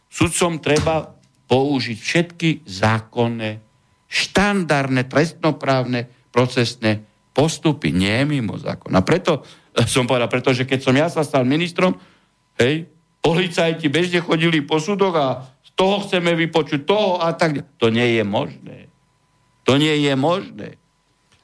[0.08, 1.20] sudcom treba
[1.52, 3.60] použiť všetky zákonné,
[4.08, 7.04] štandardné, trestnoprávne, procesné
[7.36, 9.04] postupy, nie mimo zákona.
[9.04, 9.44] Preto
[9.84, 12.00] som povedal, pretože keď som ja sa stal ministrom,
[12.56, 12.88] hej,
[13.20, 15.28] policajti bežne chodili po súdoch a
[15.60, 18.88] z toho chceme vypočuť toho a tak To nie je možné.
[19.66, 20.78] To nie je možné.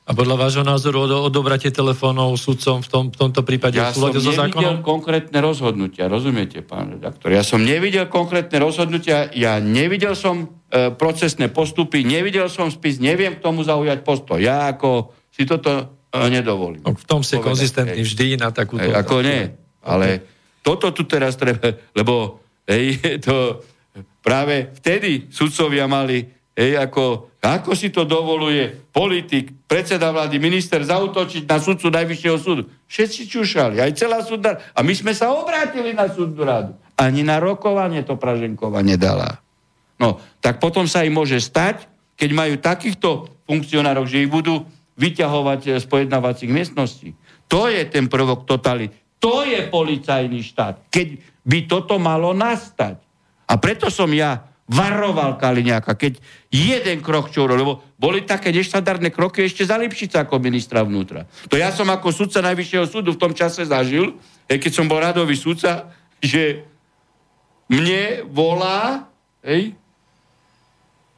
[0.02, 4.34] A podľa vášho názoru odobrate telefónov sudcom v, tom, v tomto prípade ja som nevidel
[4.34, 4.82] zákonom?
[4.82, 7.30] konkrétne rozhodnutia, rozumiete, pán redaktor?
[7.30, 13.38] Ja som nevidel konkrétne rozhodnutia, ja nevidel som e, procesné postupy, nevidel som spis, neviem
[13.38, 14.42] k tomu zaujať postoj.
[14.42, 16.82] Ja ako si toto e, nedovolím.
[16.82, 18.84] No, v tom ste konzistentný vždy na takúto...
[18.84, 19.54] Ej, ako nie,
[19.86, 20.66] ale okay.
[20.66, 23.64] toto tu teraz treba, lebo ej, to
[24.26, 31.50] práve vtedy sudcovia mali Hej, ako, ako si to dovoluje politik, predseda vlády, minister zautočiť
[31.50, 32.70] na sudcu Najvyššieho súdu.
[32.86, 34.62] Všetci čušali, aj celá súdna...
[34.78, 36.78] A my sme sa obrátili na súdnu radu.
[36.94, 39.42] Ani na rokovanie to Praženkova nedala.
[39.98, 43.10] No, tak potom sa im môže stať, keď majú takýchto
[43.50, 44.62] funkcionárov, že ich budú
[45.02, 47.18] vyťahovať z pojednávacích miestností.
[47.50, 48.94] To je ten prvok totality.
[49.18, 50.94] To je policajný štát.
[50.94, 51.08] Keď
[51.42, 53.02] by toto malo nastať.
[53.50, 59.12] A preto som ja varoval Kaliňáka, keď jeden krok čo urobil, lebo boli také neštandardné
[59.12, 61.28] kroky ešte za Lipšica ako ministra vnútra.
[61.52, 64.16] To ja som ako sudca Najvyššieho súdu v tom čase zažil,
[64.48, 65.92] keď som bol radový sudca,
[66.24, 66.64] že
[67.68, 69.12] mne volá,
[69.44, 69.76] hej,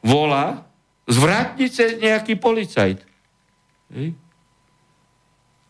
[0.02, 0.66] volá
[1.06, 3.06] z vrátnice nejaký policajt.
[3.94, 4.18] Hej.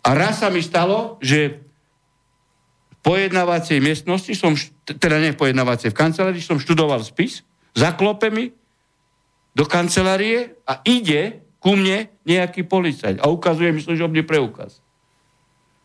[0.05, 1.61] A raz sa mi stalo, že
[2.93, 8.55] v pojednávacej miestnosti som, teda ne v pojednávacej, v kancelárii som študoval spis zaklope mi
[9.55, 14.83] do kancelárie a ide ku mne nejaký policajt a ukazuje mi služobný preukaz.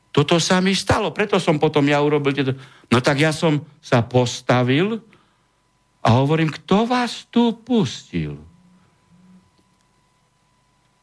[0.09, 2.57] Toto sa mi stalo, preto som potom ja urobil tieto...
[2.89, 4.97] No tak ja som sa postavil
[6.01, 8.41] a hovorím, kto vás tu pustil?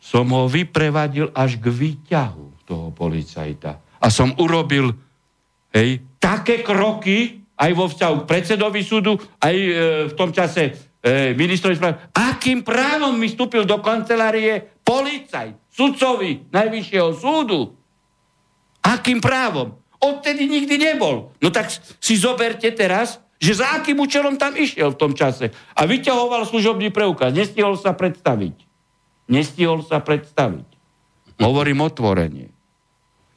[0.02, 3.78] Som ho vyprevadil až k výťahu toho policajta.
[4.02, 4.90] A som urobil
[5.70, 9.70] hej, také kroky, aj vo vzťahu k predsedovi súdu, aj e,
[10.08, 10.62] v tom čase
[11.00, 11.96] e, ministrovi správy.
[12.12, 17.72] Akým právom mi vstúpil do kancelárie policaj, sudcovi Najvyššieho súdu?
[18.84, 19.80] Akým právom?
[19.96, 21.32] Odtedy nikdy nebol.
[21.40, 25.52] No tak si zoberte teraz, že za akým účelom tam išiel v tom čase.
[25.76, 27.32] A vyťahoval služobný preukaz.
[27.32, 28.56] Nestihol sa predstaviť.
[29.26, 30.68] Nestihol sa predstaviť.
[31.40, 32.48] Hovorím otvorenie.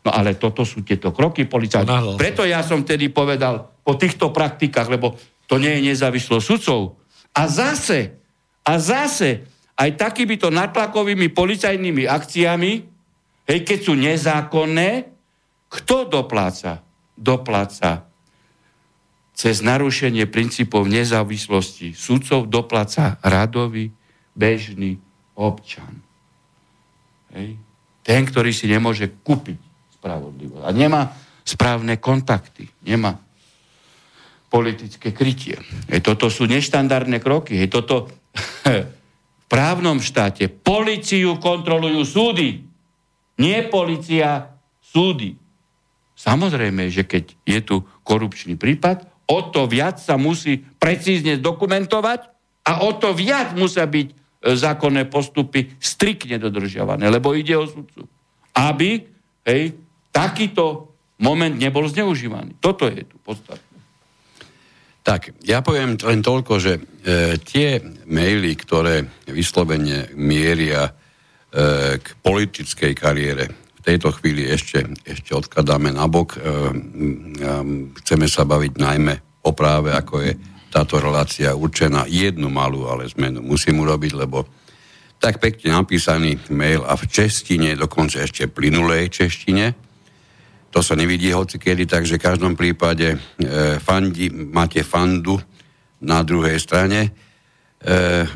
[0.06, 2.16] No ale toto sú tieto kroky policajtov.
[2.16, 5.16] Preto ja som tedy povedal po týchto praktikách, lebo
[5.50, 7.02] to nie je nezávislosť sudcov.
[7.34, 8.20] A zase,
[8.66, 9.48] a zase,
[9.80, 12.72] aj takýmito natlakovými policajnými akciami,
[13.48, 14.90] hej, keď sú nezákonné,
[15.70, 16.84] kto dopláca?
[17.20, 18.10] Dopláca
[19.40, 23.88] cez narušenie princípov nezávislosti sudcov dopláca radový,
[24.36, 25.00] bežný
[25.40, 26.04] občan.
[27.32, 27.56] Hej.
[28.04, 29.60] Ten, ktorý si nemôže kúpiť
[29.96, 30.64] spravodlivosť.
[30.68, 31.16] A nemá
[31.48, 32.68] správne kontakty.
[32.84, 33.16] Nemá
[34.50, 35.62] politické krytie.
[35.88, 37.62] Hej, toto sú neštandardné kroky.
[37.62, 38.10] Hej, toto
[38.66, 42.66] v právnom štáte policiu kontrolujú súdy.
[43.40, 44.50] Nie policia,
[44.82, 45.38] súdy.
[46.20, 52.28] Samozrejme, že keď je tu korupčný prípad, o to viac sa musí precízne dokumentovať
[52.68, 54.14] a o to viac musia byť e,
[54.58, 58.04] zákonné postupy striktne dodržiavané, lebo ide o sudcu.
[58.52, 59.06] Aby
[59.48, 59.80] hej,
[60.12, 60.92] takýto
[61.22, 62.60] moment nebol zneužívaný.
[62.60, 63.69] Toto je tu podstatné.
[65.10, 66.82] Tak, ja poviem len toľko, že e,
[67.42, 70.92] tie maily, ktoré vyslovene mieria e,
[71.98, 76.38] k politickej kariére, v tejto chvíli ešte, ešte odkladáme nabok.
[76.38, 76.40] E,
[78.06, 80.38] chceme sa baviť najmä o práve, ako je
[80.70, 82.06] táto relácia určená.
[82.06, 84.46] Jednu malú ale zmenu musím urobiť, lebo
[85.18, 89.89] tak pekne napísaný mail a v češtine, dokonca ešte plynulej češtine,
[90.70, 93.18] to sa nevidí hoci kedy, takže v každom prípade e,
[93.82, 95.42] fandi, máte fandu
[96.06, 97.10] na druhej strane e,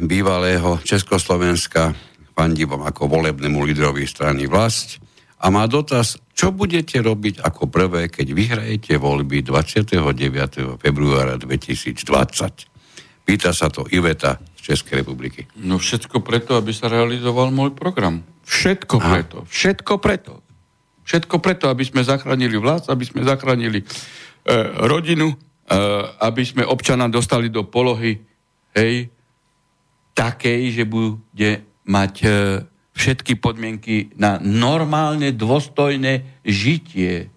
[0.01, 1.93] bývalého Československa,
[2.33, 4.97] fandí vám ako volebnému lídrovi strany vlast
[5.43, 10.81] a má dotaz, čo budete robiť ako prvé, keď vyhrajete voľby 29.
[10.81, 12.73] februára 2020?
[13.23, 15.47] Pýta sa to Iveta z Českej republiky.
[15.61, 18.25] No všetko preto, aby sa realizoval môj program.
[18.43, 19.11] Všetko Aha.
[19.15, 19.37] preto.
[19.47, 20.43] Všetko preto.
[21.03, 23.85] Všetko preto, aby sme zachránili vlast, aby sme zachránili e,
[24.87, 25.35] rodinu, e,
[26.23, 28.23] aby sme občana dostali do polohy
[28.75, 29.11] hej,
[30.15, 31.51] takej, že bude
[31.83, 32.27] mať e,
[32.93, 37.33] všetky podmienky na normálne, dôstojné žitie.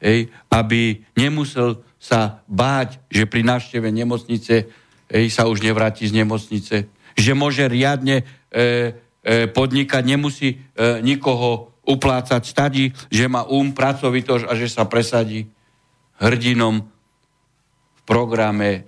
[0.00, 4.64] Ej, aby nemusel sa báť, že pri návšteve nemocnice
[5.12, 6.88] ej, sa už nevráti z nemocnice.
[7.18, 8.24] Že môže riadne e,
[8.56, 10.56] e, podnikať, nemusí e,
[11.04, 15.50] nikoho uplácať stadi, že má um, pracovitosť a že sa presadí
[16.22, 16.86] hrdinom
[17.96, 18.86] v programe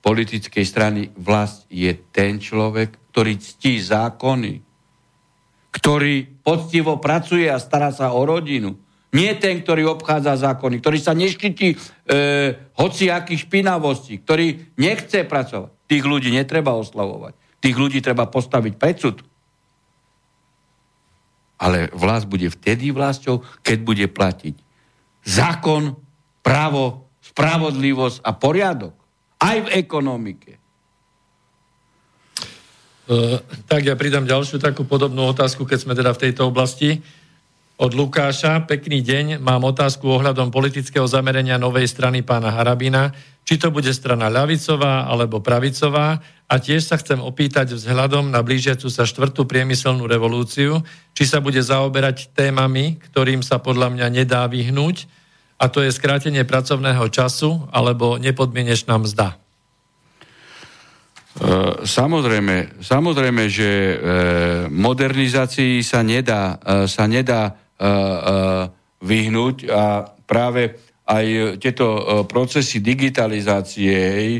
[0.00, 4.64] politickej strany vlast je ten človek, ktorý ctí zákony,
[5.70, 8.74] ktorý poctivo pracuje a stará sa o rodinu.
[9.10, 11.76] Nie ten, ktorý obchádza zákony, ktorý sa neškytí e,
[12.78, 15.70] hociakých špinavostí, ktorý nechce pracovať.
[15.90, 17.34] Tých ľudí netreba oslavovať.
[17.58, 19.26] Tých ľudí treba postaviť predsud.
[21.60, 24.56] Ale vlast bude vtedy vlastou, keď bude platiť
[25.20, 25.96] zákon,
[26.40, 28.94] právo, spravodlivosť a poriadok.
[29.40, 30.56] Aj v ekonomike.
[30.56, 30.60] E,
[33.68, 37.00] tak ja pridám ďalšiu takú podobnú otázku, keď sme teda v tejto oblasti.
[37.80, 43.08] Od Lukáša, pekný deň, mám otázku ohľadom politického zamerenia novej strany pána Harabina,
[43.48, 46.20] či to bude strana ľavicová alebo pravicová?
[46.44, 50.84] A tiež sa chcem opýtať vzhľadom na blížiacu sa štvrtú priemyselnú revolúciu,
[51.16, 55.08] či sa bude zaoberať témami, ktorým sa podľa mňa nedá vyhnúť,
[55.56, 59.40] a to je skrátenie pracovného času alebo nepodmienečná mzda.
[61.40, 63.94] E, samozrejme, samozrejme, že e,
[64.68, 67.56] modernizácii sa nedá, e, sa nedá
[69.00, 70.76] vyhnúť a práve
[71.08, 71.86] aj tieto
[72.28, 74.36] procesy digitalizácie,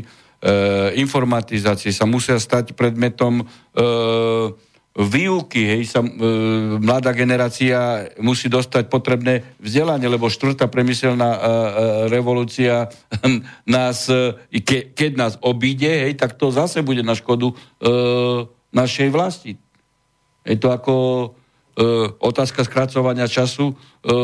[0.93, 3.41] informatizácie sa musia stať predmetom
[4.91, 6.11] výuky, hej, sa, e,
[6.83, 11.47] mladá generácia musí dostať potrebné vzdelanie, lebo štvrtá premyselná e, e,
[12.11, 12.91] revolúcia
[13.75, 17.55] nás, e, ke, keď nás obíde, hej, tak to zase bude na škodu e,
[18.75, 19.55] našej vlasti.
[20.43, 20.95] Je to ako
[22.19, 23.75] otázka skracovania času e,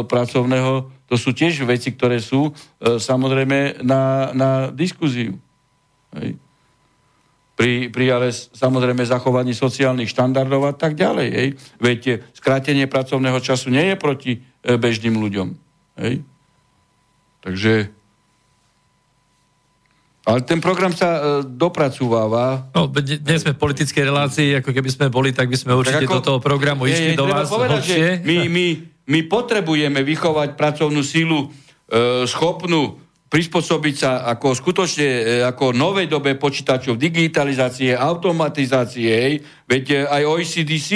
[0.04, 2.52] pracovného, to sú tiež veci, ktoré sú e,
[3.00, 5.40] samozrejme na, na diskuziu.
[6.12, 6.36] Hej
[7.58, 11.28] pri, pri ale samozrejme zachovaní sociálnych štandardov a tak ďalej.
[11.34, 11.50] Hej.
[11.82, 12.02] Veď
[12.38, 15.58] skrátenie pracovného času nie je proti e, bežným ľuďom.
[15.98, 16.22] Hej.
[17.42, 17.97] Takže
[20.28, 22.68] ale ten program sa e, dopracúváva.
[22.76, 26.20] No, dnes sme v politickej relácii, ako keby sme boli, tak by sme určite ako,
[26.20, 27.98] do toho programu išli je, do vás povedať, že
[28.28, 28.68] my, my,
[29.08, 31.48] my potrebujeme vychovať pracovnú sílu
[31.88, 39.08] e, schopnú prispôsobiť sa ako skutočne e, ako novej dobe počítačov, digitalizácie, automatizácie.
[39.08, 39.34] Hej.
[39.68, 40.90] Veď e, aj OECDC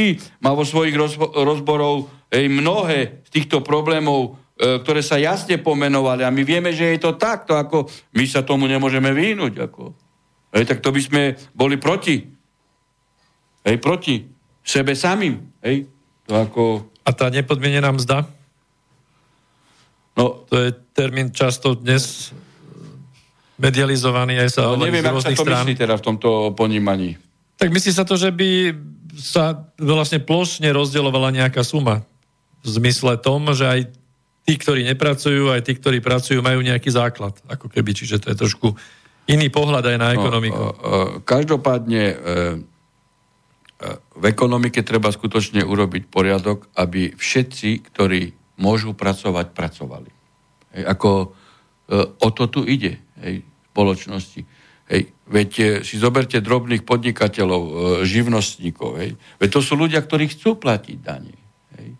[0.43, 6.21] má vo svojich rozbo- rozborov hej, mnohé z týchto problémov, ktoré sa jasne pomenovali.
[6.21, 9.57] A my vieme, že je to takto, ako my sa tomu nemôžeme vyhnúť.
[9.65, 9.97] Ako.
[10.53, 11.21] Hej, tak to by sme
[11.57, 12.21] boli proti.
[13.65, 14.21] Hej, proti
[14.61, 15.41] sebe samým.
[15.65, 15.89] Hej.
[16.29, 16.61] To ako...
[17.01, 18.29] A tá nepodmienená mzda?
[20.13, 22.29] No, To je termín často dnes
[23.57, 25.65] medializovaný aj sa no neviem, z ako sa to strán.
[25.65, 27.17] myslí teda v tomto ponímaní.
[27.61, 28.73] Tak myslí sa to, že by
[29.17, 32.01] sa vlastne plošne rozdeľovala nejaká suma.
[32.65, 34.00] V zmysle tom, že aj
[34.45, 37.37] tí, ktorí nepracujú, aj tí, ktorí pracujú, majú nejaký základ.
[37.45, 38.73] Ako keby, čiže to je trošku
[39.29, 40.57] iný pohľad aj na ekonomiku.
[40.57, 43.87] No, e, e, každopádne e, e,
[44.17, 50.11] v ekonomike treba skutočne urobiť poriadok, aby všetci, ktorí môžu pracovať, pracovali.
[50.77, 51.27] Hej, ako e,
[52.01, 54.41] o to tu ide hej, v spoločnosti.
[54.91, 55.51] Hej, veď
[55.87, 57.63] si zoberte drobných podnikateľov,
[58.03, 58.99] živnostníkov.
[58.99, 61.31] Hej, veď to sú ľudia, ktorí chcú platiť dane.
[61.79, 61.95] Hej,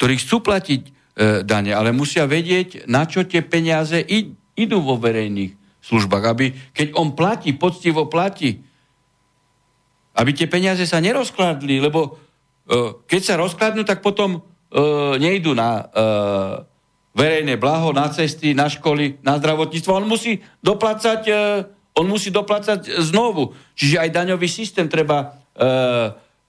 [0.00, 0.82] ktorí chcú platiť
[1.46, 5.54] dane, ale musia vedieť, na čo tie peniaze id, idú vo verejných
[5.84, 6.24] službách.
[6.24, 8.62] Aby, keď on platí, poctivo platí,
[10.14, 12.10] aby tie peniaze sa nerozkladli, lebo e,
[13.04, 14.40] keď sa rozkladnú, tak potom e,
[15.18, 15.84] nejdu na e,
[17.14, 19.90] verejné blaho, na cesty, na školy, na zdravotníctvo.
[19.90, 21.34] On musí doplácať, e,
[21.98, 23.54] on musí doplácať znovu.
[23.74, 25.66] Čiže aj daňový systém treba e,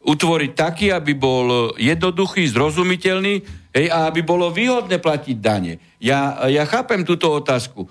[0.06, 3.36] utvoriť taký, aby bol jednoduchý, zrozumiteľný
[3.74, 5.82] hej, a aby bolo výhodné platiť dane.
[5.98, 7.86] Ja, ja chápem túto otázku.
[7.86, 7.90] E,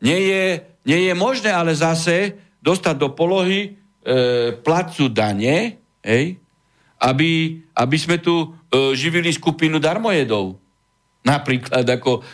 [0.00, 0.44] nie, je,
[0.88, 3.70] nie je možné ale zase dostať do polohy e,
[4.64, 6.40] placu dane, hej,
[7.00, 7.30] aby,
[7.76, 10.56] aby sme tu e, živili skupinu darmojedov.
[11.20, 12.24] Napríklad ako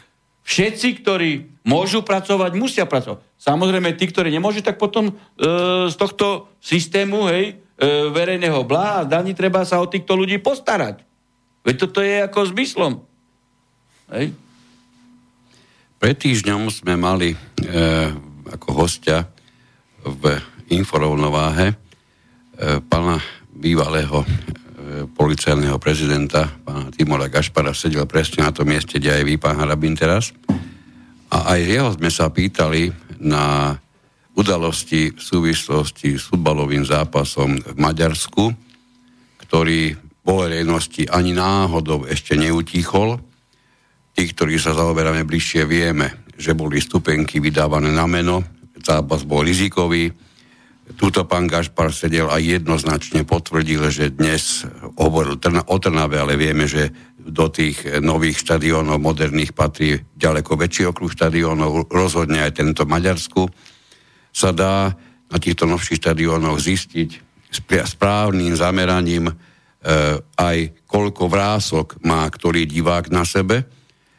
[0.47, 1.31] všetci, ktorí
[1.67, 3.19] môžu pracovať, musia pracovať.
[3.35, 5.15] Samozrejme, tí, ktorí nemôžu, tak potom e,
[5.91, 11.05] z tohto systému hej, verejného blá a daní treba sa o týchto ľudí postarať.
[11.67, 12.93] Veď toto je ako zmyslom.
[14.15, 14.33] Hej.
[15.97, 17.39] Pred týždňom sme mali e,
[18.53, 19.27] ako hostia
[20.07, 20.39] v
[20.71, 21.77] inforovnováhe e,
[22.85, 23.19] pána
[23.51, 24.27] bývalého e,
[25.11, 29.99] policajného prezidenta, pána Timora Gašpara, sedel presne na tom mieste, kde aj vy, pán Harabin,
[29.99, 30.31] teraz.
[31.33, 33.75] A aj jeho sme sa pýtali na
[34.37, 38.53] udalosti v súvislosti s futbalovým zápasom v Maďarsku,
[39.49, 39.97] ktorý
[40.27, 43.17] vo verejnosti ani náhodou ešte neutíchol.
[44.13, 48.45] Tí, ktorí sa zaoberáme bližšie, vieme, že boli stupenky vydávané na meno,
[48.85, 50.13] zápas bol rizikový.
[50.95, 54.63] Tuto pán Gašpar sedel a jednoznačne potvrdil, že dnes
[55.01, 61.11] hovoril o Trnave, ale vieme, že do tých nových štadiónov moderných patrí ďaleko väčší okruh
[61.11, 63.51] štadiónov, rozhodne aj tento Maďarsku
[64.37, 64.93] sa dá
[65.33, 67.25] na týchto novších štadiónoch zistiť
[67.89, 69.35] správnym zameraním e,
[70.37, 73.65] aj koľko vrások má ktorý divák na sebe.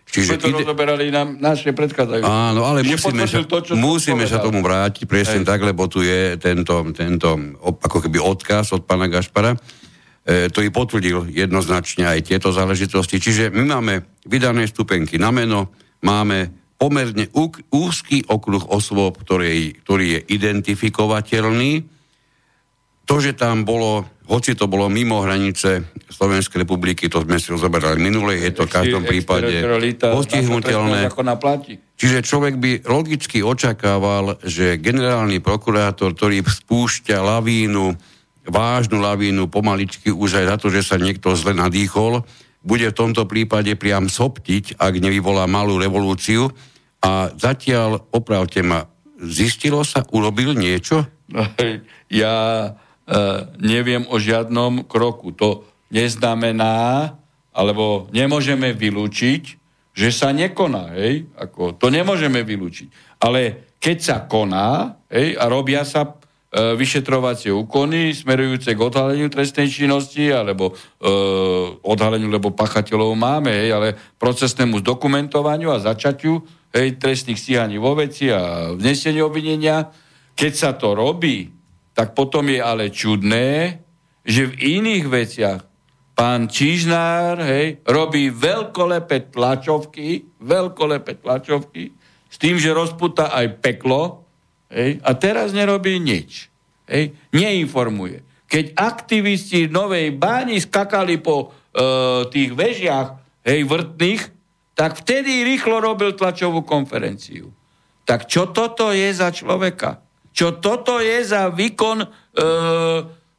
[0.07, 0.63] Čiže to ide...
[0.63, 2.23] rozoberali nám naše predchádzajú.
[2.23, 5.47] Áno, ale musíme, sa, to, musíme sa tomu vrátiť presne Hej.
[5.47, 10.71] tak, lebo tu je tento, tento ako keby odkaz od pána Gašpara, e, to i
[10.71, 13.19] potvrdil jednoznačne aj tieto záležitosti.
[13.19, 13.93] Čiže my máme
[14.25, 17.25] vydané stupenky na meno, máme pomerne
[17.73, 21.71] úzky okruh osôb, ktorý, ktorý je identifikovateľný.
[23.07, 27.97] To, že tam bolo, hoci to bolo mimo hranice Slovenskej republiky, to sme si rozoberali
[27.97, 29.63] minule, je to v každom prípade
[29.97, 31.07] postihnutelné.
[31.97, 37.95] Čiže človek by logicky očakával, že generálny prokurátor, ktorý spúšťa lavínu,
[38.45, 42.21] vážnu lavínu pomaličky už aj za to, že sa niekto zle nadýchol,
[42.63, 46.51] bude v tomto prípade priam soptiť, ak nevyvolá malú revolúciu.
[47.03, 48.89] A zatiaľ, opravte ma,
[49.21, 51.05] zistilo sa, urobil niečo?
[52.07, 52.69] Ja e,
[53.59, 55.35] neviem o žiadnom kroku.
[55.35, 57.15] To neznamená,
[57.51, 59.43] alebo nemôžeme vylúčiť,
[59.97, 60.93] že sa nekoná.
[60.93, 61.27] Hej?
[61.35, 63.19] Ako, to nemôžeme vylúčiť.
[63.19, 66.17] Ale keď sa koná hej, a robia sa
[66.47, 70.73] vyšetrovacie úkony smerujúce k odhaleniu trestnej činnosti alebo e,
[71.83, 76.39] odhaleniu, lebo pachateľov máme, hej, ale procesnému zdokumentovaniu a začaťu
[76.71, 79.91] hej, trestných stíhaní vo veci a vnesenie obvinenia.
[80.39, 81.51] Keď sa to robí,
[81.91, 83.83] tak potom je ale čudné,
[84.23, 85.59] že v iných veciach
[86.15, 91.91] pán Čižnár hej, robí veľkolepé tlačovky, veľkolepé tlačovky,
[92.27, 94.26] s tým, že rozputa aj peklo,
[94.67, 96.51] Hej, a teraz nerobí nič.
[96.87, 98.23] Hej, neinformuje.
[98.47, 103.07] Keď aktivisti Novej báni skakali po e, tých vežiach
[103.43, 104.23] hej, vrtných,
[104.71, 107.51] tak vtedy rýchlo robil tlačovú konferenciu.
[108.07, 109.99] Tak čo toto je za človeka?
[110.31, 112.07] Čo toto je za výkon e,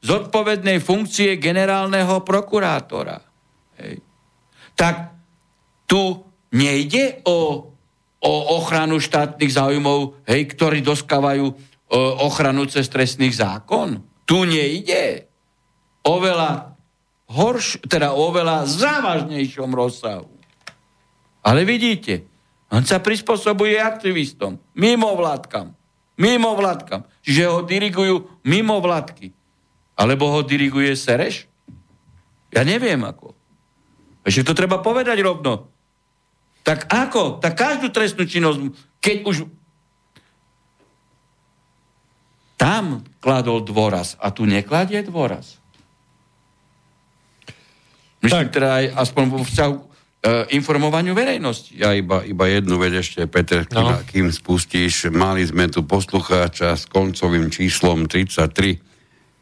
[0.02, 3.16] zodpovednej funkcie generálneho prokurátora?
[3.80, 4.02] Hej.
[4.76, 4.94] Tak
[5.88, 6.20] tu
[6.52, 7.70] nejde o,
[8.28, 11.54] o ochranu štátnych záujmov, hej, ktorí dostávajú e,
[12.20, 14.04] ochranu cez trestných zákon.
[14.28, 15.24] Tu nejde.
[16.04, 16.76] Oveľa
[17.32, 20.28] horš, teda oveľa závažnejšom rozsahu.
[21.40, 22.28] Ale vidíte,
[22.68, 25.72] on sa prispôsobuje aktivistom, mimo vládkam.
[26.18, 27.06] Mimo vládkam.
[27.22, 29.30] Čiže ho dirigujú mimo vládky.
[29.94, 31.46] Alebo ho diriguje Sereš?
[32.50, 33.38] Ja neviem ako.
[34.26, 35.70] Ešte to treba povedať rovno.
[36.68, 37.40] Tak ako?
[37.40, 39.36] Tak každú trestnú činnosť, keď už
[42.60, 45.56] tam kladol dôraz a tu nekladie dôraz.
[48.20, 48.56] Myslím tak.
[48.60, 49.88] teda aj aspoň vo vzťahu
[50.18, 51.78] E, informovaniu verejnosti.
[51.78, 54.02] Ja iba, iba jednu vec ešte, Peter, kým, no.
[54.02, 55.14] kým spustíš.
[55.14, 58.82] Mali sme tu poslucháča s koncovým číslom 33,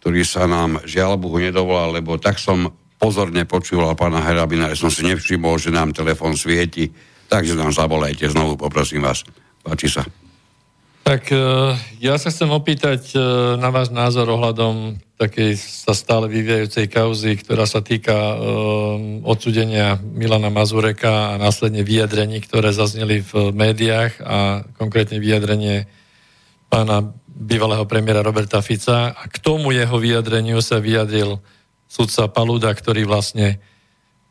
[0.05, 4.93] ktorý sa nám žiaľ Bohu nedovolal, lebo tak som pozorne počúval pána Herabina, že som
[4.93, 6.93] si nevšimol, že nám telefon svieti.
[7.27, 9.27] Takže nám zavolajte znovu, poprosím vás.
[9.66, 10.07] Páči sa.
[11.07, 11.39] Tak e,
[12.03, 13.19] ja sa chcem opýtať e,
[13.59, 20.53] na váš názor ohľadom takej sa stále vyvíjajúcej kauzy, ktorá sa týka um, odsudenia Milana
[20.53, 25.89] Mazureka a následne vyjadrení, ktoré zazneli v médiách a konkrétne vyjadrenie
[26.69, 31.40] pána bývalého premiéra Roberta Fica a k tomu jeho vyjadreniu sa vyjadril
[31.89, 33.57] sudca Paluda, ktorý vlastne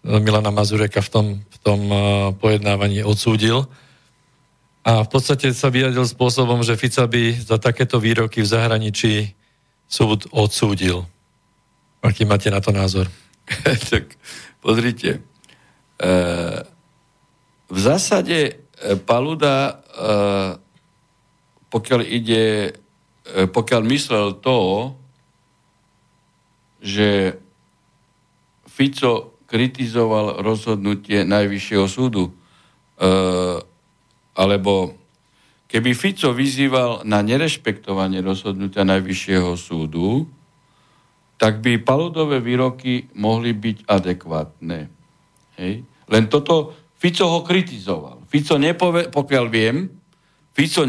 [0.06, 2.00] Milana Mazureka v tom, v tom uh,
[2.38, 3.66] pojednávaní odsúdil.
[4.86, 9.34] A v podstate sa vyjadril spôsobom, že Fica by za takéto výroky v zahraničí
[9.90, 11.10] súd odsúdil.
[12.06, 13.10] Aký máte na to názor?
[13.90, 14.14] tak
[14.62, 15.26] pozrite.
[15.98, 16.10] E,
[17.66, 18.54] v zásade e,
[19.02, 19.74] Paluda, e,
[21.74, 22.78] pokiaľ ide,
[23.26, 24.94] e, pokiaľ myslel to,
[26.86, 27.42] že
[28.70, 32.32] Fico kritizoval rozhodnutie Najvyššieho súdu, e,
[34.36, 34.98] alebo
[35.70, 40.26] keby Fico vyzýval na nerešpektovanie rozhodnutia Najvyššieho súdu,
[41.36, 44.80] tak by paludové výroky mohli byť adekvátne.
[45.60, 45.74] Hej?
[45.86, 48.24] Len toto Fico ho kritizoval.
[48.26, 49.86] Fico nepove, pokiaľ viem,
[50.56, 50.88] Fico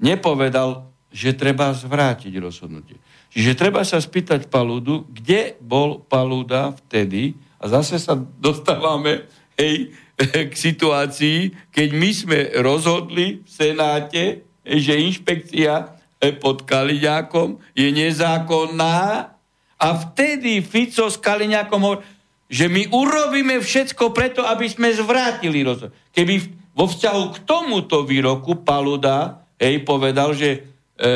[0.00, 2.98] nepovedal, že treba zvrátiť rozhodnutie.
[3.30, 9.24] Čiže treba sa spýtať Paludu, kde bol Paluda vtedy, a zase sa dostávame
[9.56, 15.96] hej, k situácii, keď my sme rozhodli v Senáte, že inšpekcia
[16.44, 19.32] pod Kaliňákom je nezákonná
[19.80, 22.04] a vtedy Fico s Kaliňákom hovorí,
[22.52, 25.96] že my urobíme všetko preto, aby sme zvrátili rozhodnutie.
[26.12, 26.34] Keby
[26.76, 31.12] vo vzťahu k tomuto výroku Paluda hej, povedal, že e, e,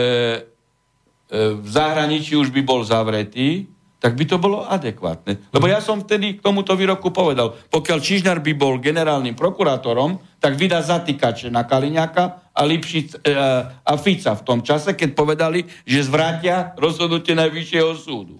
[1.55, 3.69] v zahraničí už by bol zavretý,
[3.99, 5.51] tak by to bolo adekvátne.
[5.51, 10.55] Lebo ja som vtedy k tomuto výroku povedal, pokiaľ Čižnar by bol generálnym prokurátorom, tak
[10.55, 13.35] vydá zatýkače na Kaliňaka a, Lipšic, e,
[13.83, 18.39] a Fica v tom čase, keď povedali, že zvrátia rozhodnutie Najvyššieho súdu.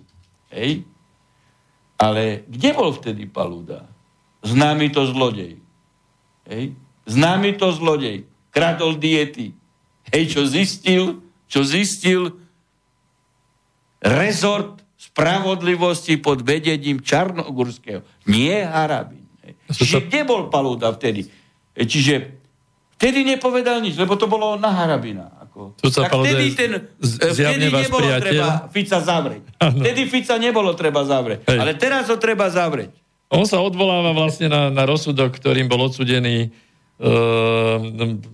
[0.55, 0.87] Hej?
[1.99, 3.91] Ale kde bol vtedy Paluda?
[4.47, 5.59] Známy to zlodej.
[6.47, 6.79] Hej?
[7.11, 8.31] Známy to zlodej.
[8.55, 9.59] Kradol diety.
[10.15, 11.19] Hej, čo zistil?
[11.51, 12.39] Čo zistil?
[13.99, 18.03] Rezort spravodlivosti pod vedením Čarnogurského.
[18.27, 19.23] Nie Harabin.
[19.70, 21.31] Čiže kde bol Paluda vtedy?
[21.79, 22.35] Čiže
[22.99, 25.31] vtedy nepovedal nič, lebo to bolo na Harabina.
[25.47, 25.79] Ako.
[25.79, 28.23] Tak vtedy, ten, vtedy nebolo priateľ.
[28.27, 29.45] treba Fica zavrieť.
[29.59, 29.83] Ano.
[29.83, 31.47] Vtedy Fica nebolo treba zavrieť.
[31.47, 31.59] Hej.
[31.59, 32.95] Ale teraz ho treba zavrieť.
[33.29, 36.51] On sa odvoláva vlastne na, na rozsudok, ktorým bol odsudený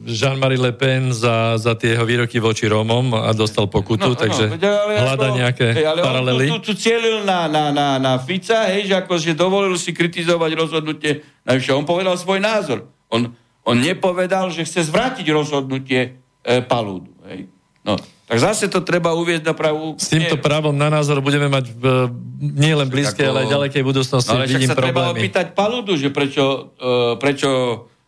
[0.09, 4.57] Jean-Marie Le Pen za, za tie jeho výroky voči Rómom a dostal pokutu, no, takže
[4.57, 6.49] no, ale hľada nejaké hej, ale paralely.
[6.49, 9.77] On tu, tu, tu cielil na, na, na, na Fica, hej, že ako že dovolil
[9.77, 11.77] si kritizovať rozhodnutie najvyššie.
[11.77, 12.89] On povedal svoj názor.
[13.13, 13.37] On,
[13.69, 17.13] on nepovedal, že chce zvrátiť rozhodnutie e, Palúdu.
[17.29, 17.53] Hej.
[17.85, 20.01] No, tak zase to treba uvieť na pravú...
[20.01, 22.09] S týmto právom na názor budeme mať v,
[22.41, 24.33] nie len blízkej, ale aj ďalekej budúcnosti.
[24.33, 24.89] No, ale však sa problémy.
[24.89, 27.49] treba opýtať Palúdu, že prečo, uh, prečo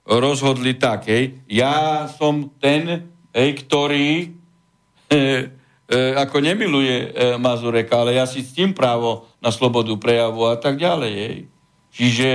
[0.07, 4.27] rozhodli tak, hej, ja som ten, hej, ktorý e,
[5.19, 7.07] e, ako nemiluje e,
[7.43, 11.37] Mazureka, ale ja si s tým právo na slobodu prejavu a tak ďalej, hej.
[11.97, 12.28] Čiže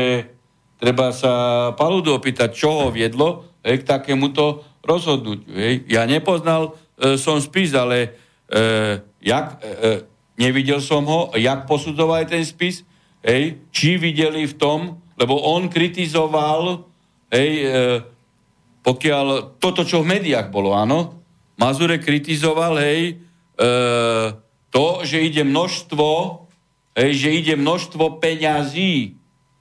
[0.81, 1.33] treba sa
[1.77, 5.53] Paludu opýtať, čo ho viedlo hej, k takémuto rozhodnutiu.
[5.53, 5.87] Hej.
[5.87, 8.19] Ja nepoznal e, som spis, ale
[8.49, 10.03] e, jak, e,
[10.41, 12.83] nevidel som ho, jak posudzoval ten spis,
[13.21, 16.90] hej, či videli v tom, lebo on kritizoval
[17.31, 17.67] hej, e,
[18.83, 21.23] pokiaľ toto, čo v médiách bolo, áno,
[21.55, 23.15] Mazurek kritizoval, hej,
[23.55, 23.63] e,
[24.71, 26.07] to, že ide množstvo,
[26.99, 29.15] hej, že ide množstvo peňazí,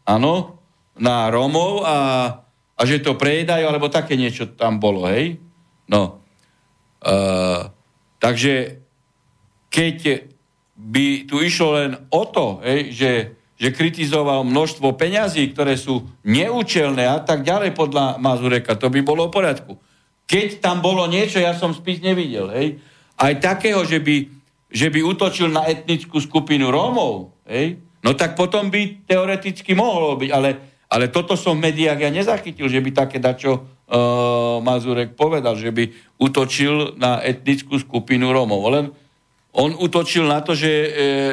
[0.05, 0.59] áno,
[1.01, 1.99] na Romov a,
[2.77, 5.41] a že to prejedajú, alebo také niečo tam bolo, hej.
[5.89, 6.21] No.
[7.01, 7.15] E,
[8.21, 8.85] takže
[9.71, 10.29] keď
[10.81, 13.11] by tu išlo len o to, hej, že,
[13.61, 19.29] že kritizoval množstvo peňazí, ktoré sú neúčelné a tak ďalej podľa Mazureka, to by bolo
[19.29, 19.77] v poriadku.
[20.25, 22.81] Keď tam bolo niečo, ja som spis nevidel, hej,
[23.21, 24.17] aj takého, že by,
[24.73, 30.31] že by utočil na etnickú skupinu Rómov, hej, no tak potom by teoreticky mohlo byť,
[30.33, 30.51] ale,
[30.89, 35.69] ale toto som v médiách ja nezachytil, že by také dačo uh, Mazurek povedal, že
[35.69, 38.63] by utočil na etnickú skupinu Rómov.
[38.73, 38.87] Len
[39.53, 40.89] on utočil na to, že, e,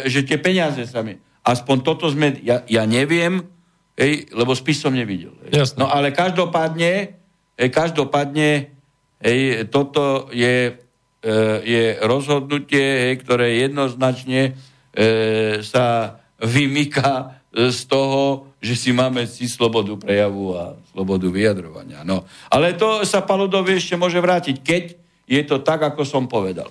[0.10, 1.27] že tie peniaze sa mi...
[1.48, 2.36] Aspoň toto sme...
[2.44, 3.48] Ja, ja neviem,
[3.96, 5.32] hej, lebo spis som nevidel.
[5.48, 5.80] Hej.
[5.80, 7.16] No ale každopádne,
[7.56, 8.76] hej, každopádne
[9.24, 10.76] hej, toto je,
[11.24, 11.34] e,
[11.64, 19.98] je rozhodnutie, hej, ktoré jednoznačne e, sa vymýka z toho, že si máme si slobodu
[19.98, 22.06] prejavu a slobodu vyjadrovania.
[22.06, 22.28] No.
[22.52, 24.84] Ale to sa Paludovi ešte môže vrátiť, keď
[25.26, 26.70] je to tak, ako som povedal.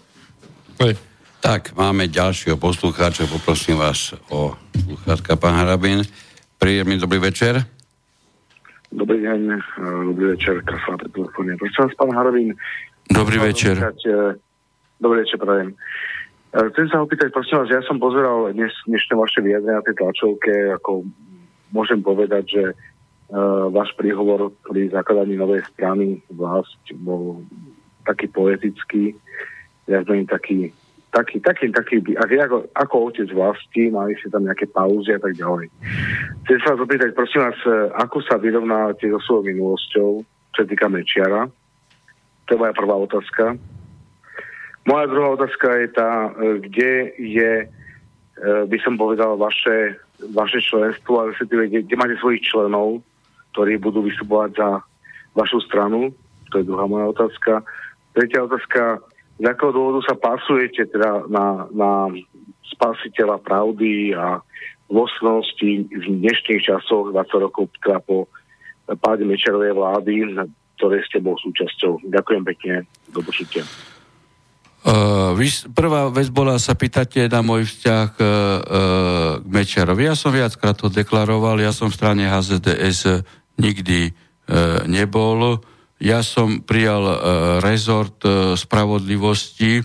[0.79, 1.16] Hej.
[1.47, 6.03] Tak, máme ďalšieho poslucháča, poprosím vás o sluchátka, pán Harabin.
[6.59, 7.63] Príjemný dobrý večer.
[8.91, 9.63] Dobrý deň, eh,
[10.11, 11.55] dobrý večer, pri telefóne.
[11.55, 12.51] Prosím vás, pán Harabin.
[13.07, 13.79] Dobrý večer.
[13.79, 14.35] Opýtať, eh,
[14.99, 15.71] dobrý večer, prajem.
[16.51, 20.03] Eh, chcem sa opýtať, prosím vás, ja som pozeral dnes, dnešné vaše vyjadrenia na tej
[20.03, 20.51] tlačovke,
[20.83, 21.07] ako
[21.71, 27.43] môžem povedať, že uh, váš príhovor pri zakladaní novej strany vlast bol
[28.03, 29.15] taký poetický,
[29.87, 30.19] ja som
[31.15, 35.39] taký taký, taký, taký, ako, ako otec vlasti, mali ste tam nejaké pauzy a tak
[35.39, 35.71] ďalej.
[36.45, 40.91] Chcem sa vás opýtať, prosím vás, e, ako sa vyrovnávate so svojou minulosťou, čo týka
[40.91, 41.49] Mečiara?
[42.47, 43.59] To je moja prvá otázka.
[44.87, 46.31] Moja druhá otázka je tá, e,
[46.63, 47.67] kde je, e,
[48.71, 49.99] by som povedal, vaše,
[50.31, 53.03] vaše členstvo, ale kde, kde máte svojich členov,
[53.57, 54.69] ktorí budú vystupovať za
[55.35, 56.15] vašu stranu?
[56.53, 57.67] To je druhá moja otázka.
[58.15, 59.03] Tretia otázka,
[59.37, 62.09] z akého dôvodu sa pasujete teda na, na
[62.73, 64.41] spasiteľa pravdy a
[64.89, 68.31] vlastnosti v dnešných časoch, 20 rokov teda po
[69.03, 70.15] páde Mečerovej vlády,
[70.79, 72.07] ktoré ste bol súčasťou.
[72.07, 72.75] Ďakujem pekne,
[73.11, 73.67] do počutia.
[74.87, 75.35] Uh,
[75.75, 78.33] prvá vec bola, sa pýtate na môj vzťah uh, uh,
[79.43, 80.07] k Mečerovi.
[80.07, 83.27] Ja som viackrát to deklaroval, ja som v strane HZDS
[83.59, 85.59] nikdy uh, nebol.
[85.97, 87.17] Ja som prijal uh,
[87.65, 89.85] rezort uh, spravodlivosti uh,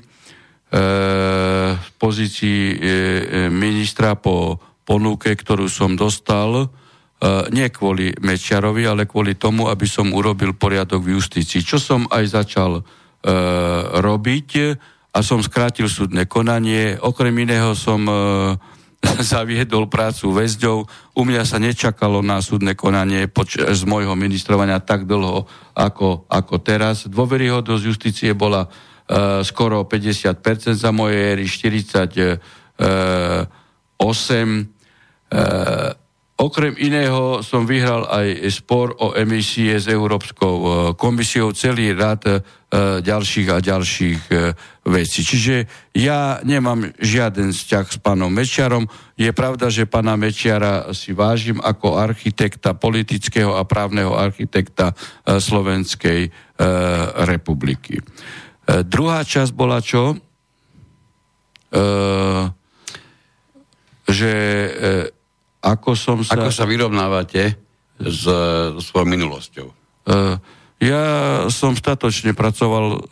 [1.80, 2.78] v pozícii uh,
[3.48, 10.12] ministra po ponuke, ktorú som dostal, uh, nie kvôli Mečiarovi, ale kvôli tomu, aby som
[10.12, 12.84] urobil poriadok v justícii, čo som aj začal uh,
[14.04, 14.50] robiť
[15.16, 17.00] a som skrátil súdne konanie.
[17.00, 18.60] Okrem iného som uh,
[19.34, 20.78] zaviedol prácu väzďov.
[21.18, 26.56] U mňa sa nečakalo na súdne konanie poč- z môjho ministrovania tak dlho ako, ako
[26.62, 27.10] teraz.
[27.10, 32.38] Dôveryhodnosť justície bola uh, skoro 50% za moje éry, 48.
[35.32, 36.01] Uh,
[36.42, 42.42] Okrem iného som vyhral aj spor o emisie s Európskou e, komisiou, celý rad e,
[43.06, 44.58] ďalších a ďalších e,
[44.90, 45.22] vecí.
[45.22, 48.90] Čiže ja nemám žiaden vzťah s pánom Mečiarom.
[49.14, 56.34] Je pravda, že pána Mečiara si vážim ako architekta, politického a právneho architekta Slovenskej
[57.30, 58.02] republiky.
[58.66, 60.18] Druhá časť bola čo?
[64.10, 64.34] Že
[65.62, 66.34] ako som sa...
[66.42, 67.54] Ako sa vyrovnávate
[68.02, 68.26] s,
[68.82, 69.68] svojou minulosťou?
[70.10, 70.42] Uh,
[70.82, 71.04] ja
[71.54, 73.04] som statočne pracoval uh,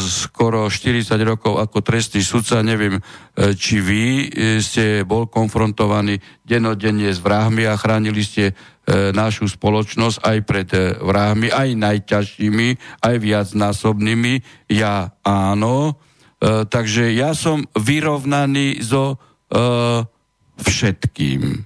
[0.00, 2.64] skoro 40 rokov ako trestný sudca.
[2.64, 4.04] Neviem, uh, či vy
[4.64, 6.16] ste bol konfrontovaní
[6.48, 10.70] denodenne s vrahmi a chránili ste našu spoločnosť aj pred
[11.02, 14.46] vrahmi, aj najťažšími, aj viacnásobnými.
[14.70, 15.98] Ja áno.
[16.70, 19.18] Takže ja som vyrovnaný so
[20.62, 21.65] všetkým.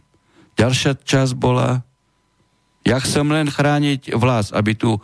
[0.60, 1.80] Ďalšia časť bola,
[2.84, 5.00] ja chcem len chrániť vlast, aby tu e,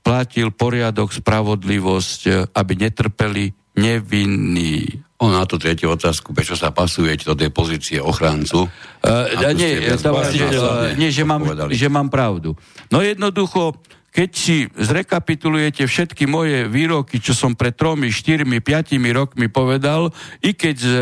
[0.00, 5.04] platil poriadok, spravodlivosť, aby netrpeli nevinní.
[5.16, 8.68] O, na tú tretiu otázku, prečo sa pasujete do tej pozície ochráncu?
[9.00, 11.40] Uh, nie, to vlastne, uh, nie že, mám,
[11.72, 12.52] že mám pravdu.
[12.92, 13.80] No jednoducho,
[14.12, 20.12] keď si zrekapitulujete všetky moje výroky, čo som pred tromi, štyrmi, piatimi rokmi povedal,
[20.44, 20.94] i keď uh,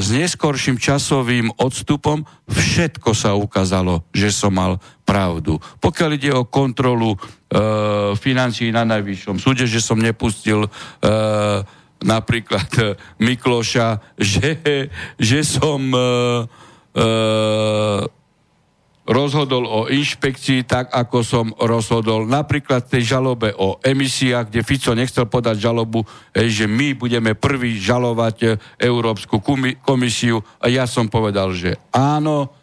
[0.00, 5.60] s neskorším časovým odstupom všetko sa ukázalo, že som mal pravdu.
[5.84, 7.18] Pokiaľ ide o kontrolu e,
[8.16, 10.68] financií na najvyššom súde, že som nepustil e,
[12.00, 12.84] napríklad e,
[13.20, 14.00] Mikloša,
[14.32, 14.88] že,
[15.20, 16.00] že som e,
[16.96, 17.06] e,
[19.10, 25.26] rozhodol o inšpekcii tak, ako som rozhodol napríklad tej žalobe o emisiách, kde Fico nechcel
[25.26, 29.42] podať žalobu, že my budeme prvý žalovať e, Európsku
[29.82, 32.54] komisiu a ja som povedal, že áno,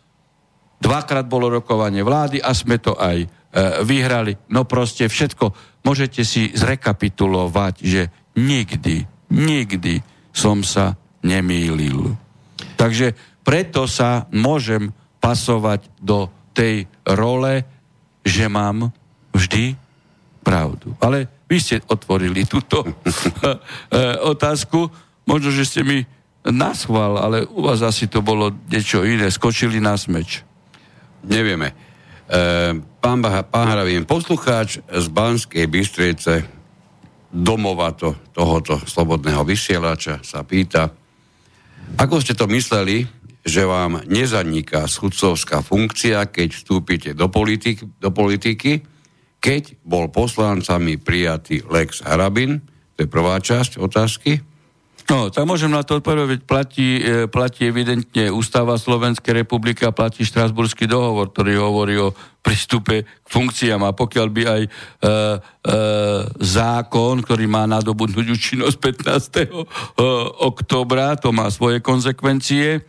[0.80, 3.28] dvakrát bolo rokovanie vlády a sme to aj e,
[3.84, 4.40] vyhrali.
[4.48, 5.52] No proste všetko
[5.84, 8.02] môžete si zrekapitulovať, že
[8.40, 9.04] nikdy,
[9.36, 10.00] nikdy
[10.32, 10.96] som sa
[11.28, 12.16] nemýlil.
[12.80, 13.12] Takže
[13.44, 16.76] preto sa môžem pasovať do tej
[17.06, 17.62] role,
[18.26, 18.90] že mám
[19.30, 19.78] vždy
[20.42, 20.98] pravdu.
[20.98, 23.54] Ale vy ste otvorili túto eh,
[24.26, 24.90] otázku.
[25.30, 26.02] Možno, že ste mi
[26.48, 29.28] naschval, ale u vás asi to bolo niečo iné.
[29.28, 30.48] Skočili na smeč.
[31.28, 31.76] Nevieme.
[32.28, 32.36] E,
[33.04, 33.20] pán,
[33.52, 36.48] pán Hravín, poslucháč z Banskej Bystrice
[37.28, 40.88] domova to, tohoto slobodného vysielača sa pýta,
[42.00, 43.04] ako ste to mysleli,
[43.48, 48.84] že vám nezaniká sudcovská funkcia, keď vstúpite do, politik, do politiky,
[49.40, 52.60] keď bol poslancami prijatý Lex Harabin,
[53.00, 54.44] to je prvá časť otázky.
[55.08, 60.28] No, tak môžem na to odpovedať, platí, e, platí evidentne Ústava Slovenskej republiky a platí
[60.28, 62.12] Štrasburský dohovor, ktorý hovorí o
[62.44, 65.10] prístupe k funkciám a pokiaľ by aj e, e,
[66.44, 69.48] zákon, ktorý má nadobudnúť účinnosť 15.
[69.48, 69.50] E,
[70.44, 72.84] oktobra, to má svoje konsekvencie,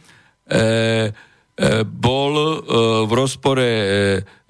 [1.82, 2.56] bol e,
[3.04, 3.68] v rozpore,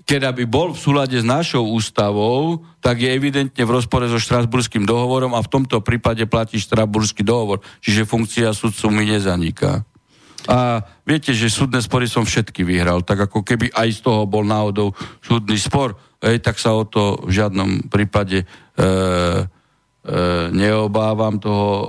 [0.05, 4.85] keď by bol v súlade s našou ústavou, tak je evidentne v rozpore so Štrasburským
[4.85, 9.85] dohovorom a v tomto prípade platí Štrasburský dohovor, čiže funkcia sudcu mi nezaniká.
[10.49, 14.49] A viete, že súdne spory som všetky vyhral, tak ako keby aj z toho bol
[14.49, 18.47] náhodou súdny spor, hej, tak sa o to v žiadnom prípade e,
[18.81, 18.93] e,
[20.57, 21.81] neobávam toho o,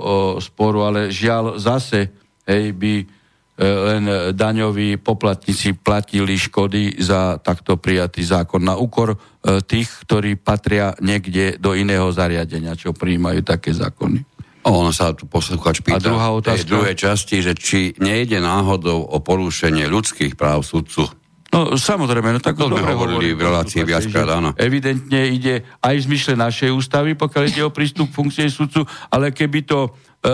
[0.44, 2.12] sporu, ale žiaľ zase
[2.44, 3.19] hej, by E,
[3.60, 9.16] len daňoví poplatníci platili škody za takto prijatý zákon na úkor e,
[9.60, 14.24] tých, ktorí patria niekde do iného zariadenia, čo prijímajú také zákony.
[14.64, 16.64] Ono sa tu posluchač pýta A druhá otázka?
[16.64, 21.08] v druhej časti, že či nejde náhodou o porušenie ľudských práv sudcu.
[21.50, 24.54] No samozrejme, no tak to sme hovorili v relácii viackrát, áno.
[24.54, 29.66] Evidentne ide aj v zmysle našej ústavy, pokiaľ ide o prístup funkcie sudcu, ale keby
[29.66, 29.90] to
[30.22, 30.30] e,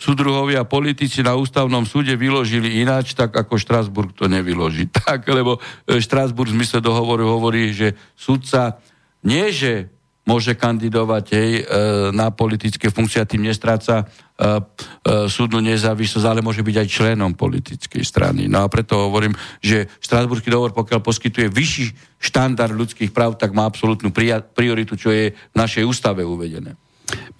[0.00, 4.88] súdruhovia politici na ústavnom súde vyložili ináč, tak ako Štrasburg to nevyloží.
[5.10, 8.78] Tak, lebo e, Štrasburg v zmysle dohovoru hovorí, že sudca
[9.26, 9.90] nie, že
[10.22, 11.62] môže kandidovať hej, e,
[12.14, 14.62] na politické funkcie a tým nestráca e,
[15.26, 18.46] súdnu nezávislosť, ale môže byť aj členom politickej strany.
[18.46, 21.84] No a preto hovorím, že Štrasburský dohovor, pokiaľ poskytuje vyšší
[22.22, 24.14] štandard ľudských práv, tak má absolútnu
[24.54, 26.78] prioritu, čo je v našej ústave uvedené.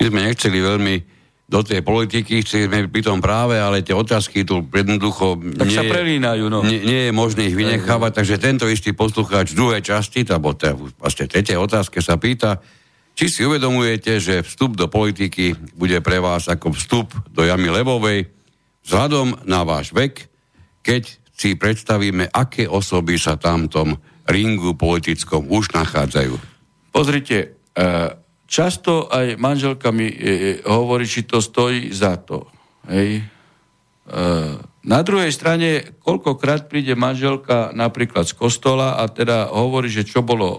[0.01, 1.20] My sme nechceli veľmi
[1.51, 5.83] do tej politiky, chceme pri tom práve, ale tie otázky tu jednoducho tak nie, sa
[5.83, 6.63] prelínajú, no.
[6.63, 10.79] nie, nie je možné ich vynechávať, takže tento istý poslucháč v druhej časti, alebo teda
[11.03, 12.63] vlastne tretej otázke sa pýta,
[13.19, 18.31] či si uvedomujete, že vstup do politiky bude pre vás ako vstup do jamy levovej,
[18.87, 20.31] vzhľadom na váš vek,
[20.87, 23.99] keď si predstavíme, aké osoby sa tam tom
[24.31, 26.39] ringu politickom už nachádzajú.
[26.95, 28.20] Pozrite, uh,
[28.51, 30.31] často aj manželka mi e, e,
[30.67, 32.51] hovorí, či to stojí za to.
[32.91, 33.23] Hej.
[33.23, 33.25] E,
[34.81, 40.49] na druhej strane, koľkokrát príde manželka napríklad z kostola a teda hovorí, že čo bolo
[40.51, 40.57] o,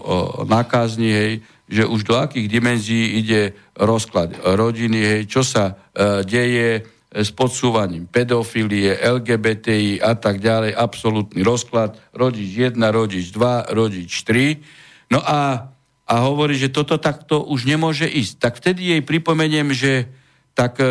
[0.48, 1.32] na kázni, hej,
[1.68, 8.08] že už do akých dimenzií ide rozklad rodiny, hej, čo sa e, deje s podsúvaním
[8.08, 15.12] pedofilie, LGBTI a tak ďalej, absolútny rozklad, rodič 1, rodič 2, rodič 3.
[15.12, 15.68] No a
[16.12, 18.34] a hovorí, že toto takto už nemôže ísť.
[18.36, 20.12] Tak vtedy jej pripomeniem, že
[20.52, 20.90] tak e, e,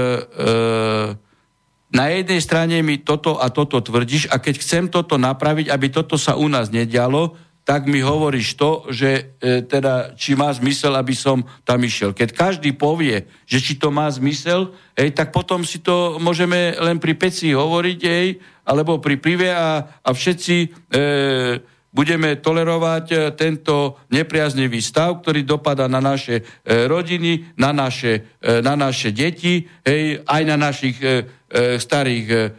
[1.93, 6.17] na jednej strane mi toto a toto tvrdíš a keď chcem toto napraviť, aby toto
[6.17, 11.13] sa u nás nedialo, tak mi hovoríš to, že e, teda, či má zmysel, aby
[11.13, 12.17] som tam išiel.
[12.17, 16.97] Keď každý povie, že či to má zmysel, hej, tak potom si to môžeme len
[16.97, 20.67] pri peci hovoriť, hej, alebo pri pive a, a všetci e,
[21.91, 26.43] budeme tolerovať e, tento nepriaznivý stav, ktorý dopada na naše e,
[26.87, 30.97] rodiny, na naše, e, na naše deti, hej, aj na našich
[31.51, 32.55] starých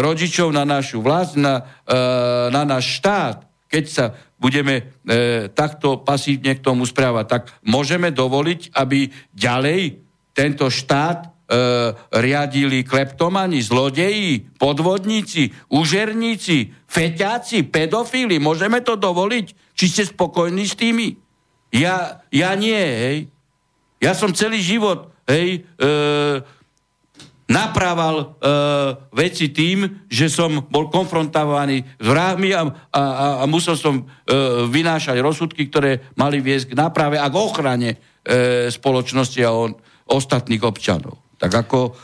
[0.00, 1.60] rodičov, na našu vlast, na,
[2.48, 3.44] na náš štát.
[3.68, 4.96] Keď sa budeme
[5.52, 10.00] takto pasívne k tomu správať, tak môžeme dovoliť, aby ďalej
[10.32, 11.28] tento štát
[12.14, 18.38] riadili kleptomani, zlodeji, podvodníci, užerníci, feťáci, pedofíli.
[18.38, 19.74] Môžeme to dovoliť?
[19.74, 21.18] Či ste spokojní s tými?
[21.74, 23.18] Ja, ja nie, hej.
[23.98, 25.88] Ja som celý život, hej, e,
[27.50, 28.26] naprával e,
[29.10, 32.62] veci tým, že som bol konfrontovaný s vrahmi a,
[32.94, 33.02] a,
[33.42, 34.02] a musel som e,
[34.70, 39.74] vynášať rozsudky, ktoré mali viesť k náprave a k ochrane e, spoločnosti a on,
[40.10, 41.29] ostatných občanov.
[41.40, 41.96] Tak ako...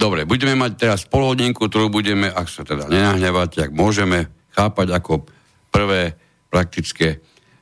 [0.00, 5.28] Dobre, budeme mať teraz polhodinku, ktorú budeme, ak sa teda nenahnevať, ak môžeme chápať ako
[5.68, 6.16] prvé
[6.48, 7.20] praktické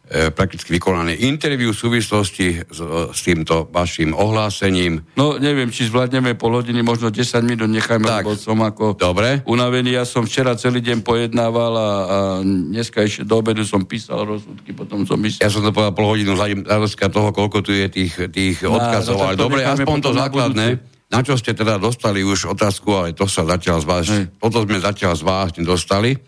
[0.09, 2.81] prakticky vykonané interviu v súvislosti s,
[3.13, 5.05] s týmto vašim ohlásením.
[5.21, 9.45] No neviem, či zvládneme pol hodiny, možno 10 minút nechajme, tak, lebo som ako dobre.
[9.45, 10.01] unavený.
[10.01, 14.73] Ja som včera celý deň pojednával a, a dneska ešte do obedu som písal rozsudky,
[14.73, 15.45] potom som myslel...
[15.45, 19.21] Ja som to povedal pol hodinu hľadiska toho, koľko tu je tých, tých no, odkazov,
[19.21, 20.67] ale dobre, aspoň to základné.
[21.09, 24.07] Na čo ste teda dostali už otázku, ale to sa zatiaľ z vás,
[24.37, 26.21] toto sme zatiaľ z vás nedostali.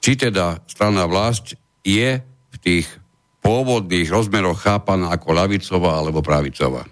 [0.00, 2.86] Či teda strana vlast je v tých
[3.40, 6.84] pôvodných rozmeroch chápaná ako lavicová alebo pravicová?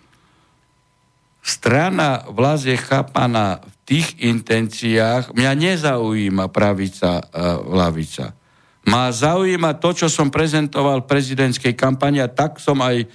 [1.44, 8.36] Strana vlast je chápaná v tých intenciách, mňa nezaujíma pravica a lavica.
[8.84, 13.06] Má zaujíma to, čo som prezentoval v prezidentskej kampani a tak som aj e,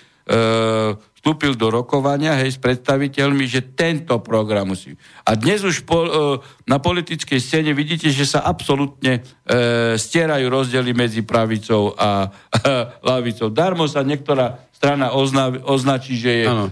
[1.24, 4.92] vstúpil do rokovania hej, s predstaviteľmi, že tento program musí.
[5.24, 6.10] A dnes už po, e,
[6.68, 12.28] na politickej scéne vidíte, že sa absolútne e, stierajú rozdiely medzi pravicou a e,
[13.08, 13.48] lavicou.
[13.48, 16.68] Darmo sa niektorá strana ozna, označí, že je e,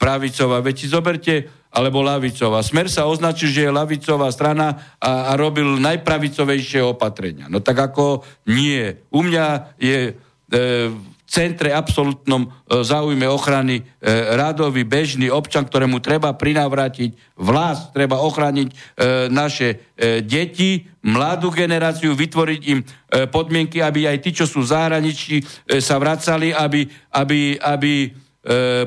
[0.00, 0.64] pravicová.
[0.64, 2.64] Veď si zoberte, alebo lavicová.
[2.64, 7.52] Smer sa označil, že je lavicová strana a, a robil najpravicovejšie opatrenia.
[7.52, 8.96] No tak ako nie.
[9.12, 10.12] U mňa je e,
[11.32, 12.48] centre absolútnom e,
[12.84, 13.82] záujme ochrany e,
[14.36, 18.74] radový, bežný občan, ktorému treba prinavrátiť vlast, treba ochrániť e,
[19.32, 19.96] naše
[20.28, 22.82] deti, mladú generáciu, vytvoriť im
[23.30, 25.38] podmienky, aby aj tí, čo sú zahraničí,
[25.78, 27.92] sa vracali, aby, aby, aby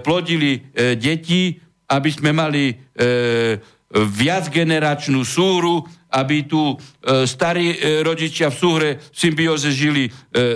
[0.04, 0.60] plodili
[1.00, 1.56] deti,
[1.88, 2.76] aby sme mali
[3.96, 6.76] viacgeneračnú súru, aby tu e,
[7.28, 10.12] starí e, rodičia v súhre v symbióze žili e,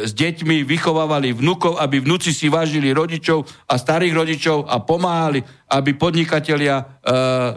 [0.08, 5.94] s deťmi, vychovávali vnukov, aby vnúci si vážili rodičov a starých rodičov a pomáhali, aby
[5.94, 6.82] podnikatelia,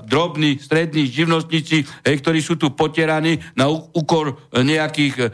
[0.05, 5.33] drobní, strední, živnostníci, ktorí sú tu potieraní na úkor nejakých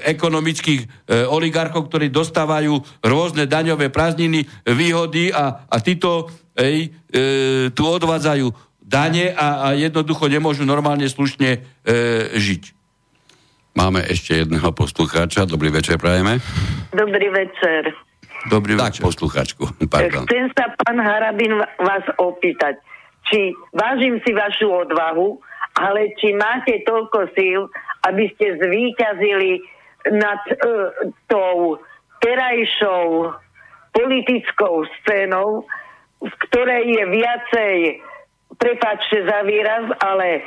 [0.00, 6.32] ekonomických oligarchov, ktorí dostávajú rôzne daňové prázdniny, výhody a, a títo
[7.76, 11.58] tu odvádzajú dane a, a jednoducho nemôžu normálne slušne e,
[12.38, 12.62] žiť.
[13.76, 15.44] Máme ešte jedného poslucháča.
[15.44, 16.40] Dobrý večer, prajeme.
[16.94, 17.92] Dobrý večer.
[18.48, 19.02] Dobrý tak, večer.
[19.04, 19.62] poslucháčku.
[19.90, 20.24] Pardon.
[20.30, 22.78] Chcem sa, pán Harabin, vás opýtať,
[23.28, 25.36] či vážim si vašu odvahu,
[25.76, 27.68] ale či máte toľko síl,
[28.06, 29.60] aby ste zvíťazili
[30.14, 31.76] nad uh, tou
[32.22, 33.34] terajšou
[33.92, 35.66] politickou scénou,
[36.22, 37.74] v ktorej je viacej
[38.54, 40.46] prepáčte za výraz, ale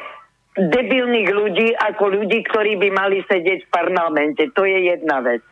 [0.56, 4.48] debilných ľudí ako ľudí, ktorí by mali sedieť v parlamente.
[4.56, 5.44] To je jedna vec.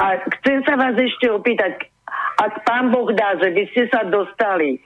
[0.00, 1.86] A chcem sa vás ešte opýtať,
[2.42, 4.78] ak pán Boh dá, že by ste sa dostali e,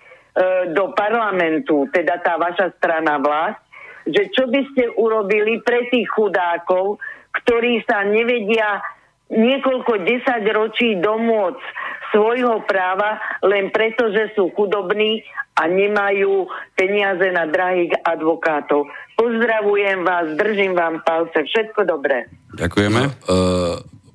[0.76, 3.56] do parlamentu, teda tá vaša strana vlast,
[4.04, 7.00] že čo by ste urobili pre tých chudákov,
[7.40, 8.84] ktorí sa nevedia
[9.32, 11.64] niekoľko desať ročí domôcť
[12.12, 15.24] svojho práva len preto, že sú chudobní
[15.58, 16.46] a nemajú
[16.78, 18.86] peniaze na drahých advokátov.
[19.18, 22.30] Pozdravujem vás, držím vám palce, všetko dobré.
[22.54, 23.00] Ďakujeme.
[23.02, 23.14] No, uh,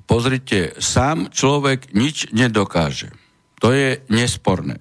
[0.07, 3.11] pozrite, sám človek nič nedokáže.
[3.59, 4.79] To je nesporné.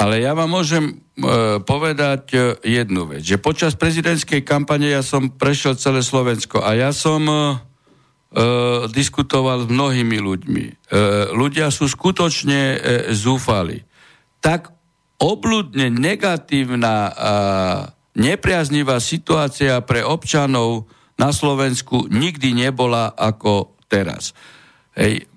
[0.00, 5.28] Ale ja vám môžem uh, povedať uh, jednu vec, že počas prezidentskej kampane ja som
[5.28, 7.60] prešiel celé Slovensko a ja som uh,
[8.32, 10.64] uh, diskutoval s mnohými ľuďmi.
[10.64, 12.78] Uh, ľudia sú skutočne uh,
[13.12, 13.84] zúfali.
[14.42, 14.72] Tak
[15.22, 17.34] obludne negatívna a
[18.18, 20.90] nepriaznivá situácia pre občanov
[21.20, 24.34] na Slovensku nikdy nebola ako teraz.
[24.98, 25.28] Hej.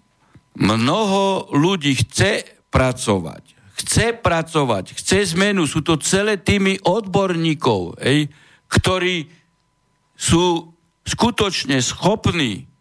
[0.56, 3.44] Mnoho ľudí chce pracovať.
[3.76, 5.68] Chce pracovať, chce zmenu.
[5.68, 8.32] Sú to celé týmy odborníkov, hej,
[8.72, 9.28] ktorí
[10.16, 10.72] sú
[11.04, 12.72] skutočne schopní,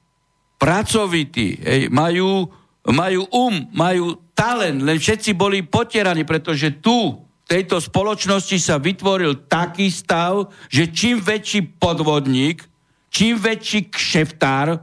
[0.65, 2.49] pracovití, hej, majú,
[2.89, 9.45] majú um, majú talent, len všetci boli potieraní, pretože tu v tejto spoločnosti sa vytvoril
[9.45, 12.65] taký stav, že čím väčší podvodník,
[13.13, 14.81] čím väčší kšeftár,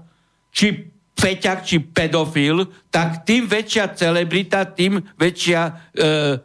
[0.54, 5.72] čím feťak či pedofil, tak tým väčšia celebrita, tým väčšia e,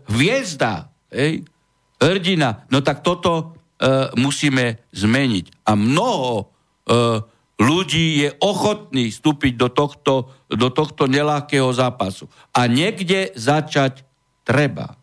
[0.09, 1.45] hviezda, hej,
[2.01, 2.65] hrdina.
[2.73, 3.45] No tak toto e,
[4.17, 5.69] musíme zmeniť.
[5.69, 6.45] A mnoho e,
[7.57, 12.29] ľudí je ochotný vstúpiť do tohto, do tohto nelákého zápasu.
[12.53, 14.05] A niekde začať
[14.45, 15.01] treba.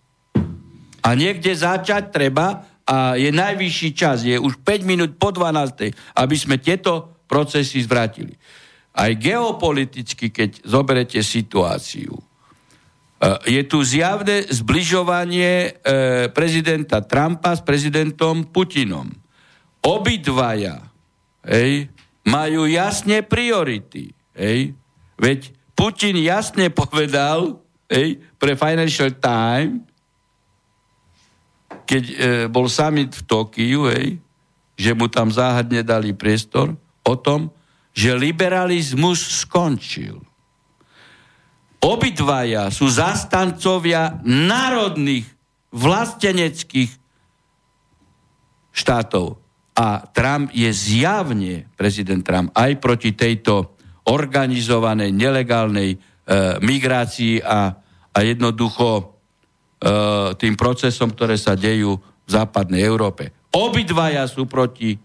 [1.04, 6.36] A niekde začať treba a je najvyšší čas, je už 5 minút po 12, aby
[6.36, 8.36] sme tieto procesy zvrátili.
[8.94, 12.24] Aj geopoliticky, keď zoberete situáciu, e,
[13.50, 15.70] je tu zjavné zbližovanie e,
[16.30, 19.10] prezidenta Trumpa s prezidentom Putinom.
[19.82, 20.94] Obidvaja
[21.48, 21.90] hej,
[22.24, 24.16] majú jasne priority.
[24.34, 24.74] Hej.
[25.20, 27.60] Veď Putin jasne povedal
[27.92, 29.84] hej, pre Financial Times,
[31.84, 32.16] keď e,
[32.48, 34.18] bol summit v Tokiu, hej,
[34.80, 36.74] že mu tam záhadne dali priestor
[37.04, 37.52] o tom,
[37.92, 40.18] že liberalizmus skončil.
[41.84, 45.28] Obidvaja sú zastancovia národných
[45.76, 46.92] vlasteneckých
[48.72, 49.43] štátov.
[49.74, 53.74] A Trump je zjavne, prezident Trump, aj proti tejto
[54.06, 55.98] organizovanej, nelegálnej e,
[56.62, 57.74] migrácii a,
[58.14, 59.04] a jednoducho e,
[60.38, 63.34] tým procesom, ktoré sa dejú v západnej Európe.
[63.50, 64.98] Obidvaja sú proti e,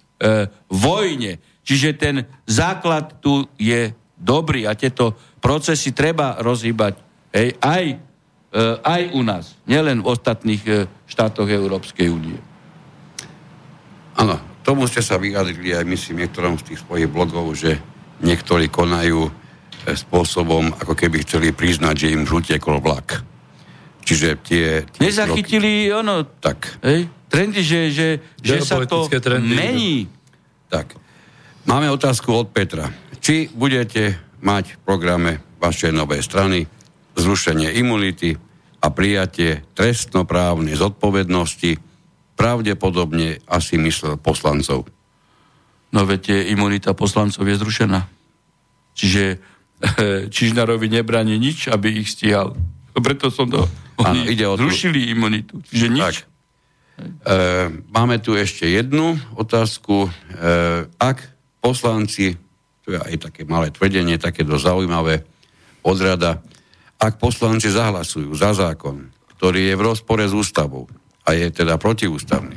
[0.69, 1.40] vojne.
[1.65, 2.16] Čiže ten
[2.49, 6.99] základ tu je dobrý a tieto procesy treba rozhýbať
[7.32, 7.97] hej, aj, e,
[8.82, 10.73] aj u nás, nielen v ostatných e,
[11.07, 12.39] štátoch Európskej únie.
[14.19, 17.81] Áno, tomu ste sa vyjadrili aj myslím niektorom z tých svojich blogov, že
[18.20, 19.31] niektorí konajú e,
[19.97, 23.24] spôsobom, ako keby chceli priznať, že im žutiekol vlak.
[24.05, 24.85] Čiže tie...
[24.85, 25.97] tie Nezachytili, kroky...
[26.05, 26.77] ono, tak.
[26.85, 28.09] Hej, trendy, že, že,
[28.45, 29.57] že sa to trendy.
[29.57, 29.97] mení.
[30.69, 31.01] Tak.
[31.65, 32.93] Máme otázku od Petra.
[33.24, 35.32] Či budete mať v programe
[35.65, 36.69] vašej novej strany
[37.16, 38.36] zrušenie imunity
[38.85, 41.88] a prijatie trestnoprávnej zodpovednosti
[42.39, 44.86] pravdepodobne asi myslel poslancov.
[45.90, 48.06] No veď imunita poslancov je zrušená.
[48.94, 49.43] Čiže
[50.35, 52.55] Čižnarovi nebrani nič, aby ich stíhal.
[52.94, 53.66] Preto som to...
[53.98, 55.10] Ano, ide o zrušili tú...
[55.10, 55.55] imunitu.
[55.66, 56.15] Čiže nič.
[56.23, 56.27] Tak.
[57.02, 57.36] E,
[57.90, 60.06] máme tu ešte jednu otázku.
[60.06, 60.10] E,
[60.98, 61.19] ak
[61.62, 62.35] poslanci,
[62.82, 65.27] to je aj také malé tvrdenie, také dosť zaujímavé,
[65.82, 66.43] odrada,
[66.98, 70.90] ak poslanci zahlasujú za zákon, ktorý je v rozpore s ústavou,
[71.29, 72.57] a je teda protiústavný,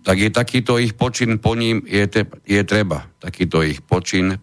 [0.00, 4.36] tak je takýto ich počin po ním, je, te, je treba takýto ich počin e,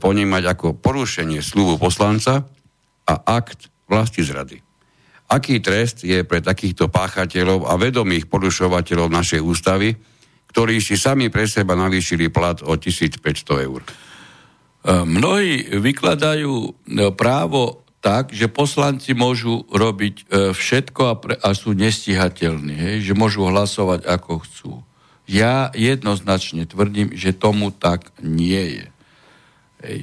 [0.00, 2.48] ponímať ako porušenie slúbu poslanca
[3.04, 4.64] a akt vlasti zrady.
[5.28, 9.92] Aký trest je pre takýchto páchateľov a vedomých porušovateľov našej ústavy,
[10.48, 13.20] ktorí si sami pre seba navýšili plat o 1500
[13.68, 13.84] eur?
[13.84, 13.88] E,
[15.04, 16.70] mnohí vykladajú e,
[17.12, 23.16] právo tak, že poslanci môžu robiť e, všetko a, pre, a sú nestihateľní, hej, že
[23.16, 24.72] môžu hlasovať ako chcú.
[25.24, 28.86] Ja jednoznačne tvrdím, že tomu tak nie je.
[29.80, 29.98] Hej.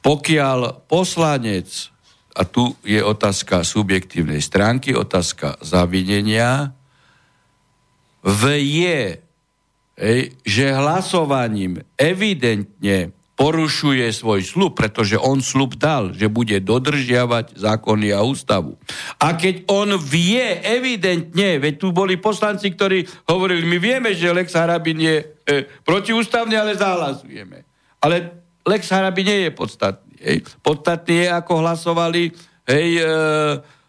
[0.00, 1.92] Pokiaľ poslanec,
[2.32, 6.72] a tu je otázka subjektívnej stránky, otázka zavinenia,
[8.24, 9.20] vie,
[10.00, 18.14] hej, že hlasovaním evidentne porušuje svoj slub, pretože on slub dal, že bude dodržiavať zákony
[18.14, 18.78] a ústavu.
[19.18, 24.54] A keď on vie evidentne, veď tu boli poslanci, ktorí hovorili, my vieme, že Lex
[24.54, 25.24] Harabin je e,
[25.82, 27.66] protiústavný, ale zahlasujeme.
[27.98, 30.14] Ale Lex Harabin nie je podstatný.
[30.22, 30.38] Hej.
[30.62, 32.30] Podstatný je, ako hlasovali
[32.70, 33.10] hej, e,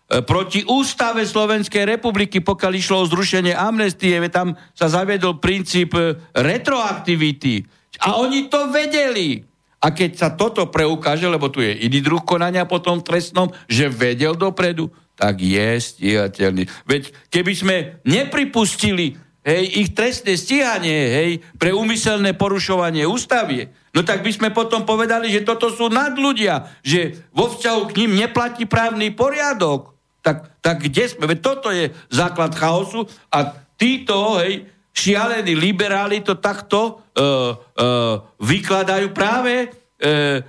[0.09, 6.17] e proti ústave Slovenskej republiky, pokiaľ išlo o zrušenie amnestie, tam sa zaviedol princíp e,
[6.33, 9.43] retroaktivity a oni to vedeli.
[9.85, 13.91] A keď sa toto preukáže, lebo tu je iný druh konania potom v trestnom, že
[13.91, 16.65] vedel dopredu, tak je stíhateľný.
[16.89, 19.15] Veď keby sme nepripustili
[19.45, 21.31] hej, ich trestné stíhanie hej,
[21.61, 27.21] pre úmyselné porušovanie ústavie, no tak by sme potom povedali, že toto sú nadľudia, že
[27.29, 29.93] vo vzťahu k ním neplatí právny poriadok.
[30.25, 31.29] Tak, tak kde sme?
[31.29, 34.65] Veď toto je základ chaosu a títo, hej,
[34.95, 40.39] šialení liberáli to takto uh, uh, vykladajú práve uh,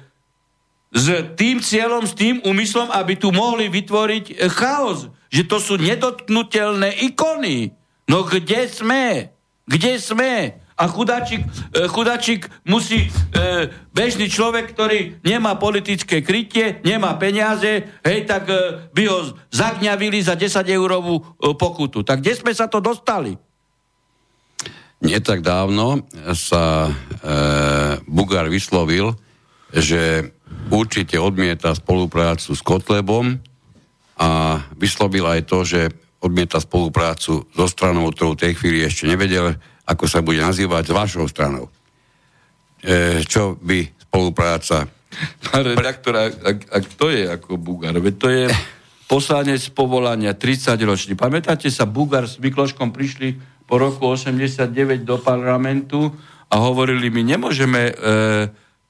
[0.96, 5.12] s tým cieľom, s tým úmyslom, aby tu mohli vytvoriť chaos.
[5.28, 7.74] Že to sú nedotknutelné ikony.
[8.06, 9.34] No kde sme?
[9.66, 10.62] Kde sme?
[10.76, 11.40] A chudáčik,
[11.88, 13.10] chudáčik musí, e,
[13.96, 20.36] bežný človek, ktorý nemá politické krytie, nemá peniaze, hej, tak e, by ho zagňavili za
[20.36, 21.22] 10 eurovú e,
[21.56, 22.04] pokutu.
[22.04, 23.40] Tak kde sme sa to dostali?
[25.04, 26.90] Nie tak dávno sa e,
[28.08, 29.12] Bugár vyslovil,
[29.68, 30.32] že
[30.72, 33.36] určite odmieta spoluprácu s Kotlebom
[34.16, 35.92] a vyslovil aj to, že
[36.24, 41.28] odmieta spoluprácu so stranou, ktorú tej chvíli ešte nevedel, ako sa bude nazývať, s vašou
[41.28, 41.68] stranou.
[42.80, 44.88] E, čo by spolupráca...
[45.44, 48.44] Pán redaktor, ak, ak, ak to je ako Bugar, veď to je
[49.12, 51.12] poslanec povolania 30 ročný.
[51.20, 56.14] Pamätáte sa, Bugar s Mikloškom prišli po roku 89 do parlamentu
[56.46, 57.94] a hovorili, my nemôžeme e,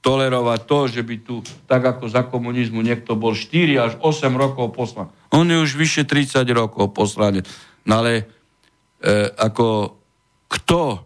[0.05, 3.51] tolerovať to, že by tu, tak ako za komunizmu, niekto bol 4
[3.81, 5.09] až 8 rokov poslan.
[5.33, 7.49] On je už vyše 30 rokov poslanec.
[7.83, 8.29] No ale
[9.01, 9.97] e, ako
[10.47, 11.03] kto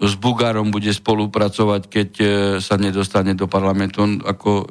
[0.00, 2.26] s Bugárom bude spolupracovať, keď e,
[2.64, 4.00] sa nedostane do parlamentu?
[4.00, 4.64] On ako...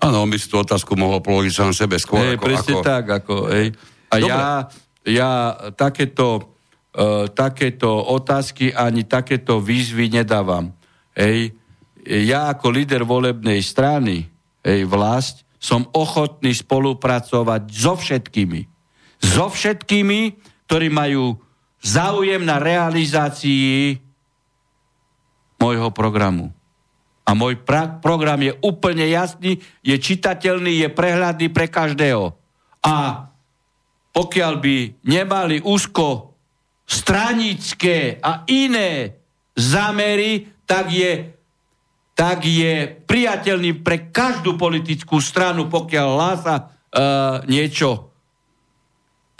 [0.00, 2.24] Áno, on by si tú otázku mohol položiť sám sebe skôr.
[2.24, 2.84] Hej, ako, presne ako...
[2.84, 3.04] tak.
[3.08, 3.66] Ako, hej.
[4.08, 4.28] A Dobre.
[4.28, 4.68] ja,
[5.06, 6.52] ja takéto
[6.92, 10.76] E, takéto otázky ani takéto výzvy nedávam.
[11.16, 11.56] Ej,
[12.04, 14.28] ja ako líder volebnej strany,
[14.60, 18.60] ej, vlast, som ochotný spolupracovať so všetkými.
[19.24, 20.20] So všetkými,
[20.68, 21.40] ktorí majú
[21.80, 23.96] záujem na realizácii
[25.56, 26.52] môjho programu.
[27.24, 32.36] A môj pra- program je úplne jasný, je čitateľný, je prehľadný pre každého.
[32.84, 33.31] A
[34.12, 34.76] pokiaľ by
[35.08, 36.36] nemali úzko
[36.84, 39.16] stranické a iné
[39.56, 41.32] zámery, tak je,
[42.12, 48.12] tak je priateľný pre každú politickú stranu, pokiaľ hlása uh, niečo,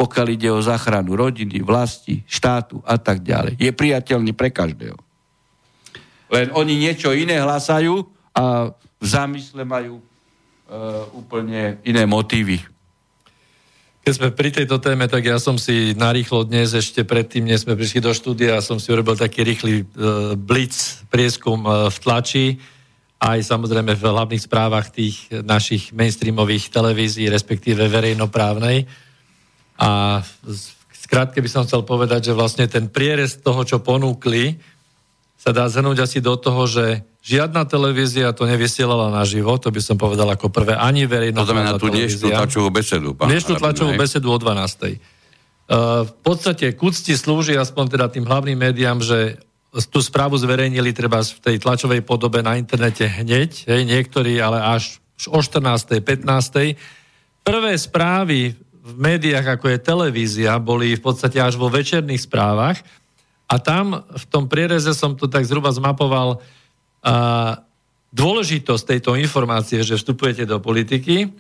[0.01, 3.61] pokiaľ ide o záchranu rodiny, vlasti, štátu a tak ďalej.
[3.61, 4.97] Je priateľný pre každého.
[6.33, 12.72] Len oni niečo iné hlasajú a v zámysle majú uh, úplne iné motívy.
[14.03, 17.79] Keď sme pri tejto téme, tak ja som si narýchlo dnes, ešte predtým, než sme
[17.79, 22.47] prišli do štúdia, som si urobil taký rýchly uh, blitz prieskum uh, v tlači,
[23.23, 28.91] aj samozrejme v hlavných správach tých našich mainstreamových televízií, respektíve verejnoprávnej.
[29.79, 30.19] A
[30.91, 34.59] skrátke by som chcel povedať, že vlastne ten prierez toho, čo ponúkli,
[35.39, 39.79] sa dá zhrnúť asi do toho, že Žiadna televízia to nevysielala na život, to by
[39.79, 43.15] som povedal ako prvé, ani verejná To znamená tú dnešnú tlačovú besedu.
[43.15, 44.43] Pán dnešnú tlačovú besedu o 12.
[44.43, 49.39] Uh, v podstate kúcti slúži aspoň teda tým hlavným médiám, že
[49.89, 54.99] tú správu zverejnili treba v tej tlačovej podobe na internete hneď, hej, niektorí ale až
[55.31, 56.03] o 14.
[56.03, 57.47] 15.
[57.47, 62.83] Prvé správy v médiách, ako je televízia, boli v podstate až vo večerných správach
[63.47, 66.43] a tam v tom priereze som to tak zhruba zmapoval,
[67.03, 67.17] a
[68.15, 71.31] dôležitosť tejto informácie, že vstupujete do politiky,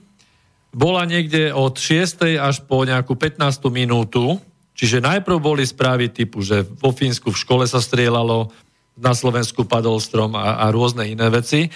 [0.72, 2.40] bola niekde od 6.
[2.40, 3.38] až po nejakú 15.
[3.68, 4.40] minútu,
[4.72, 8.50] čiže najprv boli správy typu, že vo Fínsku v škole sa strieľalo,
[8.98, 11.72] na Slovensku padol strom a, a rôzne iné veci.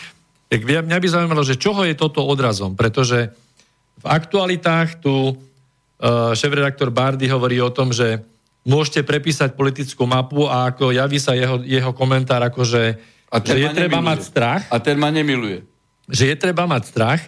[0.53, 3.33] Tak mňa by zaujímalo, že čoho je toto odrazom, pretože
[3.97, 8.21] v aktualitách tu uh, šéf-redaktor Bardy hovorí o tom, že
[8.69, 12.83] môžete prepísať politickú mapu a ako javí sa jeho, jeho komentár ako, že
[13.37, 14.63] a ten že je treba mať strach.
[14.73, 15.69] A ten ma nemiluje.
[16.09, 17.21] Že je treba mať strach.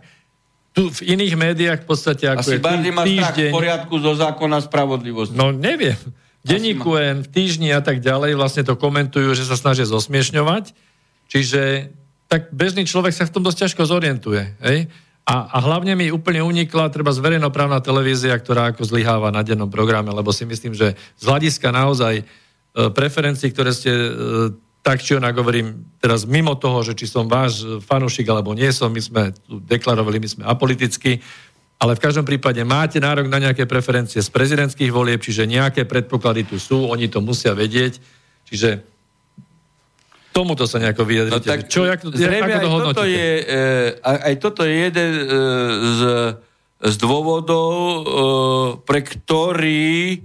[0.72, 4.12] Tu v iných médiách v podstate ako Asi je Bardy má strach v poriadku zo
[4.16, 5.36] zákona spravodlivosti.
[5.36, 5.98] No neviem.
[6.46, 10.72] Denníku N, v týždni a tak ďalej vlastne to komentujú, že sa snažia zosmiešňovať.
[11.28, 11.92] Čiže
[12.30, 14.42] tak bežný človek sa v tom dosť ťažko zorientuje.
[14.64, 14.88] Hej?
[15.28, 19.68] A, a hlavne mi úplne unikla treba z verejnoprávna televízia, ktorá ako zlyháva na dennom
[19.68, 22.24] programe, lebo si myslím, že z hľadiska naozaj e,
[22.96, 24.10] preferencií, ktoré ste e,
[24.88, 28.88] tak či onak hovorím teraz mimo toho, že či som váš fanúšik alebo nie som,
[28.88, 31.20] my sme tu deklarovali, my sme apoliticky,
[31.76, 36.48] ale v každom prípade máte nárok na nejaké preferencie z prezidentských volieb, čiže nejaké predpoklady
[36.48, 38.00] tu sú, oni to musia vedieť,
[38.48, 38.80] čiže
[40.32, 41.36] tomuto sa nejako vyjadrite.
[41.36, 43.60] No tak, Čo, jak, zrejme ako to aj toto, je, e,
[44.00, 45.24] aj toto je jeden e,
[45.84, 46.00] z,
[46.80, 48.00] z dôvodov, e,
[48.88, 50.24] pre ktorý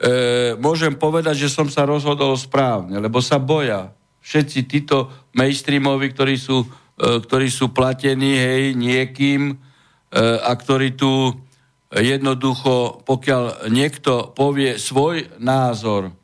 [0.00, 3.92] e, môžem povedať, že som sa rozhodol správne, lebo sa boja.
[4.20, 6.68] Všetci títo mainstreamovi, ktorí sú, e,
[7.20, 9.54] ktorí sú platení hej, niekým e,
[10.40, 11.36] a ktorí tu
[11.90, 16.14] jednoducho, pokiaľ niekto povie svoj názor,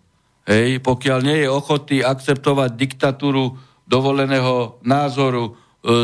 [0.47, 5.53] hej, pokiaľ nie je ochotný akceptovať diktatúru dovoleného názoru e,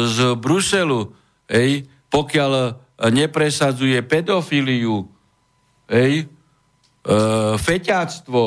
[0.08, 1.12] z Bruselu,
[1.48, 5.08] hej, pokiaľ nepresadzuje pedofíliu,
[5.90, 6.31] hej,
[7.58, 8.42] feťáctvo,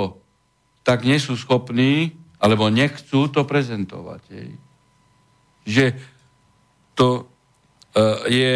[0.85, 4.21] tak nie sú schopní, alebo nechcú to prezentovať.
[4.31, 4.49] Hej.
[5.65, 5.85] Že
[6.93, 7.23] to e,
[8.29, 8.53] je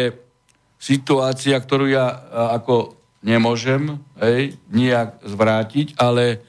[0.78, 2.18] situácia, ktorú ja e,
[2.54, 6.40] ako nemôžem hej, nijak zvrátiť, ale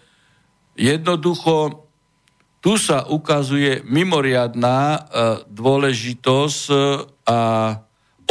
[0.77, 1.83] jednoducho
[2.61, 4.99] tu sa ukazuje mimoriadná e,
[5.49, 6.75] dôležitosť e,
[7.25, 7.39] a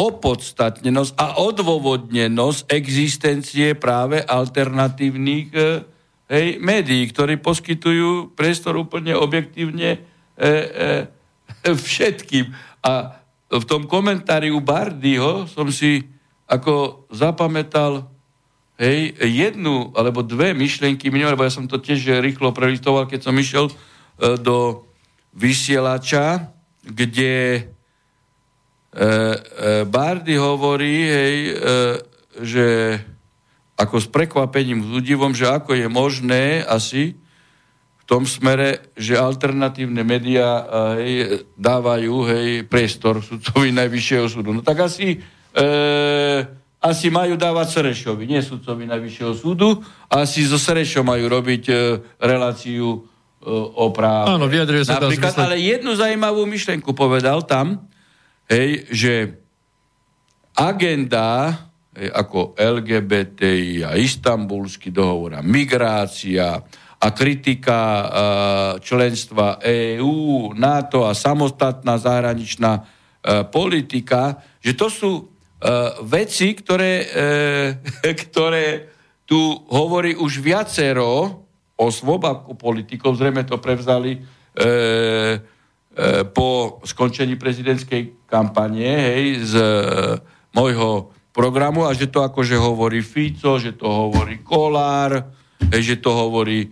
[0.00, 5.84] opodstatnenosť a odôvodnenosť existencie práve alternatívnych e,
[6.32, 9.98] hej, médií, ktorí poskytujú priestor úplne objektívne e,
[10.40, 11.04] e,
[11.68, 12.48] všetkým.
[12.80, 13.20] A
[13.52, 16.00] v tom komentári u Bardyho som si
[16.48, 18.08] ako zapamätal
[18.80, 23.36] hej, jednu alebo dve myšlienky minimálne, lebo ja som to tiež rýchlo prelistoval, keď som
[23.36, 23.74] išiel e,
[24.40, 24.88] do
[25.36, 26.48] vysielača,
[26.80, 27.68] kde
[29.86, 31.52] Bardy hovorí, hej, e,
[32.42, 32.66] že
[33.78, 37.16] ako s prekvapením, s údivom, že ako je možné asi
[37.96, 40.66] v tom smere, že alternatívne médiá
[40.98, 44.50] hej, dávajú hej, priestor sudcovi Najvyššieho súdu.
[44.50, 45.22] No tak asi,
[45.54, 46.38] e,
[46.82, 49.80] asi majú dávať Serešovi, nie sudcovi Najvyššieho súdu,
[50.10, 51.74] asi so Serešom majú robiť e,
[52.18, 52.98] reláciu e,
[53.54, 54.34] o práve.
[54.34, 57.89] Áno, vyjadruje sa Napríklad, ale jednu zaujímavú myšlenku povedal tam,
[58.50, 59.14] hej, že
[60.58, 61.54] agenda
[61.94, 66.58] hej, ako LGBTI a istambulský dohovor a migrácia
[67.00, 68.10] a kritika uh,
[68.76, 72.84] členstva EÚ, NATO a samostatná zahraničná uh,
[73.48, 75.24] politika, že to sú uh,
[76.04, 78.92] veci, ktoré, uh, ktoré
[79.24, 79.40] tu
[79.72, 81.40] hovorí už viacero
[81.80, 85.40] osôb ako politikov, zrejme to prevzali uh,
[86.36, 89.68] po skončení prezidentskej kampanie hej, z e,
[90.54, 95.34] môjho programu a že to akože hovorí Fico, že to hovorí Kolár,
[95.74, 96.68] hej, že to hovorí e,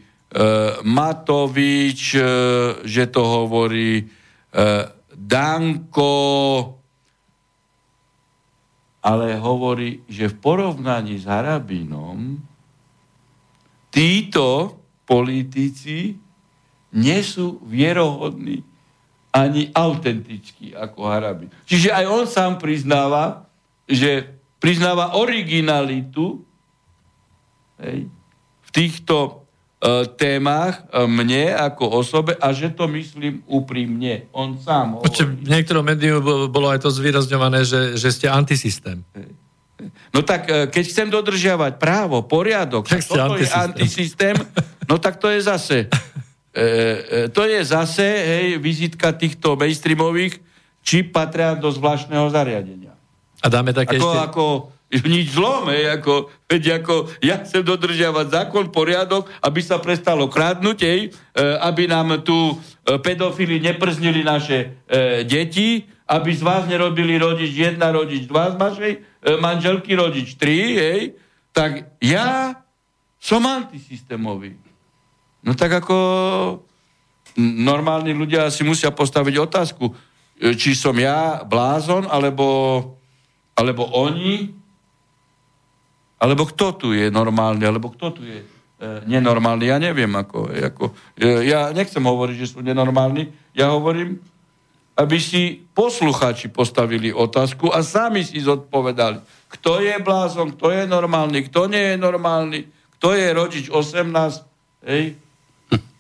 [0.87, 2.23] Matovič, e,
[2.87, 4.05] že to hovorí e,
[5.19, 6.15] Danko,
[9.03, 12.39] ale hovorí, že v porovnaní s Harabínom
[13.89, 14.79] títo
[15.09, 16.13] politici
[16.93, 18.68] nie sú vierohodní
[19.33, 21.47] ani autentický ako Harabi.
[21.69, 23.45] Čiže aj on sám priznáva,
[23.85, 26.43] že priznáva originalitu
[27.81, 28.09] hej,
[28.65, 29.17] v týchto
[29.81, 34.29] e, témach e, mne ako osobe a že to myslím úprimne.
[34.35, 35.45] On sám hovorí.
[35.45, 39.05] v niektorom médiu bolo aj to zvýrazňované, že, že ste antisystém.
[40.11, 43.47] No tak e, keď chcem dodržiavať právo, poriadok, tak toto antisystém.
[43.47, 44.37] je antisystém,
[44.91, 45.77] no tak to je zase
[46.55, 50.41] E, e, to je zase hej, vizitka týchto mainstreamových,
[50.81, 52.97] či patria do zvláštneho zariadenia.
[53.45, 54.19] A dáme také ako, ešte...
[54.25, 54.45] Ako,
[54.89, 60.79] nič zlom, hej, ako, veď ako ja chcem dodržiavať zákon, poriadok, aby sa prestalo krádnuť,
[60.81, 62.55] hej, e, aby nám tu e,
[62.97, 68.93] pedofili neprznili naše e, deti, aby z vás nerobili rodič jedna, rodič dva z vašej
[68.97, 68.99] e,
[69.37, 71.03] manželky, rodič tri, hej,
[71.53, 72.57] tak ja
[73.21, 74.68] som antisystémový.
[75.43, 75.97] No tak ako
[77.39, 79.95] normálni ľudia si musia postaviť otázku, e,
[80.59, 82.47] či som ja blázon, alebo,
[83.55, 84.51] alebo oni,
[86.19, 88.47] alebo kto tu je normálny, alebo kto tu je e,
[89.07, 89.71] nenormálny.
[89.71, 90.85] Ja neviem, ako, ako
[91.15, 94.19] e, ja nechcem hovoriť, že sú nenormálni, ja hovorím,
[94.99, 101.47] aby si posluchači postavili otázku a sami si zodpovedali, kto je blázon, kto je normálny,
[101.47, 102.67] kto nie je normálny,
[102.99, 104.11] kto je rodič 18,
[104.91, 105.15] hej,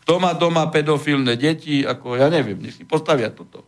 [0.08, 3.60] kto má doma pedofilné deti, ako ja neviem, nech si postavia toto.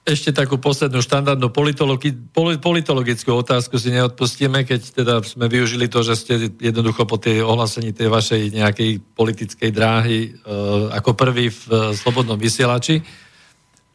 [0.00, 2.16] Ešte takú poslednú štandardnú politologi-
[2.56, 7.92] politologickú otázku si neodpustíme, keď teda sme využili to, že ste jednoducho po tej ohlásení
[7.92, 10.28] tej vašej nejakej politickej dráhy e,
[10.96, 13.04] ako prvý v e, Slobodnom vysielači.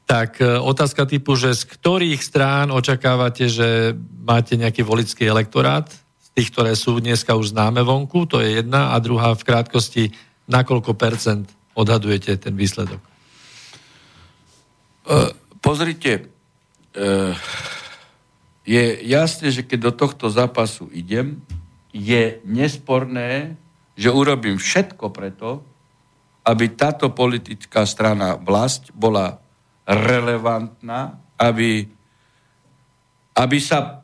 [0.05, 5.89] Tak e, otázka typu, že z ktorých strán očakávate, že máte nejaký volický elektorát
[6.35, 10.03] tých, ktoré sú dneska už známe vonku, to je jedna, a druhá v krátkosti,
[10.47, 12.99] na koľko percent odhadujete ten výsledok?
[15.07, 16.31] Uh, pozrite,
[16.95, 17.35] uh,
[18.63, 21.41] je jasné, že keď do tohto zápasu idem,
[21.91, 23.59] je nesporné,
[23.99, 25.61] že urobím všetko preto,
[26.47, 29.37] aby táto politická strana vlast bola
[29.85, 31.85] relevantná, aby,
[33.35, 34.00] aby sa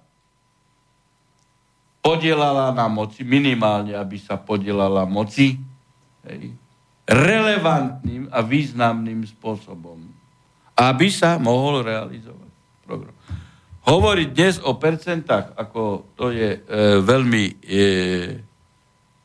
[2.08, 5.60] podielala na moci, minimálne, aby sa podielala moci,
[6.24, 6.56] hej,
[7.04, 10.00] relevantným a významným spôsobom,
[10.80, 12.52] aby sa mohol realizovať
[12.88, 13.16] program.
[13.88, 16.60] Hovoriť dnes o percentách, ako to je e,
[17.04, 17.54] veľmi e,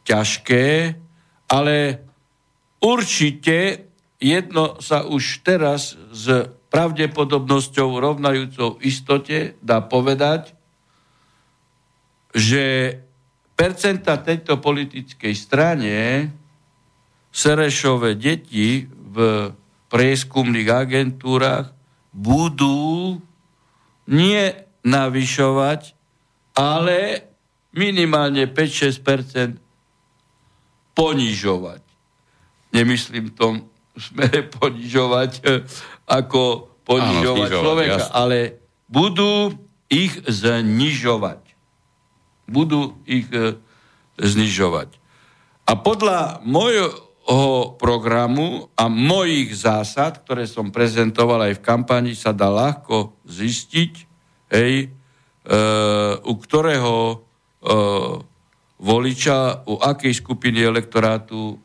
[0.06, 0.66] ťažké,
[1.50, 1.76] ale
[2.82, 3.90] určite
[4.22, 6.26] jedno sa už teraz s
[6.70, 10.54] pravdepodobnosťou rovnajúcou istote dá povedať,
[12.32, 12.96] že
[13.54, 15.96] percenta tejto politickej strane
[17.32, 19.48] Serešové deti v
[19.88, 21.72] prieskumných agentúrach
[22.12, 23.16] budú
[24.08, 24.52] nie
[24.84, 25.96] navyšovať,
[26.52, 27.24] ale
[27.72, 29.56] minimálne 5-6%
[30.92, 31.80] ponižovať.
[32.76, 35.44] Nemyslím tom smere ponižovať
[36.08, 38.12] ako ponižovať Áno, človeka, jasne.
[38.12, 38.38] ale
[38.92, 39.56] budú
[39.88, 41.41] ich znižovať.
[42.52, 43.56] Budú ich e,
[44.20, 45.00] znižovať.
[45.64, 46.92] A podľa môjho
[47.78, 53.92] programu a mojich zásad, ktoré som prezentoval aj v kampani, sa dá ľahko zistiť,
[54.52, 55.56] hej, e,
[56.18, 57.16] u ktorého e,
[58.82, 61.56] voliča, u akej skupiny elektorátu, e,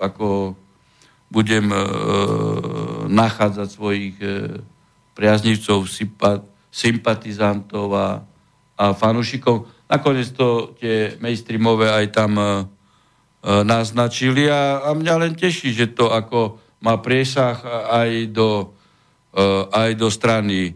[0.00, 0.56] ako
[1.28, 1.78] budem e,
[3.12, 4.56] nachádzať svojich e,
[5.12, 5.84] priaznivcov,
[6.72, 8.08] sympatizantov a,
[8.80, 9.68] a fanúšikov.
[9.88, 12.48] Nakoniec to tie mainstreamové aj tam e, e,
[13.64, 17.56] naznačili a, a mňa len teší, že to ako má priesah
[17.88, 18.76] aj do,
[19.32, 20.72] e, aj do strany e,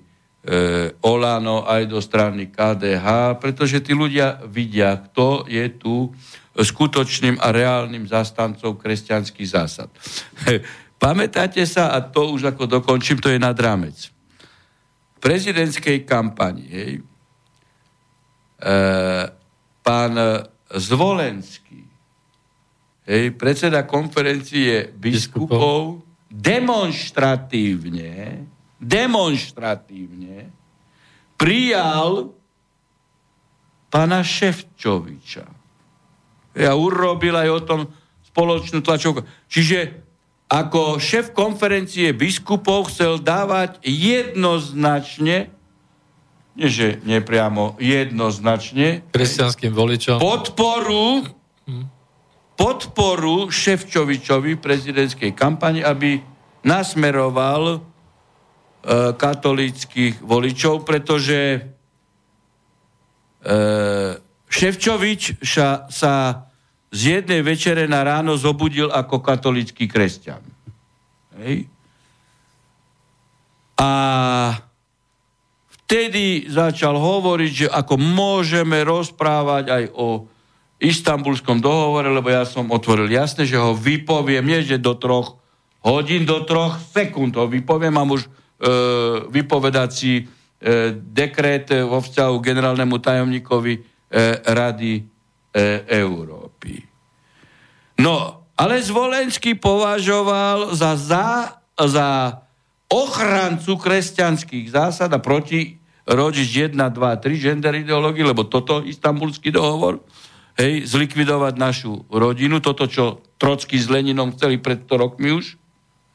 [1.04, 6.08] Olano, aj do strany KDH, pretože tí ľudia vidia, kto je tu
[6.56, 9.88] skutočným a reálnym zastancom kresťanských zásad.
[11.02, 14.08] Pamätáte sa, a to už ako dokončím, to je nad rámec.
[15.16, 16.92] V prezidentskej kampani, hej,
[19.82, 20.14] pán
[20.72, 21.82] Zvolenský,
[23.10, 28.46] hej, predseda konferencie biskupov, demonstratívne,
[28.78, 30.54] demonstratívne
[31.34, 32.30] prijal
[33.90, 35.62] pána Ševčoviča
[36.56, 37.80] ja urobil aj o tom
[38.28, 39.24] spoločnú tlačovku.
[39.48, 40.04] Čiže
[40.52, 45.48] ako šéf konferencie biskupov chcel dávať jednoznačne,
[46.52, 51.24] nie že nepriamo, jednoznačne, kresťanským voličom, podporu,
[52.52, 56.20] podporu Ševčovičovi prezidentskej kampani, aby
[56.62, 57.78] nasmeroval e,
[59.16, 61.60] katolíckých voličov, pretože e,
[64.52, 66.44] Ševčovič sa, sa
[66.92, 70.44] z jednej večere na ráno zobudil ako katolický kresťan.
[71.40, 71.64] Hej.
[73.80, 73.90] A
[75.84, 80.26] vtedy začal hovoriť, že ako môžeme rozprávať aj o
[80.82, 85.38] istambulskom dohovore, lebo ja som otvoril jasne, že ho vypoviem, nie že do troch
[85.82, 88.30] hodín, do troch sekúnd ho vypoviem, mám už e,
[89.30, 90.24] vypovedací e,
[90.98, 95.04] dekret vo vzťahu generálnemu tajomníkovi E, Rady e,
[95.88, 96.84] Európy.
[98.04, 101.28] No, ale Zvolenský považoval za, za,
[101.80, 102.08] za
[102.92, 110.04] ochrancu kresťanských zásad a proti rodič 1, 2, 3 gender ideológii, lebo toto istambulský dohovor,
[110.60, 115.56] hej, zlikvidovať našu rodinu, toto, čo Trocky s Leninom chceli pred 100 rokmi už,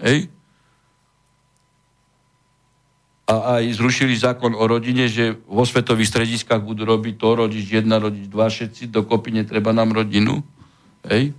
[0.06, 0.30] hej,
[3.28, 8.00] a aj zrušili zákon o rodine, že vo svetových strediskách budú robiť to, rodič jedna,
[8.00, 10.48] rodič dva, všetci, dokopy netreba nám rodinu.
[11.04, 11.36] Hej.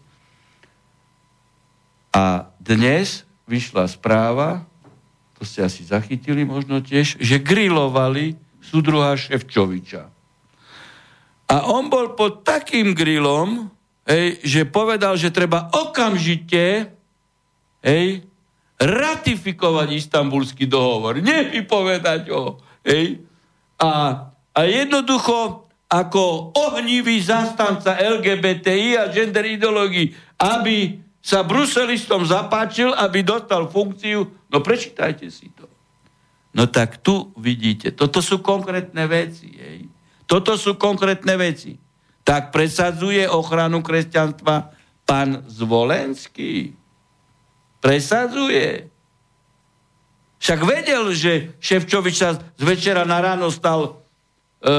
[2.13, 4.69] A dnes vyšla správa,
[5.39, 10.11] to ste asi zachytili možno tiež, že grilovali súdruha Ševčoviča.
[11.49, 13.71] A on bol pod takým grilom,
[14.03, 16.91] hej, že povedal, že treba okamžite
[17.87, 18.07] hej,
[18.83, 22.59] ratifikovať istambulský dohovor, nevypovedať ho.
[22.83, 23.23] Hej?
[23.79, 23.91] A,
[24.53, 33.69] a jednoducho ako ohnivý zastanca LGBTI a gender ideológií, aby sa bruselistom zapáčil, aby dostal
[33.69, 34.33] funkciu.
[34.49, 35.69] No prečítajte si to.
[36.57, 39.53] No tak tu vidíte, toto sú konkrétne veci.
[39.53, 39.93] Hej.
[40.25, 41.77] Toto sú konkrétne veci.
[42.25, 44.73] Tak presadzuje ochranu kresťanstva
[45.05, 46.73] pán Zvolenský
[47.79, 48.89] presadzuje.
[50.39, 54.01] Však vedel, že Ševčovič sa z večera na ráno stal
[54.63, 54.71] e,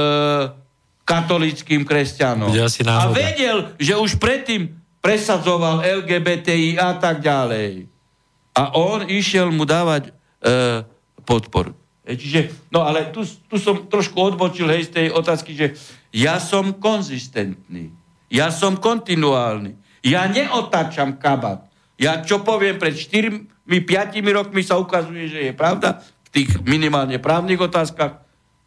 [1.04, 2.52] katolickým kresťanom.
[2.88, 7.88] A vedel, že už predtým presadzoval LGBTI a tak ďalej.
[8.56, 10.12] A on išiel mu dávať e,
[11.24, 11.72] podporu.
[12.04, 15.68] E, čiže, no ale tu, tu som trošku odbočil hej, z tej otázky, že
[16.12, 17.96] ja som konzistentný.
[18.30, 19.80] Ja som kontinuálny.
[20.04, 21.66] Ja neotáčam kabát.
[22.00, 23.44] Ja čo poviem, pred 4-5
[24.32, 28.24] rokmi sa ukazuje, že je pravda v tých minimálne právnych otázkach.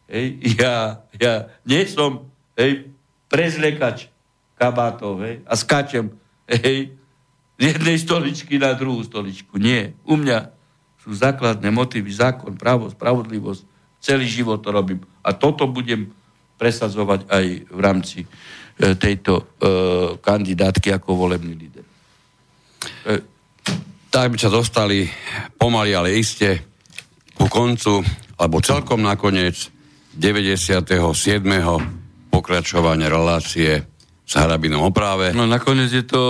[0.09, 2.93] Hej, ja, ja nie som hej,
[3.29, 4.13] prezlekač
[4.57, 6.13] kabátov hej, a skáčem
[6.47, 6.93] hej,
[7.59, 9.55] z jednej stoličky na druhú stoličku.
[9.61, 9.93] Nie.
[10.03, 10.51] U mňa
[11.03, 13.61] sú základné motívy, zákon, právo, spravodlivosť.
[14.03, 14.99] Celý život to robím.
[15.23, 16.11] A toto budem
[16.59, 18.27] presadzovať aj v rámci e,
[18.95, 19.43] tejto e,
[20.19, 21.83] kandidátky ako volebný líder.
[21.83, 23.11] E,
[24.07, 25.07] tak by sa dostali
[25.57, 26.63] pomaly, ale iste
[27.33, 27.99] ku koncu,
[28.37, 29.71] alebo celkom nakoniec
[30.13, 30.85] 97.
[32.29, 33.92] pokračovania relácie
[34.33, 35.29] s Harabinom o práve.
[35.37, 36.21] No nakoniec je to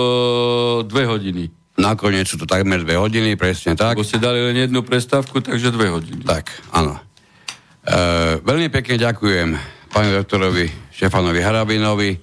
[0.84, 1.48] dve hodiny.
[1.80, 3.96] Nakoniec sú to takmer dve hodiny, presne tak.
[3.96, 6.20] Lebo ste dali len jednu prestávku, takže dve hodiny.
[6.20, 7.00] Tak, áno.
[7.00, 7.96] E,
[8.44, 9.56] veľmi pekne ďakujem
[9.88, 12.20] pánu doktorovi Štefanovi Harabinovi.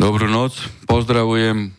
[0.00, 0.56] Dobrú noc,
[0.88, 1.76] pozdravujem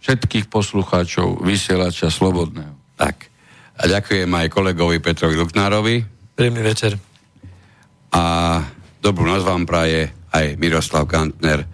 [0.00, 2.72] všetkých poslucháčov vysielača Slobodného.
[2.96, 3.28] Tak.
[3.76, 6.00] A ďakujem aj kolegovi Petrovi Luknárovi.
[6.32, 6.96] Príjemný večer.
[8.08, 8.22] A
[9.04, 11.73] dobrú noc vám praje aj Miroslav Kantner.